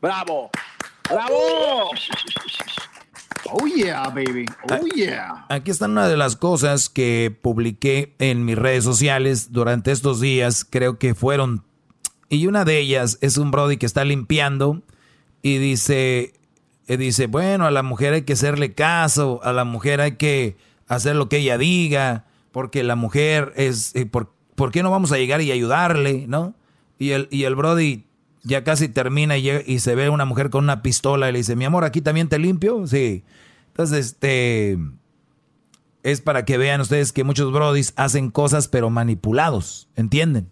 [0.01, 0.51] ¡Bravo!
[1.09, 1.91] ¡Bravo!
[3.51, 4.47] Oh yeah, baby.
[4.71, 5.47] Oh yeah.
[5.49, 10.65] Aquí están una de las cosas que publiqué en mis redes sociales durante estos días.
[10.69, 11.65] Creo que fueron.
[12.29, 14.83] Y una de ellas es un Brody que está limpiando
[15.43, 16.35] y dice.
[16.89, 20.57] Y dice, bueno, a la mujer hay que hacerle caso, a la mujer hay que
[20.89, 23.95] hacer lo que ella diga, porque la mujer es.
[23.95, 26.55] Eh, ¿por, ¿por, qué no vamos a llegar y ayudarle, no?
[26.99, 28.05] Y el, y el Brody
[28.43, 31.65] ya casi termina y, se ve una mujer con una pistola y le dice, mi
[31.65, 32.87] amor, ¿aquí también te limpio?
[32.87, 33.25] Sí.
[33.69, 34.79] Entonces, este,
[36.03, 40.51] es para que vean ustedes que muchos brodis hacen cosas pero manipulados, ¿entienden?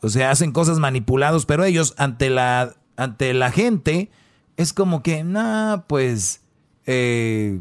[0.00, 4.10] O sea, hacen cosas manipulados, pero ellos ante la, ante la gente
[4.56, 6.42] es como que, no, pues,
[6.86, 7.60] eh,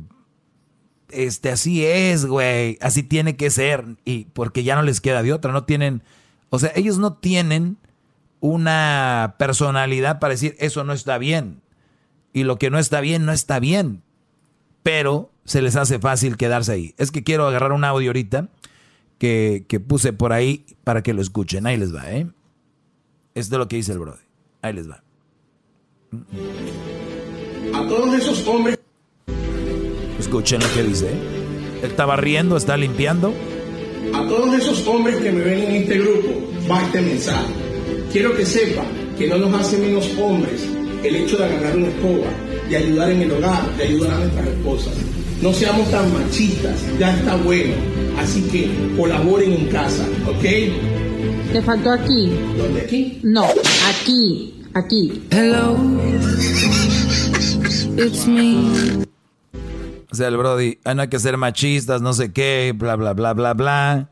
[1.10, 5.34] este, así es, güey, así tiene que ser, y porque ya no les queda de
[5.34, 6.04] otra, no tienen,
[6.50, 7.78] o sea, ellos no tienen
[8.42, 11.62] una personalidad para decir eso no está bien.
[12.34, 14.02] Y lo que no está bien, no está bien.
[14.84, 16.96] Pero se les hace fácil quedarse ahí.
[16.98, 18.50] Es que quiero agarrar un audio ahorita
[19.18, 21.68] que, puse por ahí para que lo escuchen.
[21.68, 22.28] Ahí les va, ¿eh?
[23.36, 24.26] Esto es lo que dice el brother.
[24.62, 25.04] Ahí les va.
[27.74, 28.80] A todos esos hombres.
[30.20, 31.12] Escuchen lo que dice.
[31.12, 31.80] ¿eh?
[31.84, 33.34] Él estaba riendo, está limpiando.
[34.16, 37.71] A todos esos hombres que me ven en este grupo, va este mensaje
[38.12, 38.84] quiero que sepa
[39.18, 40.68] que no nos hace menos hombres
[41.04, 42.28] el hecho de agarrar una escoba,
[42.70, 44.94] de ayudar en el hogar, de ayudar a nuestras esposas.
[45.42, 47.74] No seamos tan machistas, ya está bueno.
[48.20, 51.54] Así que colaboren en casa, ¿ok?
[51.54, 52.32] Te faltó aquí.
[52.58, 53.20] ¿Dónde aquí?
[53.24, 53.46] No,
[53.90, 55.24] aquí, aquí.
[55.32, 55.78] Hello,
[57.98, 59.06] it's me.
[60.12, 63.14] O sea, el Brody, ah, no hay que ser machistas, no sé qué, bla, bla,
[63.14, 64.10] bla, bla, bla.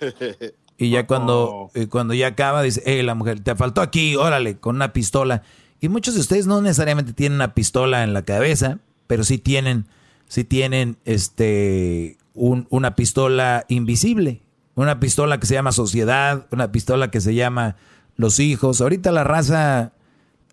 [0.78, 4.58] Y ya cuando, eh, cuando ya acaba, dice, hey, la mujer, te faltó aquí, órale,
[4.58, 5.42] con una pistola.
[5.80, 9.86] Y muchos de ustedes no necesariamente tienen una pistola en la cabeza, pero sí tienen,
[10.28, 14.42] sí tienen este, un- una pistola invisible.
[14.74, 17.76] Una pistola que se llama sociedad, una pistola que se llama
[18.16, 18.82] los hijos.
[18.82, 19.92] Ahorita la raza,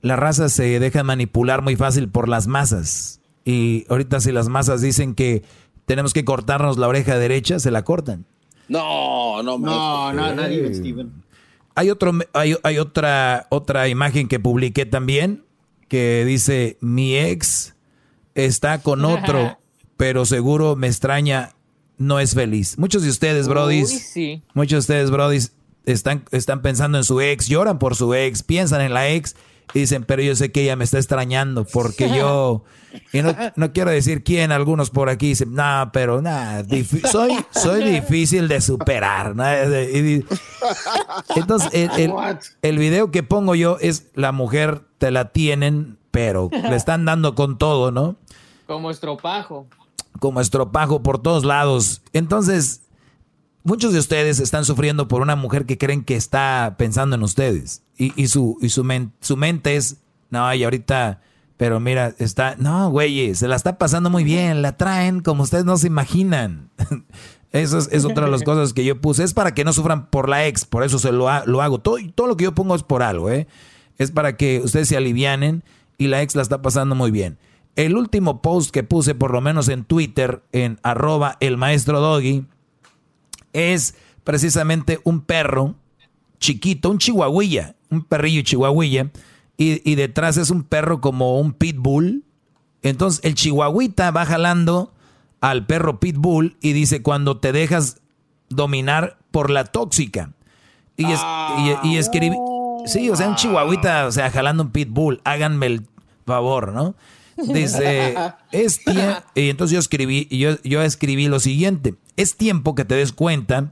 [0.02, 3.20] la raza se deja manipular muy fácil por las masas.
[3.44, 5.44] Y ahorita si las masas dicen que
[5.86, 8.26] tenemos que cortarnos la oreja derecha, se la cortan.
[8.68, 11.12] No, no, no, no, nadie, Steven.
[11.76, 15.44] Hay otro, hay, hay otra, otra imagen que publiqué también
[15.88, 17.76] que dice mi ex
[18.36, 19.60] está con otro,
[19.98, 21.52] pero seguro me extraña,
[21.98, 22.78] no es feliz.
[22.78, 24.44] Muchos de ustedes, brodis, Uy, sí.
[24.54, 25.54] muchos de ustedes, brodis,
[25.86, 29.36] están, están pensando en su ex, lloran por su ex, piensan en la ex
[29.74, 32.64] y dicen, pero yo sé que ella me está extrañando porque yo,
[33.12, 36.64] y no, no quiero decir quién, algunos por aquí dicen, no, pero nada,
[37.12, 39.36] soy, soy difícil de superar.
[41.36, 42.14] entonces, el, el-
[42.62, 47.36] el video que pongo yo es la mujer te la tienen, pero le están dando
[47.36, 48.16] con todo, ¿no?
[48.68, 49.68] Como estropajo.
[50.20, 52.02] Como estropajo por todos lados.
[52.14, 52.83] Entonces,
[53.64, 57.84] muchos de ustedes están sufriendo por una mujer que creen que está pensando en ustedes.
[57.98, 59.98] Y, y su, y su, men- su mente es,
[60.30, 61.22] no, y ahorita,
[61.58, 65.66] pero mira, está, no, güey, se la está pasando muy bien, la traen como ustedes
[65.66, 66.70] no se imaginan.
[67.52, 69.24] Eso es, es otra de las cosas que yo puse.
[69.24, 71.80] Es para que no sufran por la ex, por eso se lo, ha- lo hago.
[71.80, 73.48] Todo, todo lo que yo pongo es por algo, ¿eh?
[74.00, 75.64] Es para que ustedes se alivianen
[76.00, 77.38] y la ex la está pasando muy bien.
[77.76, 82.48] El último post que puse, por lo menos en Twitter, en arroba el maestro Doggy,
[83.54, 85.76] es precisamente un perro
[86.40, 89.12] chiquito, un chihuahuilla, un perrillo chihuahuilla,
[89.58, 92.24] y, y detrás es un perro como un pitbull.
[92.82, 94.94] Entonces el chihuahuita va jalando
[95.40, 98.02] al perro pitbull y dice cuando te dejas
[98.50, 100.32] dominar por la tóxica.
[100.98, 101.20] Y, es,
[101.84, 102.36] y, y escribí,
[102.86, 105.88] sí, o sea, un chihuahuita, o sea, jalando un pitbull, háganme el
[106.26, 106.96] favor, ¿no?
[107.38, 108.16] Dice,
[108.52, 112.86] es tiempo, y entonces yo escribí, y yo, yo escribí lo siguiente, es tiempo que
[112.86, 113.72] te des cuenta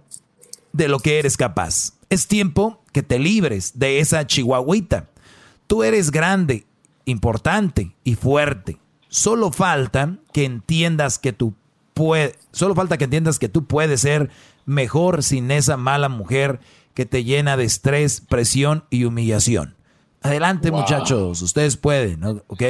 [0.74, 1.94] de lo que eres capaz.
[2.10, 5.10] Es tiempo que te libres de esa chihuahuita.
[5.68, 6.66] Tú eres grande,
[7.06, 8.80] importante y fuerte.
[9.08, 11.54] Solo falta que entiendas que tú
[11.94, 14.30] puedes, solo falta que entiendas que tú puedes ser
[14.66, 16.60] mejor sin esa mala mujer
[16.94, 19.76] que te llena de estrés, presión y humillación.
[20.22, 20.82] Adelante, Wow.
[20.82, 22.24] muchachos, ustedes pueden.
[22.24, 22.64] ¿ok?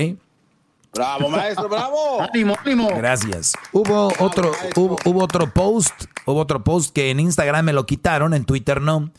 [0.94, 2.22] Bravo, maestro, bravo.
[2.22, 2.90] Ánimo, ánimo.
[2.96, 3.54] Gracias.
[3.72, 5.94] Hubo otro, hubo, hubo otro post,
[6.26, 9.10] hubo otro post que en Instagram me lo quitaron, en Twitter no.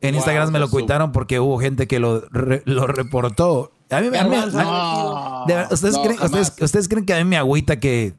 [0.00, 3.70] En Instagram me lo quitaron porque hubo gente que lo, re- lo reportó.
[3.90, 7.18] A mí, a mí- a- de verdad, ¿ustedes, No, creen, ustedes, ustedes creen que a
[7.18, 8.14] mí me agüita que,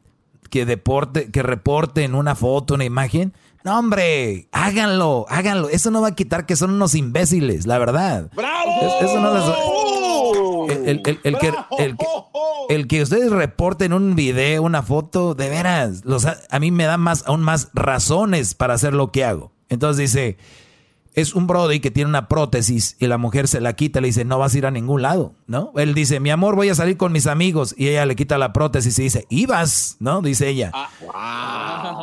[0.50, 3.34] que deporte, que reporten una foto, una imagen?
[3.64, 5.70] No, hombre, háganlo, háganlo.
[5.70, 8.30] Eso no va a quitar que son unos imbéciles, la verdad.
[8.36, 9.44] Es- Eso no les-
[10.72, 11.54] el, el- el- el que,
[12.70, 16.98] el, que, ustedes reporten un video, una foto, de veras, los, a, mí me da
[16.98, 19.52] más, aún más razones para hacer lo que hago.
[19.70, 20.38] Entonces dice,
[21.14, 24.24] es un brody que tiene una prótesis y la mujer se la quita, le dice,
[24.26, 25.72] no vas a ir a ningún lado, ¿no?
[25.76, 27.76] Él dice, mi amor, voy a salir con mis amigos.
[27.78, 30.22] Y ella le quita la prótesis y dice, ibas, ¿no?
[30.22, 30.72] Dice ella.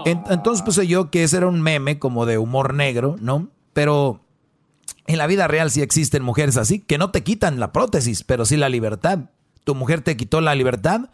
[0.05, 3.49] En- entonces puse yo que ese era un meme como de humor negro, ¿no?
[3.73, 4.21] Pero
[5.09, 8.45] en la vida real sí existen mujeres así, que no te quitan la prótesis, pero
[8.45, 9.31] sí la libertad.
[9.65, 11.09] Tu mujer te quitó la libertad.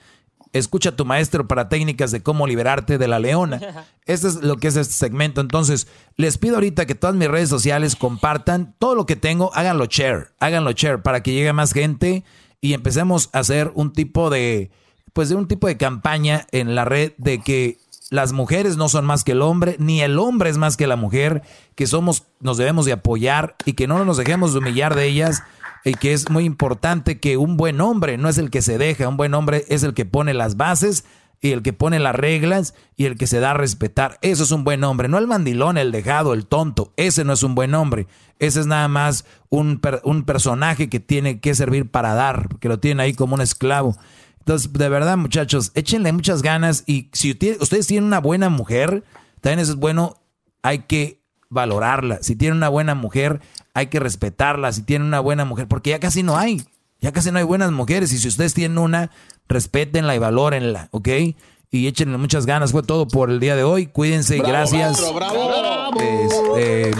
[0.52, 3.60] Escucha a tu maestro para técnicas de cómo liberarte de la leona.
[4.06, 5.40] Este es lo que es este segmento.
[5.40, 9.86] Entonces, les pido ahorita que todas mis redes sociales compartan todo lo que tengo, háganlo
[9.86, 12.22] share, háganlo share para que llegue más gente
[12.60, 14.70] y empecemos a hacer un tipo de,
[15.14, 17.78] pues de un tipo de campaña en la red de que
[18.10, 20.96] las mujeres no son más que el hombre, ni el hombre es más que la
[20.96, 21.42] mujer,
[21.74, 25.42] que somos, nos debemos de apoyar y que no nos dejemos de humillar de ellas
[25.84, 29.08] y que es muy importante que un buen hombre no es el que se deja,
[29.08, 31.04] un buen hombre es el que pone las bases
[31.40, 34.18] y el que pone las reglas y el que se da a respetar.
[34.22, 36.94] Eso es un buen hombre, no el mandilón, el dejado, el tonto.
[36.96, 38.06] Ese no es un buen hombre.
[38.38, 42.80] Ese es nada más un, un personaje que tiene que servir para dar, que lo
[42.80, 43.94] tiene ahí como un esclavo.
[44.44, 49.02] Entonces, de verdad, muchachos, échenle muchas ganas y si ustedes tienen una buena mujer,
[49.40, 50.20] también eso es bueno,
[50.62, 52.18] hay que valorarla.
[52.20, 53.40] Si tienen una buena mujer,
[53.72, 54.70] hay que respetarla.
[54.72, 56.62] Si tienen una buena mujer, porque ya casi no hay.
[57.00, 59.10] Ya casi no hay buenas mujeres y si ustedes tienen una,
[59.48, 61.08] respétenla y valórenla, ¿ok?
[61.70, 62.72] Y échenle muchas ganas.
[62.72, 63.86] Fue todo por el día de hoy.
[63.86, 65.02] Cuídense, gracias.
[66.00, 66.90] Este,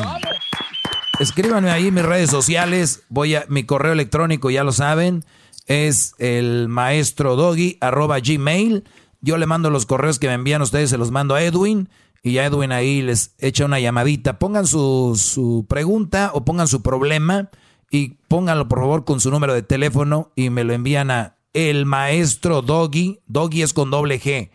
[1.20, 3.02] escríbanme ahí en mis redes sociales.
[3.10, 5.24] Voy a mi correo electrónico, ya lo saben,
[5.66, 8.84] es el maestro doggy arroba gmail.
[9.20, 11.88] Yo le mando los correos que me envían ustedes, se los mando a Edwin
[12.22, 14.38] y a Edwin ahí les echa una llamadita.
[14.38, 17.50] Pongan su, su pregunta o pongan su problema
[17.90, 21.86] y pónganlo por favor con su número de teléfono y me lo envían a el
[21.86, 24.50] maestro doggy, doggy es con doble G,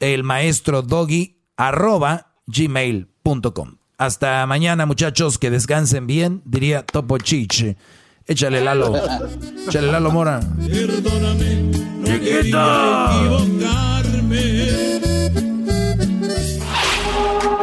[0.00, 3.78] el maestro doggy arroba gmail.com.
[3.96, 7.76] Hasta mañana muchachos, que descansen bien, diría Topo Chiche.
[8.30, 8.94] Échale Lalo,
[9.66, 10.38] échale Lalo Mora.
[10.68, 11.62] Perdóname,
[11.96, 15.00] no quería equivocarme.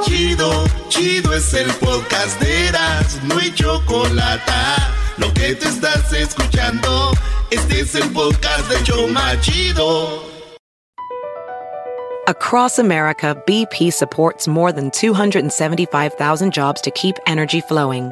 [0.04, 4.52] Chido, chido es el podcast de Eras, no hay chocolate.
[5.18, 7.12] Lo que te estás escuchando,
[7.52, 10.24] este es el podcast de Choma Chido.
[12.28, 18.12] Across America, BP supports more than 275,000 jobs to keep energy flowing.